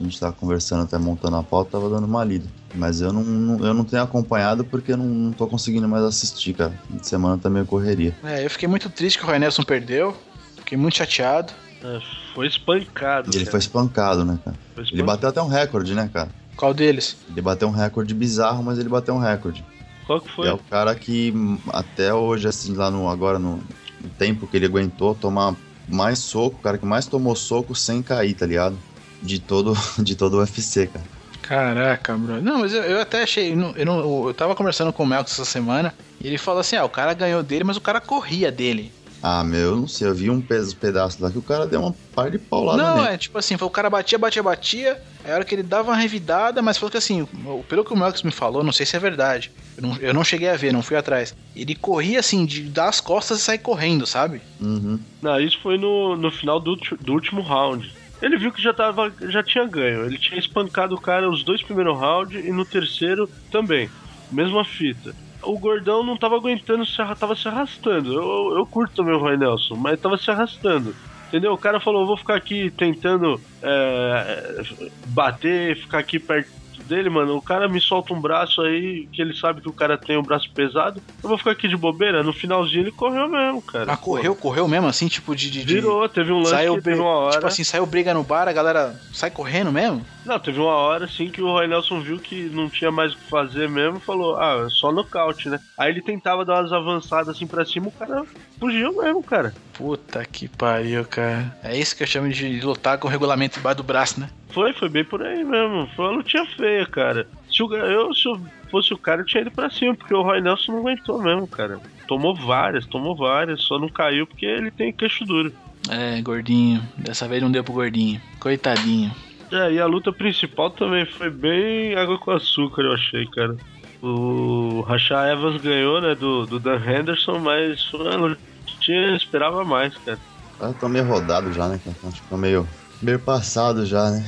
A 0.02 0.04
gente 0.04 0.18
tava 0.18 0.32
conversando 0.32 0.82
até 0.82 0.98
montando 0.98 1.36
a 1.36 1.44
pauta, 1.44 1.70
tava 1.72 1.88
dando 1.88 2.06
uma 2.08 2.24
lida. 2.24 2.44
Mas 2.74 3.00
eu 3.00 3.12
não, 3.12 3.22
não- 3.22 3.64
eu 3.64 3.72
não 3.72 3.84
tenho 3.84 4.02
acompanhado 4.02 4.64
porque 4.64 4.92
eu 4.92 4.96
não, 4.96 5.06
não 5.06 5.32
tô 5.32 5.46
conseguindo 5.46 5.88
mais 5.88 6.02
assistir, 6.02 6.54
cara. 6.54 6.72
Fim 6.88 6.96
de 6.96 7.06
semana 7.06 7.38
tá 7.38 7.48
meio 7.48 7.64
correria. 7.64 8.12
É, 8.24 8.44
eu 8.44 8.50
fiquei 8.50 8.68
muito 8.68 8.90
triste 8.90 9.16
que 9.18 9.24
o 9.24 9.28
Roy 9.28 9.38
Nelson 9.38 9.62
perdeu. 9.62 10.16
Fiquei 10.56 10.76
muito 10.76 10.96
chateado. 10.96 11.52
É, 11.84 12.00
foi 12.34 12.48
espancado. 12.48 13.30
E 13.30 13.36
ele 13.36 13.44
cara. 13.44 13.50
foi 13.52 13.60
espancado, 13.60 14.24
né, 14.24 14.38
cara? 14.44 14.56
Foi 14.74 14.82
Ele 14.82 14.92
espancado. 15.02 15.06
bateu 15.06 15.28
até 15.28 15.42
um 15.42 15.46
recorde, 15.48 15.94
né, 15.94 16.10
cara? 16.12 16.30
Qual 16.56 16.74
deles? 16.74 17.16
Ele 17.30 17.40
bateu 17.40 17.68
um 17.68 17.72
recorde 17.72 18.12
bizarro, 18.12 18.60
mas 18.64 18.78
ele 18.80 18.88
bateu 18.88 19.14
um 19.14 19.18
recorde. 19.20 19.64
Qual 20.04 20.20
que 20.20 20.28
E 20.28 20.32
foi? 20.32 20.48
é 20.48 20.52
o 20.52 20.58
cara 20.58 20.92
que 20.96 21.32
até 21.72 22.12
hoje, 22.12 22.48
assim, 22.48 22.74
lá 22.74 22.90
no 22.90 23.08
agora 23.08 23.38
no, 23.38 23.58
no 24.00 24.08
tempo 24.18 24.48
que 24.48 24.56
ele 24.56 24.66
aguentou 24.66 25.14
tomar 25.14 25.54
mais 25.88 26.18
soco, 26.18 26.56
o 26.58 26.62
cara 26.62 26.76
que 26.76 26.84
mais 26.86 27.06
tomou 27.06 27.36
soco 27.36 27.72
sem 27.74 28.02
cair, 28.02 28.34
tá 28.34 28.46
ligado? 28.46 28.76
De 29.22 29.38
todo, 29.38 29.74
de 30.02 30.14
todo 30.16 30.34
o 30.34 30.40
UFC, 30.40 30.86
cara. 30.88 31.04
Caraca, 31.42 32.16
bro. 32.16 32.40
Não, 32.40 32.60
mas 32.60 32.72
eu, 32.72 32.82
eu 32.82 33.00
até 33.00 33.22
achei. 33.22 33.54
não- 33.54 33.72
Eu, 33.76 33.84
não, 33.84 34.26
eu 34.28 34.34
tava 34.34 34.54
conversando 34.54 34.92
com 34.92 35.02
o 35.02 35.06
Melks 35.06 35.32
essa 35.34 35.44
semana 35.44 35.92
e 36.20 36.26
ele 36.26 36.38
falou 36.38 36.60
assim: 36.60 36.76
ah, 36.76 36.84
o 36.84 36.88
cara 36.88 37.12
ganhou 37.14 37.42
dele, 37.42 37.64
mas 37.64 37.76
o 37.76 37.80
cara 37.80 38.00
corria 38.00 38.50
dele. 38.50 38.92
Ah, 39.24 39.44
meu, 39.44 39.60
eu 39.70 39.76
não 39.76 39.86
sei, 39.86 40.08
eu 40.08 40.14
vi 40.14 40.28
um 40.30 40.40
peso, 40.40 40.76
pedaço 40.76 41.22
lá 41.22 41.30
que 41.30 41.38
o 41.38 41.42
cara 41.42 41.64
deu 41.66 41.80
uma 41.80 41.94
par 42.12 42.28
de 42.28 42.38
paulada 42.40 42.82
não, 42.82 42.96
nele. 43.02 43.14
é 43.14 43.16
tipo 43.18 43.38
assim, 43.38 43.56
foi 43.56 43.68
o 43.68 43.70
cara 43.70 43.88
batia, 43.88 44.18
batia, 44.18 44.42
batia. 44.42 45.00
Aí 45.24 45.30
a 45.30 45.34
hora 45.36 45.44
que 45.44 45.54
ele 45.54 45.62
dava 45.62 45.90
uma 45.92 45.96
revidada, 45.96 46.60
mas 46.60 46.76
falou 46.76 46.90
que 46.90 46.96
assim, 46.96 47.22
o- 47.22 47.62
pelo 47.68 47.84
que 47.84 47.92
o 47.92 47.96
Melks 47.96 48.24
me 48.24 48.32
falou, 48.32 48.64
não 48.64 48.72
sei 48.72 48.84
se 48.84 48.96
é 48.96 48.98
verdade. 48.98 49.52
Eu 49.76 49.82
não, 49.82 49.96
eu 49.98 50.12
não 50.14 50.24
cheguei 50.24 50.48
a 50.48 50.56
ver, 50.56 50.72
não 50.72 50.82
fui 50.82 50.96
atrás. 50.96 51.32
Ele 51.54 51.74
corria 51.76 52.18
assim, 52.18 52.44
de 52.44 52.62
dar 52.62 52.88
as 52.88 53.00
costas 53.00 53.38
e 53.38 53.42
sair 53.42 53.58
correndo, 53.58 54.06
sabe? 54.08 54.42
Uhum. 54.60 54.98
Não, 55.22 55.38
isso 55.40 55.58
foi 55.62 55.78
no, 55.78 56.16
no 56.16 56.32
final 56.32 56.58
do, 56.58 56.74
do 57.00 57.12
último 57.12 57.42
round. 57.42 57.92
Ele 58.22 58.38
viu 58.38 58.52
que 58.52 58.62
já, 58.62 58.72
tava, 58.72 59.12
já 59.22 59.42
tinha 59.42 59.66
ganho. 59.66 60.06
Ele 60.06 60.16
tinha 60.16 60.38
espancado 60.38 60.94
o 60.94 61.00
cara 61.00 61.28
os 61.28 61.42
dois 61.42 61.60
primeiros 61.60 61.98
rounds 61.98 62.44
e 62.44 62.52
no 62.52 62.64
terceiro 62.64 63.28
também. 63.50 63.90
Mesma 64.30 64.64
fita. 64.64 65.14
O 65.42 65.58
gordão 65.58 66.04
não 66.04 66.16
tava 66.16 66.36
aguentando, 66.36 66.86
se, 66.86 66.96
tava 67.18 67.34
se 67.34 67.48
arrastando. 67.48 68.12
Eu, 68.12 68.58
eu 68.58 68.64
curto 68.64 68.94
também 68.94 69.14
o 69.14 69.18
Roy 69.18 69.36
Nelson, 69.36 69.74
mas 69.74 70.00
tava 70.00 70.16
se 70.16 70.30
arrastando. 70.30 70.94
Entendeu? 71.26 71.52
O 71.52 71.58
cara 71.58 71.80
falou: 71.80 72.06
vou 72.06 72.16
ficar 72.16 72.36
aqui 72.36 72.70
tentando 72.70 73.40
é, 73.60 74.62
bater, 75.06 75.76
ficar 75.76 75.98
aqui 75.98 76.20
perto 76.20 76.61
dele, 76.92 77.08
mano. 77.10 77.36
O 77.36 77.42
cara 77.42 77.68
me 77.68 77.80
solta 77.80 78.12
um 78.12 78.20
braço 78.20 78.60
aí, 78.62 79.08
que 79.12 79.22
ele 79.22 79.34
sabe 79.34 79.60
que 79.60 79.68
o 79.68 79.72
cara 79.72 79.96
tem 79.96 80.16
um 80.18 80.22
braço 80.22 80.48
pesado. 80.54 81.02
Eu 81.22 81.28
vou 81.28 81.38
ficar 81.38 81.52
aqui 81.52 81.66
de 81.68 81.76
bobeira. 81.76 82.22
No 82.22 82.32
finalzinho 82.32 82.82
ele 82.82 82.92
correu 82.92 83.28
mesmo, 83.28 83.62
cara. 83.62 83.86
Mas 83.86 84.00
correu, 84.00 84.34
correu 84.36 84.68
mesmo, 84.68 84.86
assim, 84.86 85.08
tipo 85.08 85.34
de. 85.34 85.50
de- 85.50 85.62
Virou, 85.64 86.08
teve 86.08 86.30
um 86.32 86.38
lance 86.38 86.50
Saiu 86.50 86.76
que 86.76 86.82
teve 86.82 87.00
uma 87.00 87.08
hora. 87.10 87.32
tipo 87.34 87.46
assim, 87.46 87.64
saiu 87.64 87.86
briga 87.86 88.12
no 88.12 88.22
bar, 88.22 88.48
a 88.48 88.52
galera 88.52 89.00
sai 89.12 89.30
correndo 89.30 89.72
mesmo? 89.72 90.04
Não, 90.24 90.38
teve 90.38 90.60
uma 90.60 90.74
hora 90.74 91.04
assim 91.06 91.28
que 91.30 91.42
o 91.42 91.46
Roy 91.46 91.66
Nelson 91.66 92.00
viu 92.00 92.18
que 92.18 92.44
não 92.50 92.68
tinha 92.70 92.90
mais 92.92 93.12
o 93.12 93.16
que 93.16 93.28
fazer 93.28 93.68
mesmo 93.68 93.96
e 93.98 94.00
falou: 94.00 94.36
Ah, 94.36 94.64
é 94.66 94.68
só 94.70 94.92
nocaute, 94.92 95.48
né? 95.48 95.58
Aí 95.78 95.90
ele 95.90 96.02
tentava 96.02 96.44
dar 96.44 96.60
umas 96.60 96.72
avançadas 96.72 97.28
assim 97.30 97.46
pra 97.46 97.64
cima, 97.64 97.88
o 97.88 97.92
cara 97.92 98.22
fugiu 98.60 98.96
mesmo, 99.02 99.22
cara. 99.22 99.52
Puta 99.72 100.24
que 100.24 100.46
pariu, 100.48 101.04
cara. 101.04 101.56
É 101.64 101.76
isso 101.76 101.96
que 101.96 102.02
eu 102.02 102.06
chamo 102.06 102.28
de 102.28 102.60
lutar 102.60 102.98
com 102.98 103.08
o 103.08 103.10
regulamento 103.10 103.56
debaixo 103.56 103.78
do 103.78 103.82
braço, 103.82 104.20
né? 104.20 104.30
Foi, 104.52 104.72
foi 104.72 104.88
bem 104.88 105.04
por 105.04 105.22
aí 105.22 105.42
mesmo. 105.44 105.88
Foi 105.96 106.06
uma 106.06 106.16
lutinha 106.16 106.44
feia, 106.46 106.86
cara. 106.86 107.26
Se 107.50 107.62
o, 107.62 107.74
eu, 107.74 108.14
se 108.14 108.28
eu 108.28 108.40
fosse 108.70 108.92
o 108.94 108.98
cara, 108.98 109.22
eu 109.22 109.26
tinha 109.26 109.42
ido 109.42 109.50
pra 109.50 109.70
cima, 109.70 109.94
porque 109.94 110.14
o 110.14 110.22
Roy 110.22 110.40
Nelson 110.40 110.72
não 110.72 110.80
aguentou 110.80 111.22
mesmo, 111.22 111.46
cara. 111.46 111.78
Tomou 112.06 112.34
várias, 112.34 112.86
tomou 112.86 113.16
várias, 113.16 113.62
só 113.62 113.78
não 113.78 113.88
caiu 113.88 114.26
porque 114.26 114.46
ele 114.46 114.70
tem 114.70 114.92
queixo 114.92 115.24
duro. 115.24 115.52
É, 115.90 116.20
gordinho. 116.22 116.82
Dessa 116.96 117.26
vez 117.26 117.42
não 117.42 117.50
deu 117.50 117.64
pro 117.64 117.72
gordinho. 117.72 118.20
Coitadinho. 118.38 119.10
É, 119.50 119.72
e 119.72 119.80
a 119.80 119.86
luta 119.86 120.12
principal 120.12 120.70
também 120.70 121.04
foi 121.04 121.28
bem 121.28 121.94
água 121.94 122.18
com 122.18 122.30
açúcar, 122.30 122.82
eu 122.82 122.92
achei, 122.92 123.26
cara. 123.26 123.56
O 124.02 124.80
Rashad 124.80 125.30
Evans 125.30 125.60
ganhou, 125.60 126.00
né, 126.00 126.14
do, 126.14 126.46
do 126.46 126.58
Dan 126.58 126.78
Henderson, 126.78 127.38
mas 127.38 127.84
foi 127.84 128.00
uma 128.00 128.36
lutinha 128.72 129.14
esperava 129.14 129.64
mais, 129.64 129.96
cara. 129.98 130.18
O 130.56 130.58
cara 130.58 130.72
tá 130.72 130.88
meio 130.88 131.04
rodado 131.04 131.52
já, 131.52 131.68
né, 131.68 131.78
cara? 131.84 132.12
Tipo, 132.12 132.36
meio, 132.36 132.66
meio 133.00 133.18
passado 133.18 133.84
já, 133.84 134.10
né? 134.10 134.24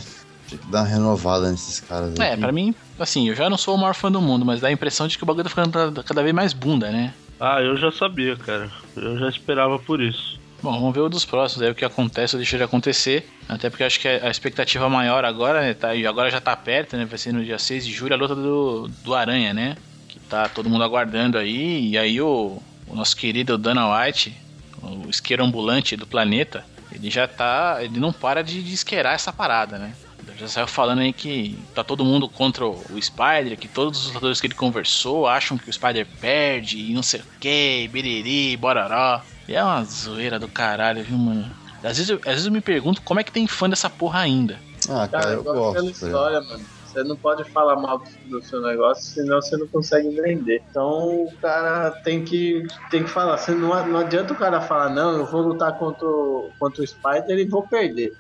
Tinha 0.48 0.60
que 0.60 0.66
dar 0.70 0.80
uma 0.82 0.88
renovada 0.88 1.50
nesses 1.50 1.80
caras 1.80 2.18
aí. 2.18 2.26
É, 2.26 2.36
pra 2.36 2.52
mim, 2.52 2.74
assim, 2.98 3.28
eu 3.28 3.34
já 3.34 3.48
não 3.48 3.56
sou 3.56 3.74
o 3.74 3.78
maior 3.78 3.94
fã 3.94 4.10
do 4.10 4.20
mundo, 4.20 4.44
mas 4.44 4.60
dá 4.60 4.68
a 4.68 4.72
impressão 4.72 5.06
de 5.08 5.16
que 5.16 5.22
o 5.24 5.26
bagulho 5.26 5.44
tá 5.44 5.50
ficando 5.50 6.02
cada- 6.04 6.22
vez 6.22 6.34
mais 6.34 6.52
bunda, 6.52 6.90
né? 6.90 7.12
Ah, 7.40 7.60
eu 7.60 7.76
já 7.76 7.90
sabia, 7.90 8.36
cara. 8.36 8.70
Eu 8.96 9.18
já 9.18 9.28
esperava 9.28 9.78
por 9.78 10.00
isso. 10.00 10.38
Bom, 10.62 10.72
vamos 10.72 10.94
ver 10.94 11.00
o 11.00 11.08
dos 11.08 11.24
próximos, 11.26 11.62
aí 11.62 11.70
o 11.70 11.74
que 11.74 11.84
acontece 11.84 12.34
ou 12.36 12.38
deixa 12.38 12.56
de 12.56 12.62
acontecer. 12.62 13.28
Até 13.48 13.68
porque 13.68 13.82
eu 13.82 13.86
acho 13.86 14.00
que 14.00 14.08
a 14.08 14.30
expectativa 14.30 14.88
maior 14.88 15.24
agora, 15.24 15.60
né, 15.60 15.74
tá, 15.74 15.94
e 15.94 16.06
agora 16.06 16.30
já 16.30 16.40
tá 16.40 16.56
perto, 16.56 16.96
né? 16.96 17.04
Vai 17.04 17.18
ser 17.18 17.32
no 17.32 17.44
dia 17.44 17.58
6 17.58 17.84
de 17.84 17.92
julho 17.92 18.14
a 18.14 18.16
luta 18.16 18.34
do, 18.34 18.88
do 19.02 19.14
Aranha, 19.14 19.52
né? 19.52 19.76
Que 20.08 20.18
tá 20.20 20.48
todo 20.48 20.70
mundo 20.70 20.84
aguardando 20.84 21.36
aí. 21.36 21.90
E 21.90 21.98
aí 21.98 22.18
o, 22.20 22.62
o 22.86 22.94
nosso 22.94 23.14
querido 23.16 23.58
Dana 23.58 23.84
White, 24.06 24.34
o 24.82 25.10
isqueiro 25.10 25.44
ambulante 25.44 25.96
do 25.96 26.06
planeta, 26.06 26.64
ele 26.90 27.10
já 27.10 27.26
tá. 27.28 27.78
Ele 27.80 27.98
não 28.00 28.12
para 28.12 28.42
de, 28.42 28.62
de 28.62 28.72
isqueirar 28.72 29.14
essa 29.14 29.32
parada, 29.32 29.76
né? 29.76 29.92
Já 30.36 30.48
saiu 30.48 30.66
falando 30.66 31.00
aí 31.00 31.12
que 31.12 31.58
tá 31.74 31.84
todo 31.84 32.04
mundo 32.04 32.28
contra 32.28 32.66
o 32.66 33.00
Spider, 33.00 33.58
que 33.58 33.68
todos 33.68 34.00
os 34.00 34.06
lutadores 34.08 34.40
que 34.40 34.46
ele 34.46 34.54
conversou 34.54 35.26
acham 35.26 35.56
que 35.56 35.68
o 35.68 35.72
Spider 35.72 36.06
perde 36.20 36.78
e 36.78 36.92
não 36.94 37.02
sei 37.02 37.20
o 37.20 37.24
que, 37.40 37.88
biriri, 37.92 38.56
bororó. 38.56 39.20
E 39.48 39.54
é 39.54 39.62
uma 39.62 39.84
zoeira 39.84 40.38
do 40.38 40.48
caralho, 40.48 41.02
viu, 41.04 41.18
mano? 41.18 41.50
Às 41.82 41.98
vezes, 41.98 42.08
eu, 42.08 42.16
às 42.18 42.32
vezes 42.32 42.46
eu 42.46 42.52
me 42.52 42.62
pergunto 42.62 43.02
como 43.02 43.20
é 43.20 43.24
que 43.24 43.30
tem 43.30 43.46
fã 43.46 43.68
dessa 43.68 43.90
porra 43.90 44.20
ainda. 44.20 44.58
Ah, 44.88 45.06
cara, 45.06 45.22
Cara, 45.22 45.30
eu 45.34 45.40
igual 45.40 45.56
gosto. 45.56 45.84
tá 45.84 45.90
história, 45.90 46.40
mano. 46.40 46.64
Você 46.86 47.02
não 47.02 47.16
pode 47.16 47.44
falar 47.50 47.74
mal 47.74 48.02
do 48.26 48.40
seu 48.42 48.62
negócio, 48.62 49.02
senão 49.02 49.42
você 49.42 49.56
não 49.56 49.66
consegue 49.66 50.08
vender. 50.10 50.62
Então 50.70 51.24
o 51.24 51.32
cara 51.42 51.90
tem 51.90 52.24
que, 52.24 52.62
tem 52.88 53.02
que 53.02 53.10
falar. 53.10 53.36
Você 53.36 53.52
não, 53.52 53.86
não 53.86 53.98
adianta 53.98 54.32
o 54.32 54.36
cara 54.36 54.60
falar, 54.60 54.90
não, 54.90 55.16
eu 55.18 55.26
vou 55.26 55.42
lutar 55.42 55.76
contra 55.76 56.06
o, 56.06 56.52
contra 56.58 56.82
o 56.82 56.86
Spider 56.86 57.36
e 57.36 57.48
vou 57.48 57.66
perder. 57.66 58.14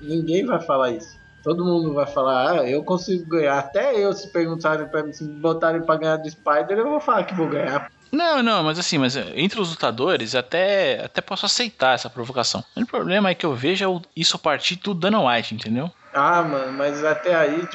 Ninguém 0.00 0.46
vai 0.46 0.60
falar 0.60 0.92
isso. 0.92 1.18
Todo 1.42 1.64
mundo 1.64 1.94
vai 1.94 2.06
falar, 2.06 2.50
ah, 2.50 2.70
eu 2.70 2.84
consigo 2.84 3.28
ganhar. 3.28 3.58
Até 3.58 3.98
eu, 3.98 4.12
se 4.12 4.30
perguntarem 4.32 4.86
pra 4.88 5.02
mim, 5.02 5.12
se 5.12 5.24
me 5.24 5.40
botarem 5.40 5.82
pra 5.82 5.96
ganhar 5.96 6.16
do 6.16 6.30
Spider, 6.30 6.78
eu 6.78 6.88
vou 6.88 7.00
falar 7.00 7.24
que 7.24 7.34
vou 7.34 7.48
ganhar. 7.48 7.90
Não, 8.12 8.42
não, 8.42 8.64
mas 8.64 8.78
assim, 8.78 8.98
mas 8.98 9.16
entre 9.16 9.60
os 9.60 9.70
lutadores 9.70 10.34
até, 10.34 11.04
até 11.04 11.20
posso 11.20 11.46
aceitar 11.46 11.94
essa 11.94 12.10
provocação. 12.10 12.62
O 12.76 12.84
problema 12.84 13.30
é 13.30 13.34
que 13.34 13.46
eu 13.46 13.54
vejo 13.54 13.84
é 13.84 14.00
isso 14.16 14.36
a 14.36 14.38
partir 14.38 14.76
do 14.76 14.94
Dana 14.94 15.20
White, 15.22 15.54
entendeu? 15.54 15.90
Ah, 16.12 16.42
mano, 16.42 16.72
mas 16.72 17.04
até 17.04 17.34
aí, 17.34 17.68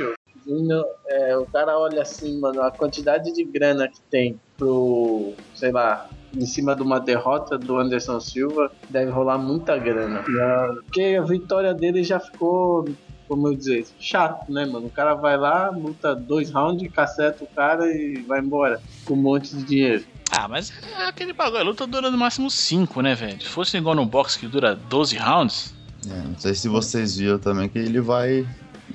vindo, 0.46 0.86
é, 1.08 1.38
o 1.38 1.46
cara 1.46 1.78
olha 1.78 2.02
assim, 2.02 2.40
mano, 2.40 2.62
a 2.62 2.70
quantidade 2.70 3.34
de 3.34 3.44
grana 3.46 3.88
que 3.88 4.02
tem 4.12 4.40
pro, 4.58 5.34
sei 5.54 5.72
lá, 5.72 6.10
em 6.34 6.46
cima 6.46 6.76
de 6.76 6.82
uma 6.82 7.00
derrota 7.00 7.58
do 7.58 7.78
Anderson 7.78 8.20
Silva, 8.20 8.72
deve 8.90 9.10
rolar 9.10 9.38
muita 9.38 9.78
grana. 9.78 10.24
Porque 10.84 11.18
a 11.18 11.24
vitória 11.24 11.74
dele 11.74 12.04
já 12.04 12.20
ficou, 12.20 12.86
como 13.28 13.48
eu 13.48 13.56
dizer, 13.56 13.86
chato, 14.00 14.52
né, 14.52 14.66
mano? 14.66 14.88
O 14.88 14.90
cara 14.90 15.14
vai 15.14 15.38
lá, 15.38 15.70
luta 15.70 16.16
dois 16.16 16.52
rounds, 16.52 16.92
caceta 16.92 17.44
o 17.44 17.48
cara 17.48 17.86
e 17.88 18.22
vai 18.22 18.40
embora 18.40 18.82
com 19.06 19.14
um 19.14 19.18
monte 19.18 19.56
de 19.56 19.64
dinheiro. 19.64 20.04
Ah, 20.32 20.48
mas 20.48 20.72
é 21.00 21.08
aquele 21.08 21.34
bagulho, 21.34 21.62
a 21.62 21.64
luta 21.64 21.86
dura 21.88 22.10
no 22.10 22.18
máximo 22.18 22.50
5, 22.50 23.02
né, 23.02 23.16
velho? 23.16 23.42
Se 23.42 23.48
fosse 23.48 23.78
igual 23.78 23.96
no 23.96 24.06
boxe 24.06 24.40
que 24.40 24.48
dura 24.48 24.76
12 24.76 25.18
rounds, 25.18 25.74
É, 26.08 26.28
não 26.28 26.38
sei 26.38 26.54
se 26.54 26.68
vocês 26.68 27.18
viram 27.18 27.40
também 27.40 27.68
que 27.70 27.80
ele 27.80 28.00
vai. 28.02 28.46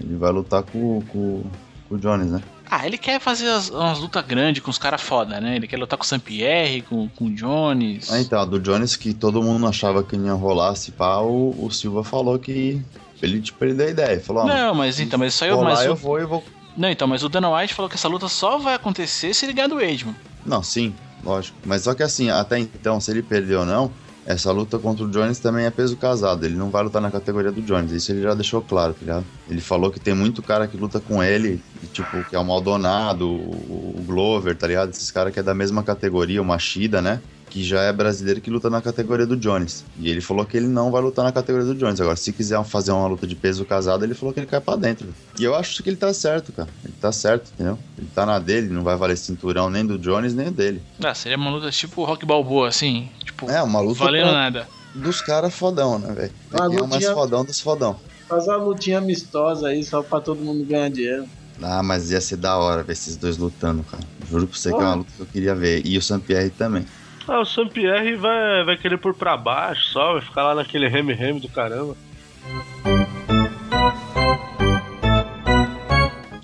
Ele 0.01 0.17
vai 0.17 0.31
lutar 0.31 0.63
com, 0.63 1.03
com, 1.09 1.43
com 1.89 1.95
o 1.95 1.99
Jones, 1.99 2.31
né? 2.31 2.41
Ah, 2.71 2.87
ele 2.87 2.97
quer 2.97 3.19
fazer 3.21 3.49
as, 3.49 3.69
umas 3.69 3.99
lutas 3.99 4.25
grandes 4.25 4.63
com 4.63 4.71
os 4.71 4.79
caras 4.79 5.01
foda, 5.01 5.41
né? 5.41 5.57
Ele 5.57 5.67
quer 5.67 5.77
lutar 5.77 5.99
com 5.99 6.05
o 6.05 6.07
Saint-Pierre, 6.07 6.83
com, 6.83 7.09
com 7.09 7.25
o 7.25 7.35
Jones. 7.35 8.13
Ah, 8.13 8.21
então, 8.21 8.41
a 8.41 8.45
do 8.45 8.61
Jones 8.61 8.95
que 8.95 9.13
todo 9.13 9.43
mundo 9.43 9.67
achava 9.67 10.05
que 10.05 10.17
não 10.17 10.27
ia 10.27 10.33
rolar, 10.35 10.77
se 10.77 10.93
pá, 10.93 11.19
o, 11.19 11.53
o 11.59 11.71
Silva 11.71 12.05
falou 12.05 12.39
que. 12.39 12.81
Ele, 13.23 13.41
tipo, 13.41 13.63
ele 13.65 13.75
deu 13.75 13.87
a 13.87 13.91
ideia. 13.91 14.21
Falou, 14.21 14.45
ó, 14.45 14.47
Não, 14.47 14.75
mas 14.75 14.99
então, 15.01 15.19
mas 15.19 15.35
isso 15.35 15.45
aí 15.45 15.51
vou 15.51 15.63
lá, 15.63 15.75
o- 15.81 15.83
eu 15.83 15.95
vou 15.97 16.21
e 16.21 16.25
vou. 16.25 16.45
Não, 16.77 16.89
então, 16.89 17.07
mas 17.09 17.23
o 17.23 17.29
Dana 17.29 17.55
White 17.55 17.75
falou 17.75 17.89
que 17.89 17.97
essa 17.97 18.09
luta 18.09 18.29
só 18.29 18.59
vai 18.59 18.75
acontecer 18.75 19.35
se 19.35 19.45
ele 19.45 19.53
ganhar 19.53 19.69
do 19.69 19.81
Edmond. 19.81 20.17
Não, 20.47 20.63
sim, 20.63 20.95
lógico. 21.23 21.57
Mas 21.65 21.83
só 21.83 21.95
que 21.95 22.03
assim, 22.03 22.31
até 22.31 22.59
então, 22.59 23.01
se 23.01 23.11
ele 23.11 23.23
perder 23.23 23.57
ou 23.57 23.67
não, 23.67 23.91
essa 24.25 24.53
luta 24.53 24.79
contra 24.79 25.05
o 25.05 25.11
Jones 25.11 25.39
também 25.41 25.67
é 25.67 25.71
peso 25.71 25.97
casado. 25.97 26.47
Ele 26.47 26.55
não 26.55 26.71
vai 26.71 26.83
lutar 26.85 27.03
na 27.03 27.11
categoria 27.11 27.51
do 27.51 27.61
Jones. 27.61 27.91
Isso 27.91 28.13
ele 28.13 28.23
já 28.23 28.33
deixou 28.35 28.63
claro, 28.63 28.93
tá 28.95 29.01
ligado? 29.01 29.27
Ele 29.49 29.61
falou 29.61 29.91
que 29.91 29.99
tem 29.99 30.15
muito 30.15 30.43
cara 30.43 30.67
que 30.69 30.77
luta 30.77 31.01
com 31.01 31.23
ele, 31.23 31.61
e, 31.83 31.87
tipo, 31.89 32.23
que 32.25 32.37
é 32.37 32.39
o 32.39 32.45
Maldonado, 32.45 33.29
o, 33.29 33.97
o 33.99 34.03
Glover, 34.07 34.57
tá 34.57 34.67
ligado? 34.69 34.91
Esses 34.91 35.11
caras 35.11 35.35
que 35.35 35.41
é 35.41 35.43
da 35.43 35.55
mesma 35.55 35.83
categoria, 35.83 36.41
o 36.41 36.45
Machida, 36.45 37.03
né? 37.03 37.21
Que 37.51 37.65
já 37.65 37.83
é 37.83 37.93
brasileiro 37.93 38.41
que 38.41 38.49
luta 38.49 38.71
na 38.71 38.81
categoria 38.81 39.27
do 39.27 39.37
Jones. 39.37 39.85
E 39.99 40.09
ele 40.09 40.21
falou 40.21 40.47
que 40.47 40.57
ele 40.57 40.69
não 40.69 40.91
vai 40.93 41.03
lutar 41.03 41.25
na 41.25 41.33
categoria 41.33 41.67
do 41.67 41.75
Jones. 41.75 42.01
Agora, 42.01 42.15
se 42.17 42.33
quiser 42.33 42.63
fazer 42.65 42.93
uma 42.93 43.07
luta 43.09 43.27
de 43.27 43.35
peso 43.35 43.65
casado, 43.65 44.05
ele 44.05 44.15
falou 44.15 44.33
que 44.33 44.39
ele 44.39 44.47
cai 44.47 44.61
pra 44.61 44.77
dentro. 44.77 45.09
E 45.39 45.43
eu 45.43 45.55
acho 45.57 45.83
que 45.83 45.91
ele 45.91 45.97
tá 45.97 46.15
certo, 46.15 46.53
cara. 46.53 46.69
Ele 46.85 46.95
tá 47.01 47.11
certo, 47.11 47.51
entendeu? 47.55 47.77
Ele 47.99 48.07
tá 48.15 48.25
na 48.25 48.39
dele, 48.39 48.69
não 48.69 48.85
vai 48.85 48.97
valer 48.97 49.17
cinturão 49.17 49.69
nem 49.69 49.85
do 49.85 49.99
Jones 49.99 50.33
nem 50.33 50.47
o 50.47 50.53
dele. 50.53 50.81
Ah, 51.03 51.13
seria 51.13 51.37
uma 51.37 51.51
luta 51.51 51.71
tipo 51.73 52.05
Rock 52.05 52.25
Balboa, 52.25 52.69
assim. 52.69 53.09
Tipo, 53.25 53.51
É, 53.51 53.61
uma 53.63 53.81
luta 53.81 54.05
valendo 54.05 54.23
pra- 54.29 54.33
nada. 54.33 54.69
dos 54.95 55.21
caras 55.21 55.53
fodão, 55.53 55.99
né, 55.99 56.13
velho? 56.15 56.33
É 56.53 56.57
o 56.57 56.59
mais 56.61 56.81
lutinha- 56.93 57.13
fodão 57.15 57.45
dos 57.45 57.59
fodão. 57.59 57.99
Faz 58.29 58.47
uma 58.47 58.59
lutinha 58.59 58.99
amistosa 58.99 59.67
aí, 59.69 59.83
só 59.83 60.05
pra 60.05 60.21
todo 60.21 60.41
mundo 60.41 60.65
ganhar 60.65 60.89
dinheiro. 60.89 61.25
Ah, 61.61 61.83
mas 61.83 62.11
ia 62.13 62.21
ser 62.21 62.37
da 62.37 62.57
hora 62.57 62.83
ver 62.85 62.93
esses 62.93 63.17
dois 63.17 63.37
lutando, 63.37 63.83
cara. 63.83 64.03
Juro 64.31 64.47
pra 64.47 64.57
você 64.57 64.69
que 64.71 64.77
é 64.77 64.79
uma 64.79 64.95
luta 64.95 65.11
que 65.15 65.21
eu 65.21 65.27
queria 65.27 65.55
ver. 65.55 65.83
E 65.85 65.99
o 65.99 66.01
Saint-Pierre 66.01 66.49
também. 66.49 66.87
Ah, 67.29 67.41
o 67.41 67.45
Saint-Pierre 67.45 68.17
vai, 68.17 68.65
vai 68.65 68.77
querer 68.77 68.99
pôr 68.99 69.15
pra 69.15 69.37
baixo 69.37 69.85
só, 69.93 70.15
vai 70.15 70.23
ficar 70.23 70.43
lá 70.43 70.55
naquele 70.55 70.89
reme-reme 70.89 71.41
do 71.41 71.49
caramba. 71.49 71.97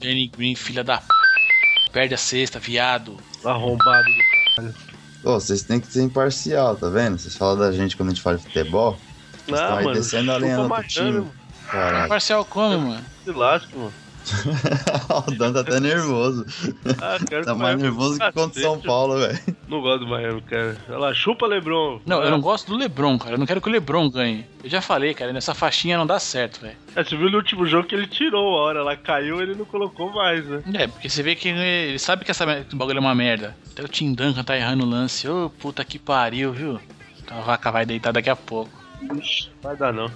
Danny 0.01 0.29
Green, 0.29 0.55
filha 0.55 0.85
da 0.85 0.99
p. 0.99 1.05
Perde 1.93 2.15
a 2.15 2.19
sexta, 2.19 2.59
viado. 2.59 3.17
Arrombado 3.45 4.05
do 4.05 4.55
caralho. 4.57 4.75
Pô, 5.23 5.41
vocês 5.41 5.62
têm 5.62 5.81
que 5.81 5.87
ser 5.89 6.03
imparcial, 6.03 6.77
tá 6.77 6.89
vendo? 6.89 7.19
Vocês 7.19 7.35
falam 7.37 7.59
da 7.59 7.73
gente 7.73 7.97
quando 7.97 8.11
a 8.11 8.12
gente 8.12 8.23
fala 8.23 8.37
de 8.37 8.45
futebol. 8.45 8.97
Vocês 9.47 9.59
estão 9.59 9.71
Não, 9.71 9.77
aí 9.79 9.85
mano, 9.85 9.97
descendo 9.97 10.33
a 10.33 10.37
lenha 10.37 10.59
Miami, 10.69 10.89
time. 10.89 11.11
mano. 11.12 11.33
Caralho. 11.69 12.09
Parcial 12.09 12.45
como, 12.45 12.79
mano? 12.79 13.05
Se 13.25 13.31
lasca, 13.33 13.77
mano. 13.77 13.93
o 15.27 15.31
Dan 15.33 15.53
tá 15.53 15.61
até 15.61 15.81
nervoso. 15.81 16.45
Ah, 17.01 17.19
Tá 17.45 17.55
mais 17.55 17.59
Miami- 17.77 17.83
nervoso 17.83 18.19
que 18.19 18.33
contra 18.33 18.59
o 18.61 18.62
São. 18.62 18.81
Paulo, 18.81 19.19
velho. 19.19 19.39
Não 19.69 19.81
gosto 19.81 20.01
do 20.05 20.07
Miami, 20.09 20.41
cara. 20.43 20.77
Olha 20.89 20.99
lá, 20.99 21.15
chupa 21.15 21.47
Lebron. 21.47 22.01
Não, 22.07 22.19
eu 22.21 22.29
Ah, 22.29 22.31
não 22.31 22.41
gosto 22.41 22.69
do 22.71 22.77
LeBron, 22.77 23.19
cara. 23.19 23.35
Eu 23.35 23.39
não 23.39 23.47
quero 23.47 23.61
que 23.61 23.69
o 23.69 23.73
LeBron 23.73 24.09
ganhe. 24.11 24.47
Eu 24.62 24.71
já 24.71 24.81
falei, 24.81 25.15
cara, 25.15 25.33
nessa 25.33 25.55
faixinha 25.55 25.97
não 25.99 26.07
dá 26.07 26.19
certo, 26.19 26.61
velho. 26.61 26.77
É, 26.95 27.03
você 27.05 27.17
viu 27.17 27.31
no 27.31 27.37
último 27.37 27.67
jogo 27.67 27.87
que 27.89 27.95
ele 27.95 28.07
tirou 28.07 28.57
a 28.59 28.62
hora, 28.62 28.79
ela 28.81 28.97
caiu 28.97 29.41
ele 29.41 29.55
não 29.55 29.65
colocou 29.65 30.12
mais, 30.12 30.45
né? 30.47 30.62
É, 30.75 30.87
porque 30.87 31.09
você 31.09 31.23
vê 31.23 31.35
que 31.35 31.49
ele 31.49 31.99
sabe 31.99 32.25
que 32.25 32.31
essa 32.31 32.45
mer- 32.47 32.65
que 32.65 32.75
o 32.75 32.79
bagulho 32.79 32.99
é 32.99 33.01
uma 33.01 33.15
merda. 33.15 33.57
Até 33.73 33.83
o 33.83 33.89
Tim 33.89 34.12
Duncan 34.12 34.43
tá 34.45 34.57
errando 34.57 34.85
o 34.85 34.89
lance. 34.89 35.29
Ô, 35.29 35.51
puta 35.59 35.85
que 35.85 35.99
pariu, 35.99 36.53
viu? 36.53 36.81
A 37.31 37.41
vaca 37.41 37.71
vai 37.71 37.85
deitar 37.87 38.12
daqui 38.12 38.31
a 38.31 38.37
pouco. 38.37 38.71
Ixi, 39.21 39.51
vai 39.62 39.77
dar 39.77 39.93
não. 39.93 40.11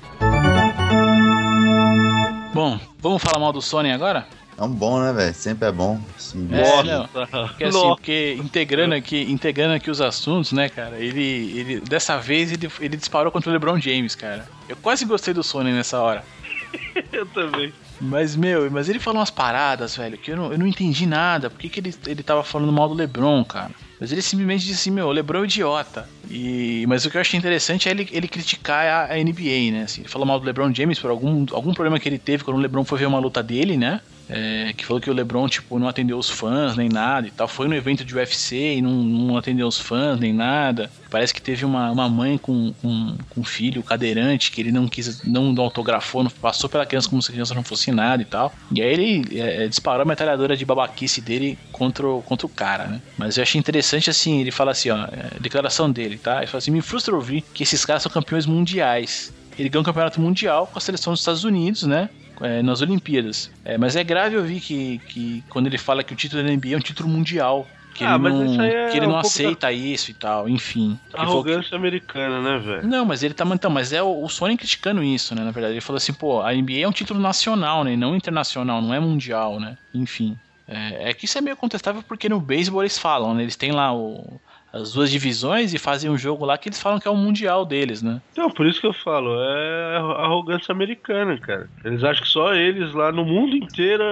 Bom, 2.53 2.81
vamos 2.99 3.23
falar 3.23 3.39
mal 3.39 3.53
do 3.53 3.63
Sony 3.63 3.93
agora? 3.93 4.27
É 4.59 4.63
um 4.63 4.69
bom, 4.69 5.01
né, 5.01 5.13
velho? 5.13 5.35
Sempre 5.35 5.69
é 5.69 5.73
bom. 5.73 6.01
Assim, 6.17 6.49
É, 6.53 6.83
não. 6.83 7.07
Porque 7.49 7.65
assim, 7.65 7.89
porque 7.89 8.37
integrando 8.39 8.95
aqui, 8.95 9.23
integrando 9.31 9.75
aqui 9.75 9.91
os 9.91 10.01
assuntos, 10.01 10.53
né, 10.53 10.69
cara? 10.69 10.99
Ele, 10.99 11.59
ele 11.59 11.81
dessa 11.81 12.19
vez 12.19 12.53
ele, 12.53 12.71
ele 12.81 12.97
disparou 12.97 13.33
contra 13.33 13.49
o 13.49 13.53
LeBron 13.53 13.81
James, 13.81 14.15
cara. 14.15 14.47
Eu 14.69 14.77
quase 14.77 15.05
gostei 15.05 15.33
do 15.33 15.43
Sony 15.43 15.73
nessa 15.73 16.01
hora. 16.01 16.25
Eu 17.13 17.25
também. 17.27 17.73
Mas, 18.01 18.35
meu, 18.35 18.71
mas 18.71 18.89
ele 18.89 18.99
falou 18.99 19.21
umas 19.21 19.31
paradas, 19.31 19.97
velho, 19.97 20.17
que 20.17 20.31
eu 20.31 20.37
não, 20.37 20.53
eu 20.53 20.59
não 20.59 20.67
entendi 20.67 21.05
nada. 21.05 21.51
Por 21.51 21.59
que, 21.59 21.69
que 21.69 21.81
ele, 21.81 21.95
ele 22.07 22.23
tava 22.23 22.43
falando 22.43 22.73
mal 22.73 22.89
do 22.89 22.95
LeBron, 22.95 23.45
cara? 23.45 23.73
Mas 24.01 24.11
ele 24.11 24.23
simplesmente 24.23 24.65
disse 24.65 24.81
assim, 24.81 24.91
meu, 24.91 25.09
o 25.09 25.13
LeBron 25.13 25.41
é 25.41 25.43
um 25.43 25.45
idiota. 25.45 26.09
E, 26.31 26.87
mas 26.89 27.05
o 27.05 27.11
que 27.11 27.19
eu 27.19 27.21
achei 27.21 27.39
interessante 27.39 27.87
é 27.87 27.93
ele, 27.93 28.09
ele 28.11 28.27
criticar 28.27 28.87
a, 28.87 29.13
a 29.13 29.17
NBA, 29.19 29.71
né? 29.73 29.83
Assim, 29.85 30.01
ele 30.01 30.09
falou 30.09 30.27
mal 30.27 30.41
do 30.41 30.47
LeBron 30.47 30.73
James 30.75 30.99
por 30.99 31.11
algum, 31.11 31.45
algum 31.53 31.75
problema 31.75 32.01
que 32.01 32.09
ele 32.09 32.19
teve 32.19 32.43
quando 32.43 32.57
o 32.57 32.61
LeBron 32.61 32.83
foi 32.83 32.99
ver 32.99 33.07
uma 33.07 33.19
luta 33.19 33.43
dele, 33.43 33.77
né? 33.77 34.01
É, 34.33 34.73
que 34.77 34.87
falou 34.87 35.01
que 35.01 35.11
o 35.11 35.13
LeBron, 35.13 35.49
tipo, 35.49 35.77
não 35.79 35.89
atendeu 35.89 36.17
os 36.17 36.31
fãs 36.31 36.77
nem 36.77 36.89
nada 36.89 37.27
e 37.27 37.31
tal. 37.31 37.49
Foi 37.49 37.67
no 37.67 37.75
evento 37.75 38.05
de 38.05 38.15
UFC 38.15 38.77
e 38.77 38.83
não, 38.83 38.93
não 38.93 39.37
atendeu 39.37 39.67
os 39.67 39.79
fãs 39.79 40.21
nem 40.21 40.33
nada. 40.33 40.91
Parece 41.11 41.35
que 41.35 41.43
teve 41.43 41.65
uma, 41.65 41.91
uma 41.91 42.09
mãe 42.09 42.39
com, 42.39 42.73
com, 42.81 43.17
com 43.29 43.41
um 43.41 43.45
filho 43.45 43.83
cadeirante 43.83 44.53
que 44.53 44.61
ele 44.61 44.71
não 44.71 44.87
quis, 44.87 45.25
não 45.25 45.53
autografou, 45.61 46.23
não 46.23 46.31
passou 46.31 46.71
pela 46.71 46.87
criança 46.87 47.09
como 47.09 47.21
se 47.21 47.31
a 47.31 47.33
criança 47.33 47.55
não 47.55 47.65
fosse 47.65 47.91
nada 47.91 48.23
e 48.23 48.25
tal. 48.25 48.55
E 48.73 48.81
aí 48.81 48.93
ele 48.93 49.41
é, 49.41 49.65
é, 49.65 49.69
disparou 49.69 50.03
a 50.03 50.05
metralhadora 50.05 50.57
de 50.57 50.65
babaquice 50.65 51.21
dele 51.21 51.59
contra 51.73 52.07
o, 52.07 52.23
contra 52.23 52.47
o 52.47 52.51
cara, 52.51 52.87
né? 52.87 53.03
Mas 53.19 53.37
eu 53.37 53.43
achei 53.43 53.59
interessante 53.59 54.09
assim, 54.09 54.41
ele 54.41 54.53
fala 54.53 54.71
assim, 54.71 54.91
ó, 54.91 55.07
é, 55.07 55.41
declaração 55.41 55.91
dele, 55.91 56.17
tá? 56.17 56.39
Ele 56.39 56.47
fala 56.47 56.59
assim, 56.59 56.71
me 56.71 56.81
frustra 56.81 57.15
ouvir 57.15 57.43
que 57.53 57.65
esses 57.65 57.85
caras 57.85 58.05
são 58.05 58.13
campeões 58.13 58.47
mundiais. 58.47 59.33
Ele 59.59 59.69
ganhou 59.69 59.83
um 59.83 59.85
campeonato 59.85 60.21
mundial 60.21 60.69
com 60.69 60.79
a 60.79 60.81
seleção 60.81 61.13
dos 61.13 61.21
Estados 61.21 61.45
Unidos, 61.45 61.83
né? 61.83 62.09
É, 62.41 62.63
nas 62.63 62.81
Olimpíadas. 62.81 63.51
É, 63.65 63.77
mas 63.79 63.97
é 63.97 64.05
grave 64.05 64.37
ouvir 64.37 64.61
que, 64.61 64.99
que 65.09 65.45
quando 65.49 65.67
ele 65.67 65.79
fala 65.79 66.03
que 66.03 66.13
o 66.13 66.17
título 66.17 66.43
da 66.43 66.49
NBA 66.51 66.75
é 66.75 66.77
um 66.77 66.81
título 66.81 67.09
mundial. 67.09 67.67
Que 67.95 68.05
Ah, 68.05 68.15
ele 68.15 68.29
não, 68.29 68.63
é 68.65 68.91
que 68.91 68.97
ele 68.99 69.07
um 69.07 69.11
não 69.11 69.19
aceita 69.19 69.73
isso 69.73 70.13
e 70.13 70.15
tal, 70.15 70.49
enfim. 70.49 70.97
Que- 71.11 71.17
Arrogância 71.21 71.77
americana, 71.77 72.41
né, 72.41 72.59
velho? 72.59 72.87
não, 72.87 73.05
mas 73.05 73.23
ele 73.25 73.35
tá. 73.35 73.45
Então, 73.45 73.71
mas 73.71 73.93
é 73.93 74.01
o, 74.01 74.23
o 74.25 74.29
Sony 74.29 74.57
criticando 74.57 75.03
isso, 75.03 75.35
né? 75.35 75.43
Na 75.43 75.51
verdade, 75.51 75.75
ele 75.75 75.81
falou 75.81 75.97
assim, 75.97 76.13
pô, 76.13 76.41
a 76.41 76.55
NBA 76.55 76.79
é 76.85 76.89
um 76.89 76.93
título 76.93 77.19
nacional, 77.21 77.83
né? 77.83 77.97
Não 77.97 78.15
internacional, 78.15 78.81
não 78.81 78.95
é 78.95 79.01
mundial, 79.01 79.59
né? 79.59 79.77
Enfim. 79.93 80.39
É, 80.69 81.11
é 81.11 81.15
que 81.15 81.25
isso 81.25 81.37
é 81.37 81.41
meio 81.41 81.57
contestável 81.57 82.01
porque 82.07 82.29
no 82.29 82.41
beisebol 82.41 82.81
eles 82.83 82.97
falam, 82.97 83.35
né? 83.35 83.43
Eles 83.43 83.57
têm 83.57 83.73
lá 83.73 83.93
o, 83.93 84.41
as 84.73 84.93
duas 84.93 85.11
divisões 85.11 85.75
e 85.75 85.79
fazem 85.79 86.11
um 86.11 86.19
jogo 86.19 86.45
lá 86.45 86.57
que 86.57 86.69
eles 86.69 86.81
falam 86.81 86.99
que 86.99 87.09
é 87.09 87.11
o 87.11 87.17
mundial 87.17 87.65
deles, 87.65 88.03
né? 88.03 88.21
Então, 88.33 88.51
por 88.51 88.67
isso 88.67 88.81
que 88.81 88.87
eu 88.87 88.93
falo, 88.93 89.35
é 89.43 89.97
arrogância 89.97 90.73
americana, 90.73 91.39
cara. 91.39 91.69
Eles 91.85 92.05
acham 92.05 92.23
que 92.23 92.29
só 92.29 92.55
eles 92.55 92.95
lá 92.95 93.11
no 93.11 93.25
mundo 93.25 93.57
inteiro, 93.57 94.03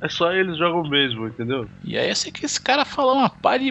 é 0.00 0.08
só 0.08 0.32
eles 0.32 0.56
jogam 0.56 0.88
mesmo, 0.88 1.26
entendeu? 1.28 1.68
E 1.84 1.96
aí 1.96 2.08
eu 2.08 2.16
sei 2.16 2.32
que 2.32 2.44
esse 2.44 2.60
cara 2.60 2.84
falou 2.84 3.16
uma 3.16 3.28
pá 3.28 3.58
de 3.58 3.70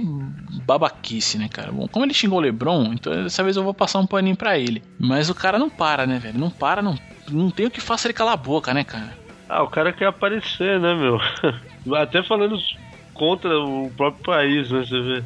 babaquice, 0.65 1.37
né, 1.37 1.49
cara? 1.49 1.71
Bom, 1.71 1.87
como 1.87 2.05
ele 2.05 2.13
xingou 2.13 2.39
o 2.39 2.41
LeBron, 2.41 2.93
então 2.93 3.23
dessa 3.23 3.43
vez 3.43 3.57
eu 3.57 3.63
vou 3.63 3.73
passar 3.73 3.99
um 3.99 4.07
paninho 4.07 4.35
pra 4.35 4.57
ele. 4.57 4.83
Mas 4.99 5.29
o 5.29 5.35
cara 5.35 5.57
não 5.57 5.69
para, 5.69 6.05
né, 6.05 6.19
velho? 6.19 6.39
Não 6.39 6.49
para, 6.49 6.81
não, 6.81 6.95
não 7.29 7.49
tem 7.49 7.65
o 7.65 7.71
que 7.71 7.81
faça 7.81 8.07
ele 8.07 8.13
calar 8.13 8.33
a 8.33 8.37
boca, 8.37 8.73
né, 8.73 8.83
cara? 8.83 9.17
Ah, 9.47 9.63
o 9.63 9.69
cara 9.69 9.93
quer 9.93 10.07
aparecer, 10.07 10.79
né, 10.79 10.95
meu? 10.95 11.19
Até 11.95 12.23
falando 12.23 12.57
contra 13.13 13.57
o 13.59 13.91
próprio 13.95 14.23
país, 14.23 14.69
né, 14.71 14.79
você 14.85 15.01
vê. 15.01 15.23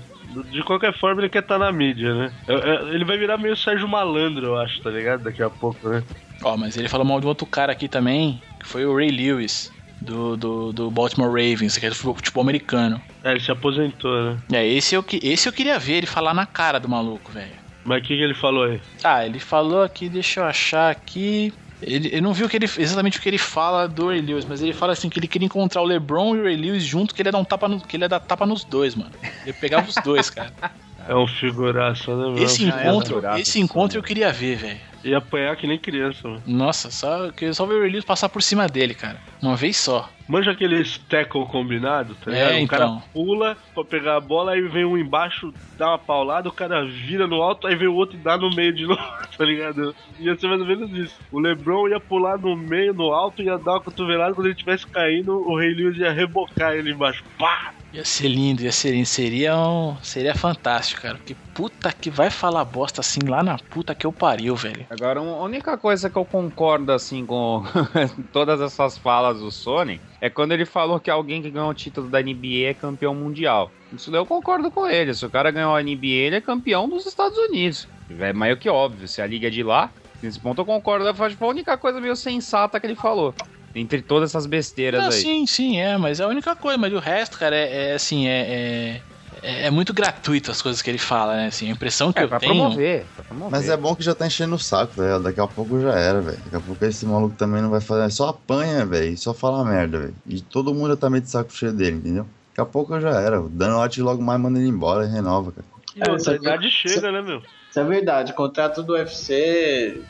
De 0.51 0.63
qualquer 0.63 0.93
forma, 0.97 1.21
ele 1.21 1.29
quer 1.29 1.39
estar 1.39 1.57
na 1.57 1.71
mídia, 1.71 2.13
né? 2.13 2.31
É, 2.47 2.53
é, 2.53 2.95
ele 2.95 3.03
vai 3.03 3.17
virar 3.17 3.37
meio 3.37 3.55
Sérgio 3.55 3.87
Malandro, 3.87 4.47
eu 4.47 4.57
acho, 4.57 4.81
tá 4.81 4.89
ligado? 4.89 5.23
Daqui 5.23 5.41
a 5.41 5.49
pouco, 5.49 5.89
né? 5.89 6.03
Ó, 6.43 6.55
mas 6.55 6.77
ele 6.77 6.87
falou 6.87 7.05
mal 7.05 7.19
de 7.19 7.27
outro 7.27 7.45
cara 7.45 7.71
aqui 7.71 7.87
também, 7.87 8.41
que 8.59 8.67
foi 8.67 8.85
o 8.85 8.95
Ray 8.95 9.09
Lewis, 9.09 9.71
do, 9.99 10.37
do, 10.37 10.71
do 10.71 10.91
Baltimore 10.91 11.29
Ravens, 11.29 11.77
que 11.77 11.85
é 11.85 11.89
do 11.89 11.95
futebol 11.95 12.43
americano. 12.43 13.01
É, 13.23 13.31
ele 13.31 13.39
se 13.39 13.51
aposentou, 13.51 14.23
né? 14.23 14.37
É, 14.53 14.67
esse 14.67 14.95
eu, 14.95 15.03
esse 15.23 15.49
eu 15.49 15.53
queria 15.53 15.77
ver 15.79 15.93
ele 15.93 16.07
falar 16.07 16.33
na 16.33 16.45
cara 16.45 16.79
do 16.79 16.87
maluco, 16.87 17.31
velho. 17.31 17.59
Mas 17.83 18.03
o 18.03 18.05
que, 18.05 18.15
que 18.15 18.21
ele 18.21 18.35
falou 18.35 18.65
aí? 18.65 18.79
Ah, 19.03 19.25
ele 19.25 19.39
falou 19.39 19.81
aqui, 19.81 20.09
deixa 20.09 20.41
eu 20.41 20.45
achar 20.45 20.91
aqui. 20.91 21.53
Ele, 21.81 22.07
ele 22.07 22.21
não 22.21 22.33
viu 22.33 22.49
que 22.49 22.57
ele, 22.57 22.65
exatamente 22.65 23.17
o 23.17 23.21
que 23.21 23.29
ele 23.29 23.37
fala 23.37 23.87
do 23.87 24.07
Ray 24.07 24.21
Lewis, 24.21 24.45
mas 24.45 24.61
ele 24.61 24.73
fala 24.73 24.93
assim 24.93 25.09
que 25.09 25.19
ele 25.19 25.27
queria 25.27 25.45
encontrar 25.45 25.81
o 25.81 25.85
LeBron 25.85 26.35
e 26.35 26.39
o 26.39 26.43
Ray 26.43 26.57
Lewis 26.57 26.83
junto, 26.83 27.15
que 27.15 27.21
ele 27.21 27.29
ia 27.29 27.31
dar 27.31 27.39
um 27.39 27.45
tapa 27.45 27.67
no, 27.67 27.79
que 27.79 27.95
ele 27.95 28.03
ia 28.03 28.09
dar 28.09 28.19
tapa 28.19 28.45
nos 28.45 28.63
dois, 28.63 28.95
mano. 28.95 29.11
Ele 29.43 29.53
pegava 29.53 29.87
os 29.87 29.95
dois, 30.03 30.29
cara. 30.29 30.53
É 31.09 31.15
um 31.15 31.25
figuraça, 31.25 32.15
né, 32.15 32.29
meu? 32.29 32.43
Esse 32.43 32.63
encontro, 32.63 33.25
é 33.25 33.41
esse 33.41 33.59
encontro 33.59 33.97
eu 33.97 34.03
queria 34.03 34.31
ver, 34.31 34.55
velho. 34.57 34.79
E 35.03 35.15
apanhar 35.15 35.55
que 35.55 35.65
nem 35.65 35.79
criança, 35.79 36.27
mano. 36.27 36.43
Nossa, 36.45 36.91
só, 36.91 37.31
que 37.31 37.51
só 37.51 37.65
ver 37.65 37.73
o 37.73 37.79
Lewis 37.79 38.05
passar 38.05 38.29
por 38.29 38.43
cima 38.43 38.67
dele, 38.67 38.93
cara. 38.93 39.19
Uma 39.41 39.55
vez 39.55 39.75
só. 39.75 40.07
Manja 40.27 40.51
aqueles 40.51 40.99
tackle 41.09 41.47
combinado, 41.47 42.13
tá 42.13 42.29
ligado? 42.29 42.51
É, 42.51 42.63
o 42.63 42.67
cara 42.67 42.85
então. 42.85 43.03
pula 43.11 43.57
pra 43.73 43.83
pegar 43.83 44.17
a 44.17 44.19
bola, 44.19 44.51
aí 44.51 44.61
vem 44.61 44.85
um 44.85 44.95
embaixo, 44.95 45.51
dá 45.79 45.87
uma 45.87 45.97
paulada, 45.97 46.47
o 46.47 46.51
cara 46.51 46.85
vira 46.85 47.25
no 47.25 47.41
alto, 47.41 47.65
aí 47.65 47.75
vem 47.75 47.87
o 47.87 47.95
outro 47.95 48.15
e 48.15 48.19
dá 48.19 48.37
no 48.37 48.51
meio 48.51 48.71
de 48.71 48.85
novo, 48.85 49.01
tá 49.35 49.43
ligado? 49.43 49.95
Ia 50.19 50.37
ser 50.37 50.47
mais 50.47 50.61
ou 50.61 50.67
menos 50.67 50.91
isso. 50.91 51.15
O 51.31 51.39
LeBron 51.39 51.87
ia 51.87 51.99
pular 51.99 52.37
no 52.37 52.55
meio, 52.55 52.93
no 52.93 53.11
alto, 53.11 53.41
ia 53.41 53.57
dar 53.57 53.71
uma 53.71 53.81
cotovelada, 53.81 54.35
quando 54.35 54.45
ele 54.45 54.53
estivesse 54.53 54.85
caindo, 54.85 55.33
o 55.33 55.57
Rei 55.57 55.73
Lewis 55.73 55.97
ia 55.97 56.11
rebocar 56.11 56.73
ele 56.73 56.91
embaixo. 56.91 57.23
Pá! 57.39 57.73
Ia 57.91 58.05
ser 58.05 58.27
lindo, 58.27 58.61
ia 58.61 58.71
ser 58.71 58.91
lindo. 58.91 59.05
Seria, 59.05 59.57
um, 59.57 59.97
seria 60.03 60.35
fantástico, 60.35 61.01
cara. 61.01 61.15
Porque 61.15 61.35
puta 61.55 61.91
que 61.91 62.09
vai 62.09 62.29
falar 62.29 62.63
bosta 62.63 63.01
assim 63.01 63.19
lá 63.27 63.41
na 63.41 63.57
puta 63.57 63.95
que 63.95 64.05
eu 64.05 64.11
pariu, 64.11 64.55
velho. 64.55 64.85
Agora, 64.89 65.19
a 65.19 65.43
única 65.43 65.77
coisa 65.77 66.09
que 66.09 66.15
eu 66.15 66.25
concordo 66.25 66.91
assim 66.91 67.25
com 67.25 67.63
todas 68.31 68.61
essas 68.61 68.97
falas 68.97 69.39
do 69.39 69.51
Sony 69.51 69.99
é 70.21 70.29
quando 70.29 70.51
ele 70.51 70.65
falou 70.65 70.99
que 70.99 71.09
alguém 71.09 71.41
que 71.41 71.49
ganhou 71.49 71.69
o 71.69 71.73
título 71.73 72.07
da 72.07 72.21
NBA 72.21 72.67
é 72.69 72.73
campeão 72.73 73.15
mundial. 73.15 73.71
Isso 73.91 74.11
daí 74.11 74.19
eu 74.19 74.25
concordo 74.25 74.69
com 74.69 74.87
ele. 74.87 75.13
Se 75.13 75.25
o 75.25 75.29
cara 75.29 75.49
ganhou 75.49 75.75
a 75.75 75.81
NBA, 75.81 76.05
ele 76.05 76.35
é 76.35 76.41
campeão 76.41 76.87
dos 76.87 77.07
Estados 77.07 77.37
Unidos. 77.37 77.87
É 78.19 78.31
meio 78.33 78.57
que 78.57 78.69
óbvio. 78.69 79.07
Se 79.07 79.21
a 79.21 79.25
liga 79.25 79.47
é 79.47 79.51
de 79.51 79.63
lá, 79.63 79.91
nesse 80.21 80.39
ponto 80.39 80.61
eu 80.61 80.65
concordo. 80.65 81.11
Foi 81.15 81.35
a 81.39 81.45
única 81.45 81.75
coisa 81.75 81.99
meio 81.99 82.15
sensata 82.15 82.79
que 82.79 82.85
ele 82.85 82.95
falou. 82.95 83.33
Entre 83.75 84.01
todas 84.01 84.31
essas 84.31 84.45
besteiras 84.45 84.99
Não, 85.01 85.07
aí. 85.09 85.13
sim, 85.21 85.45
sim, 85.45 85.79
é, 85.79 85.97
mas 85.97 86.19
é 86.19 86.23
a 86.23 86.27
única 86.27 86.55
coisa. 86.55 86.77
Mas 86.77 86.91
o 86.93 86.99
resto, 86.99 87.37
cara, 87.37 87.55
é, 87.55 87.91
é 87.91 87.93
assim, 87.93 88.27
é, 88.27 89.01
é, 89.43 89.65
é 89.67 89.69
muito 89.69 89.93
gratuito 89.93 90.49
as 90.51 90.61
coisas 90.61 90.81
que 90.81 90.89
ele 90.89 90.97
fala, 90.97 91.35
né? 91.35 91.47
Assim, 91.47 91.67
a 91.67 91.71
impressão 91.71 92.11
que 92.11 92.19
É, 92.19 92.23
eu 92.23 92.27
pra 92.29 92.39
tenho. 92.39 92.55
promover, 92.55 93.05
pra 93.15 93.23
promover. 93.25 93.51
Mas 93.51 93.69
é 93.69 93.77
bom 93.77 93.95
que 93.95 94.03
já 94.03 94.15
tá 94.15 94.25
enchendo 94.25 94.55
o 94.55 94.59
saco, 94.59 94.93
velho. 94.99 95.19
Daqui 95.19 95.39
a 95.39 95.47
pouco 95.47 95.79
já 95.79 95.93
era, 95.93 96.19
velho. 96.19 96.37
Daqui 96.45 96.55
a 96.55 96.59
pouco 96.59 96.83
esse 96.83 97.05
maluco 97.05 97.35
também 97.35 97.61
não 97.61 97.69
vai 97.69 97.79
fazer. 97.79 98.11
Só 98.11 98.29
apanha, 98.29 98.85
velho. 98.85 99.15
Só 99.17 99.33
fala 99.33 99.63
merda, 99.63 99.99
velho. 99.99 100.15
E 100.27 100.41
todo 100.41 100.73
mundo 100.73 100.97
tá 100.97 101.09
meio 101.09 101.21
de 101.23 101.29
saco 101.29 101.53
cheio 101.53 101.71
dele, 101.71 101.97
entendeu? 101.97 102.25
Daqui 102.49 102.61
a 102.61 102.65
pouco 102.65 102.99
já 102.99 103.11
era. 103.21 103.39
O 103.39 103.47
Dan 103.49 103.75
Lott 103.75 104.01
logo 104.01 104.21
mais 104.21 104.41
manda 104.41 104.57
ele 104.59 104.67
embora 104.67 105.05
e 105.05 105.09
renova, 105.09 105.51
cara. 105.51 105.67
É, 105.95 105.99
outra, 106.11 106.15
isso 106.17 106.29
a 106.31 106.33
aqui- 106.33 106.43
idade 106.45 106.71
chega, 106.71 107.11
né, 107.11 107.21
meu? 107.21 107.41
Isso 107.69 107.79
é 107.79 107.83
verdade. 107.83 108.33
Contrato 108.33 108.81
do 108.81 108.93
UFC. 108.93 110.01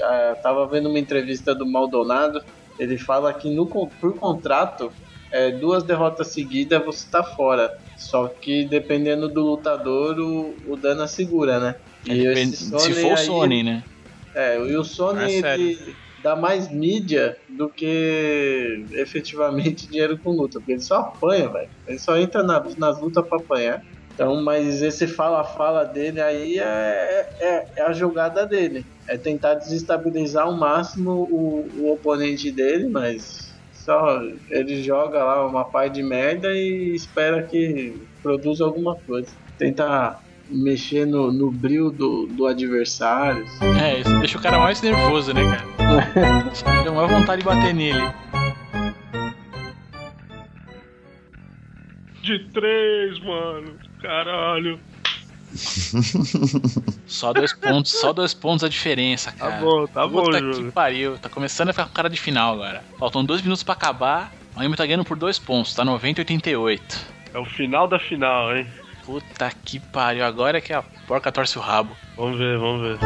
ah, 0.00 0.36
tava 0.42 0.66
vendo 0.66 0.88
uma 0.88 0.98
entrevista 0.98 1.54
do 1.54 1.66
Maldonado. 1.66 2.42
Ele 2.82 2.98
fala 2.98 3.32
que 3.32 3.48
no, 3.54 3.66
por 3.66 4.14
contrato, 4.18 4.90
é, 5.32 5.50
duas 5.52 5.84
derrotas 5.84 6.28
seguidas 6.32 6.84
você 6.84 7.08
tá 7.10 7.22
fora. 7.22 7.70
Só 7.96 8.26
que 8.28 8.64
dependendo 8.64 9.28
do 9.28 9.40
lutador, 9.42 10.18
o, 10.18 10.54
o 10.72 10.76
Dana 10.76 11.06
segura, 11.06 11.60
né? 11.60 11.76
E 12.04 12.14
Depende- 12.14 12.54
esse 12.54 12.56
se 12.66 12.70
for 12.94 13.12
o 13.12 13.16
aí- 13.16 13.26
Sony, 13.26 13.62
né? 13.62 13.84
É, 14.34 14.56
e 14.58 14.76
o 14.76 14.82
Sony 14.82 15.22
É 15.42 15.54
ele 15.54 15.94
dá 16.22 16.34
mais 16.34 16.68
mídia 16.72 17.36
do 17.48 17.68
que 17.68 18.86
efetivamente 18.92 19.86
dinheiro 19.90 20.18
com 20.18 20.30
luta, 20.30 20.58
porque 20.58 20.72
ele 20.72 20.80
só 20.80 20.96
apanha, 20.96 21.48
velho. 21.48 21.68
Ele 21.86 21.98
só 21.98 22.16
entra 22.16 22.42
na- 22.42 22.64
nas 22.78 23.00
lutas 23.00 23.24
pra 23.28 23.38
apanhar. 23.38 23.80
Então, 24.14 24.42
mas 24.42 24.82
esse 24.82 25.06
fala-fala 25.06 25.84
dele 25.84 26.20
aí 26.20 26.58
é, 26.58 27.26
é, 27.40 27.64
é 27.78 27.82
a 27.82 27.92
jogada 27.92 28.46
dele. 28.46 28.84
É 29.08 29.16
tentar 29.16 29.54
desestabilizar 29.54 30.44
ao 30.44 30.56
máximo 30.56 31.10
o, 31.10 31.68
o 31.74 31.92
oponente 31.92 32.52
dele, 32.52 32.88
mas 32.88 33.52
só 33.72 34.20
ele 34.50 34.82
joga 34.82 35.24
lá 35.24 35.46
uma 35.46 35.64
pá 35.64 35.88
de 35.88 36.02
merda 36.02 36.48
e 36.52 36.94
espera 36.94 37.42
que 37.46 37.94
produza 38.22 38.64
alguma 38.64 38.94
coisa. 39.06 39.34
Tenta 39.58 40.16
mexer 40.48 41.06
no, 41.06 41.32
no 41.32 41.50
brilho 41.50 41.90
do, 41.90 42.28
do 42.36 42.46
adversário. 42.46 43.44
É, 43.82 44.00
isso 44.00 44.18
deixa 44.20 44.38
o 44.38 44.42
cara 44.42 44.58
mais 44.58 44.80
nervoso, 44.82 45.32
né, 45.32 45.42
cara? 45.42 45.72
Deu 46.84 46.94
mais 46.94 47.10
vontade 47.10 47.42
de 47.42 47.46
bater 47.48 47.74
nele. 47.74 48.02
De 52.22 52.38
três, 52.52 53.18
mano. 53.24 53.81
Caralho. 54.02 54.78
Só 57.06 57.32
dois 57.32 57.52
pontos, 57.52 57.92
só 57.92 58.12
dois 58.12 58.32
pontos 58.32 58.64
a 58.64 58.68
diferença, 58.68 59.30
Tá 59.32 59.36
cara. 59.50 59.60
bom, 59.60 59.86
tá 59.86 60.06
bom, 60.06 60.22
Puta 60.24 60.38
Júlio. 60.38 60.64
que 60.66 60.70
pariu. 60.72 61.18
Tá 61.18 61.28
começando 61.28 61.68
a 61.68 61.72
ficar 61.72 61.84
com 61.86 61.92
cara 61.92 62.08
de 62.08 62.18
final 62.18 62.54
agora. 62.54 62.82
Faltam 62.98 63.24
dois 63.24 63.42
minutos 63.42 63.62
pra 63.62 63.74
acabar. 63.74 64.32
O 64.54 64.58
Miami 64.58 64.76
tá 64.76 64.86
ganhando 64.86 65.04
por 65.04 65.16
dois 65.16 65.38
pontos, 65.38 65.74
tá 65.74 65.84
90 65.84 66.20
e 66.20 66.22
88. 66.22 66.98
É 67.34 67.38
o 67.38 67.44
final 67.44 67.86
da 67.86 67.98
final, 67.98 68.56
hein? 68.56 68.66
Puta 69.04 69.50
que 69.64 69.78
pariu. 69.80 70.24
Agora 70.24 70.58
é 70.58 70.60
que 70.60 70.72
a 70.72 70.82
porca 71.06 71.30
torce 71.32 71.58
o 71.58 71.60
rabo. 71.60 71.94
Vamos 72.16 72.38
ver, 72.38 72.58
vamos 72.58 72.82
ver. 72.82 72.98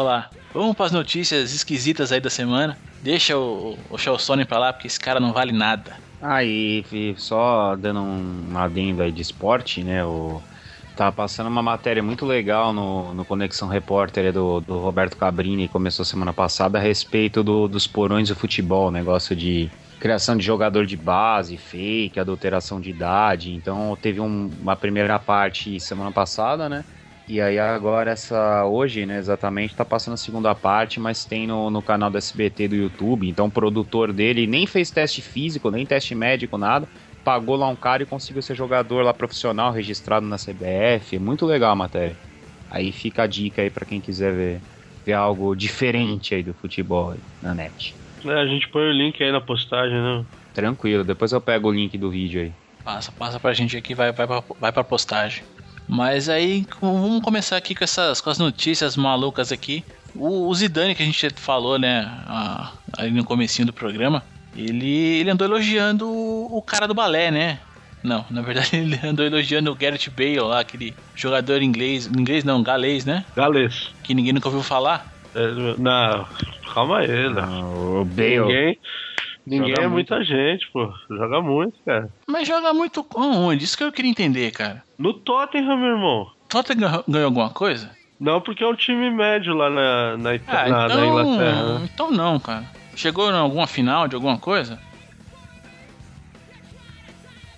Rolar. 0.00 0.30
Vamos 0.52 0.74
pras 0.76 0.90
notícias 0.92 1.52
esquisitas 1.52 2.10
aí 2.10 2.20
da 2.20 2.30
semana. 2.30 2.76
Deixa 3.02 3.36
o, 3.38 3.78
o 3.90 3.96
Shell 3.98 4.18
Sony 4.18 4.44
pra 4.44 4.58
lá, 4.58 4.72
porque 4.72 4.86
esse 4.86 4.98
cara 4.98 5.20
não 5.20 5.32
vale 5.32 5.52
nada. 5.52 5.96
Aí, 6.20 6.84
fi- 6.88 7.14
só 7.16 7.76
dando 7.76 8.00
um 8.00 8.52
adendo 8.58 9.02
aí 9.02 9.12
de 9.12 9.22
esporte, 9.22 9.82
né? 9.82 10.04
O, 10.04 10.42
tá 10.96 11.10
passando 11.10 11.46
uma 11.48 11.62
matéria 11.62 12.02
muito 12.02 12.26
legal 12.26 12.72
no, 12.72 13.14
no 13.14 13.24
Conexão 13.24 13.68
Repórter 13.68 14.32
do, 14.32 14.60
do 14.60 14.78
Roberto 14.80 15.16
Cabrini, 15.16 15.68
começou 15.68 16.04
semana 16.04 16.32
passada, 16.32 16.78
a 16.78 16.80
respeito 16.80 17.42
do- 17.42 17.68
dos 17.68 17.86
porões 17.86 18.28
do 18.28 18.36
futebol, 18.36 18.90
negócio 18.90 19.34
de 19.34 19.70
criação 19.98 20.36
de 20.36 20.44
jogador 20.44 20.84
de 20.84 20.96
base, 20.96 21.56
fake, 21.56 22.18
adulteração 22.20 22.80
de 22.80 22.90
idade. 22.90 23.52
Então 23.54 23.96
teve 24.00 24.20
um- 24.20 24.50
uma 24.60 24.76
primeira 24.76 25.18
parte 25.18 25.78
semana 25.80 26.10
passada, 26.12 26.68
né? 26.68 26.84
E 27.30 27.40
aí 27.40 27.60
agora 27.60 28.10
essa 28.10 28.64
hoje, 28.66 29.06
né, 29.06 29.16
exatamente, 29.16 29.76
tá 29.76 29.84
passando 29.84 30.14
a 30.14 30.16
segunda 30.16 30.52
parte, 30.52 30.98
mas 30.98 31.24
tem 31.24 31.46
no, 31.46 31.70
no 31.70 31.80
canal 31.80 32.10
do 32.10 32.18
SBT 32.18 32.66
do 32.66 32.74
YouTube. 32.74 33.28
Então 33.28 33.46
o 33.46 33.50
produtor 33.50 34.12
dele 34.12 34.48
nem 34.48 34.66
fez 34.66 34.90
teste 34.90 35.22
físico, 35.22 35.70
nem 35.70 35.86
teste 35.86 36.12
médico, 36.12 36.58
nada. 36.58 36.88
Pagou 37.24 37.54
lá 37.54 37.68
um 37.68 37.76
cara 37.76 38.02
e 38.02 38.06
conseguiu 38.06 38.42
ser 38.42 38.56
jogador 38.56 39.04
lá 39.04 39.14
profissional, 39.14 39.70
registrado 39.70 40.26
na 40.26 40.36
CBF. 40.36 41.14
É 41.14 41.18
muito 41.20 41.46
legal 41.46 41.70
a 41.70 41.76
matéria. 41.76 42.16
Aí 42.68 42.90
fica 42.90 43.22
a 43.22 43.26
dica 43.28 43.62
aí 43.62 43.70
pra 43.70 43.86
quem 43.86 44.00
quiser 44.00 44.34
ver, 44.34 44.60
ver 45.06 45.12
algo 45.12 45.54
diferente 45.54 46.34
aí 46.34 46.42
do 46.42 46.52
futebol 46.54 47.12
aí, 47.12 47.20
na 47.40 47.54
net. 47.54 47.94
É, 48.24 48.40
a 48.40 48.46
gente 48.46 48.66
põe 48.72 48.82
o 48.82 48.92
link 48.92 49.22
aí 49.22 49.30
na 49.30 49.40
postagem, 49.40 49.94
né? 49.94 50.24
Tranquilo, 50.52 51.04
depois 51.04 51.30
eu 51.30 51.40
pego 51.40 51.68
o 51.68 51.72
link 51.72 51.96
do 51.96 52.10
vídeo 52.10 52.40
aí. 52.40 52.52
Passa, 52.82 53.12
passa 53.12 53.38
pra 53.38 53.52
gente 53.52 53.76
aqui, 53.76 53.94
vai, 53.94 54.10
vai, 54.10 54.26
pra, 54.26 54.42
vai 54.58 54.72
pra 54.72 54.82
postagem. 54.82 55.44
Mas 55.90 56.28
aí, 56.28 56.66
vamos 56.80 57.20
começar 57.22 57.56
aqui 57.56 57.74
com 57.74 57.82
essas 57.82 58.20
com 58.20 58.30
as 58.30 58.38
notícias 58.38 58.96
malucas 58.96 59.50
aqui. 59.50 59.84
O, 60.14 60.48
o 60.48 60.54
Zidane, 60.54 60.94
que 60.94 61.02
a 61.02 61.06
gente 61.06 61.30
falou, 61.36 61.78
né, 61.78 62.02
a- 62.26 62.72
ali 62.96 63.10
no 63.10 63.24
comecinho 63.24 63.66
do 63.66 63.72
programa, 63.72 64.22
ele, 64.56 64.88
ele 65.18 65.30
andou 65.30 65.46
elogiando 65.46 66.06
o, 66.08 66.58
o 66.58 66.62
cara 66.62 66.86
do 66.86 66.94
balé, 66.94 67.30
né? 67.30 67.58
Não, 68.02 68.24
na 68.30 68.40
verdade 68.40 68.70
ele 68.76 68.98
andou 69.04 69.26
elogiando 69.26 69.70
o 69.70 69.74
Garrett 69.74 70.08
Bale 70.10 70.40
lá, 70.40 70.60
aquele 70.60 70.94
jogador 71.14 71.60
inglês. 71.60 72.06
Inglês 72.06 72.44
não, 72.44 72.62
galês, 72.62 73.04
né? 73.04 73.24
Galês. 73.36 73.90
Que 74.02 74.14
ninguém 74.14 74.32
nunca 74.32 74.48
ouviu 74.48 74.62
falar. 74.62 75.12
É, 75.34 75.74
não, 75.78 76.26
calma 76.72 76.98
aí, 77.00 77.08
né? 77.30 77.42
O 77.42 78.04
Bale. 78.04 78.40
Ninguém, 78.40 78.78
ninguém 79.50 79.70
Joga 79.70 79.82
é 79.82 79.88
muito. 79.88 80.10
muita 80.12 80.24
gente, 80.24 80.70
pô. 80.72 80.92
Joga 81.10 81.40
muito, 81.42 81.74
cara. 81.84 82.08
Mas 82.26 82.46
joga 82.48 82.72
muito 82.72 83.04
onde? 83.14 83.64
Isso 83.64 83.76
que 83.76 83.84
eu 83.84 83.92
queria 83.92 84.10
entender, 84.10 84.50
cara. 84.52 84.82
No 84.96 85.12
Tottenham, 85.12 85.76
meu 85.76 85.88
irmão. 85.90 86.30
Tottenham 86.48 87.02
ganhou- 87.06 87.26
alguma 87.26 87.50
coisa? 87.50 87.90
Não, 88.18 88.40
porque 88.40 88.62
é 88.62 88.66
um 88.66 88.74
time 88.74 89.10
médio 89.10 89.54
lá 89.54 89.68
na, 89.70 90.16
na, 90.16 90.34
Ita- 90.34 90.52
Ah, 90.52 90.68
na- 90.68 90.78
na 90.88 90.94
então, 90.94 91.04
Inglaterra. 91.06 91.78
né? 91.78 91.88
então 91.92 92.10
não, 92.10 92.38
cara. 92.38 92.64
Chegou 92.94 93.30
em 93.30 93.34
alguma 93.34 93.66
final 93.66 94.06
de 94.06 94.14
alguma 94.14 94.38
coisa? 94.38 94.78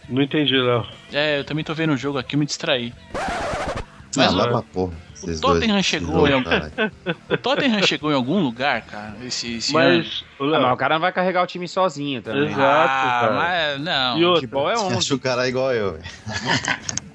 Não 0.09 0.23
entendi, 0.23 0.57
Léo. 0.57 0.87
É, 1.13 1.39
eu 1.39 1.45
também 1.45 1.65
tô 1.65 1.75
vendo 1.75 1.93
o 1.93 1.97
jogo 1.97 2.19
aqui, 2.19 2.37
me 2.37 2.45
distraí. 2.47 2.93
Não, 4.17 4.25
Mas 4.25 4.35
lá 4.35 4.45
o- 4.47 4.49
pra 4.51 4.63
porra. 4.63 4.93
Esses 5.15 5.41
Tottenham 5.41 5.75
dois, 5.75 5.87
chegou 5.87 6.29
em 6.29 6.33
algum-. 6.33 6.51
O 7.31 7.37
Tottenham 7.37 7.83
chegou 7.83 8.11
em 8.11 8.15
algum 8.15 8.41
lugar, 8.41 8.83
cara, 8.83 9.17
esse, 9.25 9.57
esse 9.57 9.77
ano? 9.77 10.05
Ô, 10.51 10.55
Ah, 10.55 10.61
mas 10.61 10.73
o 10.73 10.77
cara 10.77 10.95
não 10.95 11.01
vai 11.01 11.13
carregar 11.13 11.43
o 11.43 11.47
time 11.47 11.69
sozinho 11.69 12.21
também. 12.23 12.47
Exato. 12.47 12.61
Ah, 12.61 13.19
cara. 13.21 13.33
mas 13.35 13.81
não. 13.81 14.19
E? 14.19 14.35
Futebol 14.35 14.71
é 14.71 14.75
Você 14.77 14.85
onde? 14.85 14.95
acha 14.99 15.15
o 15.15 15.19
cara 15.19 15.49
igual 15.49 15.73
eu, 15.73 15.93
velho. 15.93 16.05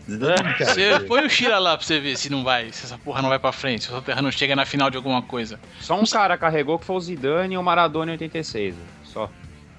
Você 0.07 0.99
põe 1.05 1.25
o 1.25 1.29
Shira 1.29 1.59
lá 1.59 1.75
pra 1.75 1.85
você 1.85 1.99
ver 1.99 2.15
se 2.15 2.29
não 2.31 2.43
vai, 2.43 2.71
se 2.71 2.85
essa 2.85 2.97
porra 2.97 3.21
não 3.21 3.27
vai 3.29 3.37
pra 3.39 3.51
frente, 3.51 3.83
se 3.83 3.89
o 3.89 3.93
Tottenham 3.95 4.21
não 4.21 4.31
chega 4.31 4.55
na 4.55 4.65
final 4.65 4.89
de 4.89 4.95
alguma 4.95 5.21
coisa. 5.21 5.59
Só 5.81 5.99
um 5.99 6.05
cara 6.05 6.37
carregou 6.37 6.79
que 6.79 6.85
foi 6.85 6.95
o 6.95 6.99
Zidane 7.01 7.55
e 7.55 7.57
o 7.57 7.63
Maradona 7.63 8.11
em 8.11 8.13
86. 8.13 8.73
Só. 9.03 9.29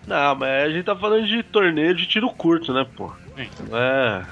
Não, 0.06 0.34
mas 0.34 0.64
a 0.64 0.68
gente 0.70 0.84
tá 0.84 0.94
falando 0.96 1.26
de 1.26 1.42
torneio 1.42 1.94
de 1.94 2.06
tiro 2.06 2.28
curto, 2.30 2.72
né, 2.74 2.86
pô? 2.96 3.10
É. 3.72 4.22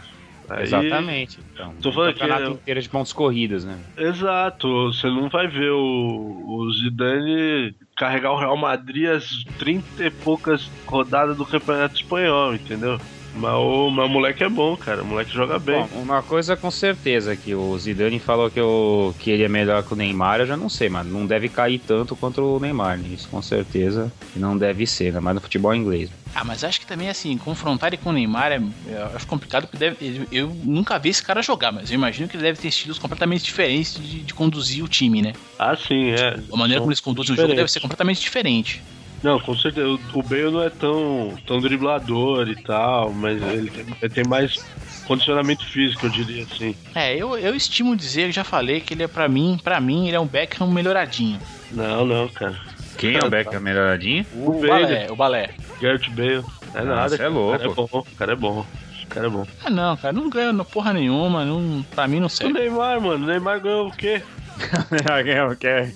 Aí- 0.48 0.62
Exatamente. 0.62 1.38
Então, 1.52 1.72
Tô 1.82 1.90
falando 1.92 2.12
que 2.14 2.20
campeonato 2.20 2.44
eu- 2.44 2.52
inteiro 2.52 2.80
de 2.82 2.88
pontos 2.88 3.12
corridos, 3.12 3.64
né? 3.64 3.78
Exato, 3.96 4.92
você 4.92 5.06
não 5.08 5.28
vai 5.28 5.46
ver 5.48 5.70
o, 5.72 6.44
o 6.46 6.72
Zidane 6.72 7.74
carregar 7.96 8.32
o 8.32 8.38
Real 8.38 8.56
Madrid 8.56 9.06
as 9.08 9.44
30 9.58 10.04
e 10.06 10.10
poucas 10.10 10.70
rodadas 10.86 11.36
do 11.36 11.44
Campeonato 11.46 11.96
Espanhol, 11.96 12.54
entendeu? 12.54 12.98
Mas 13.38 13.52
o, 13.52 13.90
mas 13.90 14.06
o 14.06 14.08
moleque 14.08 14.42
é 14.44 14.48
bom, 14.48 14.74
cara, 14.78 15.02
o 15.02 15.04
moleque 15.04 15.30
joga 15.30 15.58
bem. 15.58 15.82
Bom, 15.92 16.00
uma 16.02 16.22
coisa 16.22 16.56
com 16.56 16.70
certeza 16.70 17.36
que 17.36 17.54
o 17.54 17.76
Zidane 17.78 18.18
falou 18.18 18.50
que, 18.50 18.58
eu, 18.58 19.14
que 19.18 19.30
ele 19.30 19.42
é 19.44 19.48
melhor 19.48 19.82
que 19.82 19.92
o 19.92 19.96
Neymar, 19.96 20.40
eu 20.40 20.46
já 20.46 20.56
não 20.56 20.70
sei, 20.70 20.88
mas 20.88 21.06
não 21.06 21.26
deve 21.26 21.50
cair 21.50 21.78
tanto 21.78 22.16
contra 22.16 22.42
o 22.42 22.58
Neymar, 22.58 22.96
né? 22.96 23.08
Isso 23.12 23.28
com 23.28 23.42
certeza 23.42 24.10
não 24.34 24.56
deve 24.56 24.86
ser, 24.86 25.12
né? 25.12 25.20
Mas 25.20 25.34
no 25.34 25.40
futebol 25.42 25.74
inglês. 25.74 26.10
Ah, 26.38 26.44
mas 26.44 26.62
acho 26.62 26.78
que 26.80 26.86
também, 26.86 27.08
assim, 27.08 27.38
confrontar 27.38 27.88
ele 27.88 27.96
com 27.96 28.10
o 28.10 28.12
Neymar 28.12 28.52
é, 28.52 28.56
é- 28.56 28.60
complicado, 29.26 29.62
porque 29.66 29.78
deve, 29.78 29.96
eu 30.30 30.48
nunca 30.62 30.98
vi 30.98 31.08
esse 31.08 31.22
cara 31.22 31.40
jogar, 31.40 31.72
mas 31.72 31.90
eu 31.90 31.94
imagino 31.94 32.28
que 32.28 32.36
ele 32.36 32.42
deve 32.42 32.60
ter 32.60 32.68
estilos 32.68 32.98
completamente 32.98 33.42
diferentes 33.42 33.94
de, 33.94 34.22
de 34.22 34.34
conduzir 34.34 34.84
o 34.84 34.88
time, 34.88 35.22
né? 35.22 35.32
Ah, 35.58 35.74
sim, 35.74 36.10
é. 36.10 36.34
A 36.52 36.56
maneira 36.56 36.74
São 36.74 36.80
como 36.80 36.90
eles 36.90 37.00
conduzem 37.00 37.32
o 37.32 37.36
jogo 37.36 37.48
deve 37.48 37.52
diferentes. 37.54 37.72
ser 37.72 37.80
completamente 37.80 38.20
diferente. 38.20 38.82
Não, 39.22 39.40
com 39.40 39.56
certeza. 39.56 39.88
O- 40.12 40.22
Bale 40.22 40.50
não 40.50 40.62
é 40.62 40.68
tão, 40.68 41.34
tão 41.46 41.58
driblador 41.58 42.48
e 42.50 42.56
tal, 42.56 43.14
mas 43.14 43.40
ele 43.42 43.70
tem, 43.70 43.86
ele 44.02 44.12
tem 44.12 44.24
mais 44.24 44.60
condicionamento 45.06 45.64
físico, 45.72 46.04
eu 46.04 46.10
diria 46.10 46.44
assim. 46.44 46.76
É, 46.94 47.14
eu, 47.16 47.38
eu 47.38 47.54
estimo 47.54 47.96
dizer, 47.96 48.26
eu 48.26 48.32
já 48.32 48.44
falei 48.44 48.80
que 48.82 48.92
ele 48.92 49.04
é 49.04 49.08
pra 49.08 49.26
mim, 49.26 49.58
para 49.64 49.80
mim, 49.80 50.06
ele 50.06 50.16
é 50.16 50.20
um 50.20 50.26
Beckham 50.26 50.70
melhoradinho. 50.70 51.40
Não, 51.70 52.04
não, 52.04 52.28
cara. 52.28 52.60
Quem 52.98 53.16
é 53.16 53.24
o 53.24 53.30
Beckham 53.30 53.60
melhoradinho? 53.60 54.24
O, 54.34 54.52
Bale. 54.60 54.68
balé, 54.68 55.06
o 55.10 55.16
balé. 55.16 55.50
Garrett 55.80 56.10
Bale. 56.10 56.44
É 56.74 56.82
nada. 56.82 57.08
você 57.16 57.22
é 57.22 57.28
louco. 57.28 57.56
O 57.56 57.58
cara 57.58 57.72
é 57.72 57.74
bom, 57.74 57.98
o 58.00 58.16
cara 58.16 58.32
é 58.32 58.36
bom. 58.36 58.60
O 59.02 59.06
cara 59.08 59.26
é 59.26 59.30
bom. 59.30 59.46
Ah 59.64 59.70
não, 59.70 59.96
cara, 59.96 60.12
não 60.12 60.28
ganha 60.28 60.64
porra 60.64 60.92
nenhuma, 60.92 61.44
não, 61.44 61.82
pra 61.94 62.06
mim 62.08 62.20
não 62.20 62.26
O 62.26 62.30
serve. 62.30 62.52
Neymar, 62.52 63.00
mano, 63.00 63.24
o 63.24 63.28
Neymar 63.28 63.60
ganhou 63.60 63.86
o 63.88 63.92
quê? 63.92 64.20
Ganhou, 65.24 65.54
quer. 65.56 65.92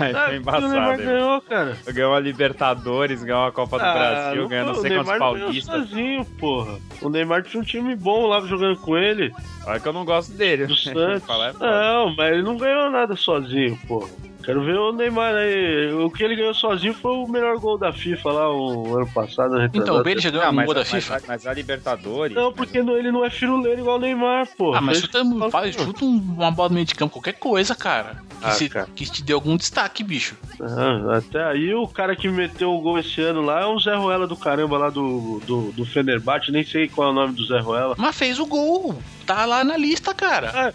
Ah, 0.00 0.06
É 0.06 0.10
o 0.10 0.30
Neymar 0.30 0.60
embaçado. 0.60 0.90
hein? 1.00 1.06
ganhou, 1.06 1.40
cara. 1.42 1.76
Ganhou 1.92 2.14
a 2.14 2.20
Libertadores, 2.20 3.22
ganhou 3.22 3.46
a 3.46 3.52
Copa 3.52 3.78
do 3.78 3.84
Brasil, 3.84 4.42
não 4.42 4.48
ganhou 4.48 4.66
não 4.66 4.74
foi, 4.74 4.88
sei 4.88 4.90
o 4.98 5.04
quantos 5.04 5.10
Neymar 5.12 5.32
ganhou 5.32 5.46
paulistas. 5.46 5.74
sozinho, 5.88 6.24
porra. 6.38 6.78
O 7.02 7.08
Neymar 7.10 7.42
tinha 7.42 7.60
um 7.60 7.64
time 7.64 7.94
bom 7.96 8.26
lá 8.26 8.40
jogando 8.42 8.76
com 8.78 8.96
ele, 8.96 9.32
Olha 9.66 9.80
que 9.80 9.86
eu 9.88 9.92
não 9.92 10.04
gosto 10.04 10.32
dele. 10.32 10.66
do 10.66 10.76
Santos. 10.76 11.24
Falar 11.24 11.50
é. 11.50 11.52
Não, 11.58 12.14
mas 12.16 12.32
ele 12.32 12.42
não 12.42 12.56
ganhou 12.56 12.90
nada 12.90 13.14
sozinho, 13.16 13.78
porra. 13.88 14.08
Quero 14.48 14.64
ver 14.64 14.78
o 14.78 14.92
Neymar 14.92 15.34
aí. 15.34 15.92
O 15.92 16.10
que 16.10 16.24
ele 16.24 16.34
ganhou 16.34 16.54
sozinho 16.54 16.94
foi 16.94 17.10
o 17.12 17.28
melhor 17.28 17.58
gol 17.58 17.76
da 17.76 17.92
FIFA 17.92 18.32
lá 18.32 18.50
o 18.50 18.96
ano 18.96 19.06
passado. 19.12 19.62
Então, 19.74 19.96
o 19.98 20.02
Bale 20.02 20.18
já 20.22 20.30
ganhou 20.30 20.46
algum 20.46 20.56
mas, 20.56 20.64
gol 20.64 20.74
da 20.74 20.80
mas- 20.80 20.88
FIFA? 20.88 21.12
mas- 21.12 21.26
mas 21.28 21.46
a 21.46 21.52
Libertadores. 21.52 22.34
Não, 22.34 22.50
porque 22.50 22.82
não- 22.82 22.96
ele 22.96 23.12
não 23.12 23.22
é 23.22 23.28
firuleiro 23.28 23.78
igual 23.82 23.96
o 23.96 24.00
Neymar, 24.00 24.48
porra. 24.56 24.78
Ah, 24.78 24.80
mas 24.80 25.00
chuta, 25.00 25.20
faz- 25.50 25.74
chuta 25.74 26.02
um- 26.02 26.16
uma 26.38 26.50
bola 26.50 26.70
no 26.70 26.76
meio 26.76 26.86
de 26.86 26.94
campo, 26.94 27.12
qualquer 27.12 27.34
coisa, 27.34 27.74
cara. 27.74 28.22
Que, 28.40 28.46
Ah, 28.46 28.50
se- 28.52 28.68
cara. 28.70 28.88
que 28.96 29.04
te 29.04 29.22
dê 29.22 29.34
algum 29.34 29.54
destaque, 29.54 30.02
bicho. 30.02 30.34
Ah, 30.62 31.18
até 31.18 31.44
aí 31.44 31.74
o 31.74 31.86
cara 31.86 32.16
que 32.16 32.26
meteu 32.28 32.72
o 32.72 32.80
gol 32.80 32.98
esse 32.98 33.20
ano 33.20 33.42
lá 33.42 33.60
é 33.60 33.66
um 33.66 33.78
Zé 33.78 33.94
Ruela 33.96 34.26
do 34.26 34.34
caramba 34.36 34.78
lá 34.78 34.88
do, 34.88 35.42
do, 35.44 35.72
do 35.72 35.84
Fenerbahçe, 35.84 36.50
nem 36.50 36.64
sei 36.64 36.88
qual 36.88 37.08
é 37.08 37.10
o 37.10 37.14
nome 37.14 37.34
do 37.34 37.44
Zé 37.44 37.58
Ruela. 37.60 37.94
Mas 37.98 38.16
fez 38.16 38.38
o 38.38 38.46
gol. 38.46 38.96
Tá 39.26 39.44
lá 39.44 39.62
na 39.62 39.76
lista, 39.76 40.14
cara. 40.14 40.72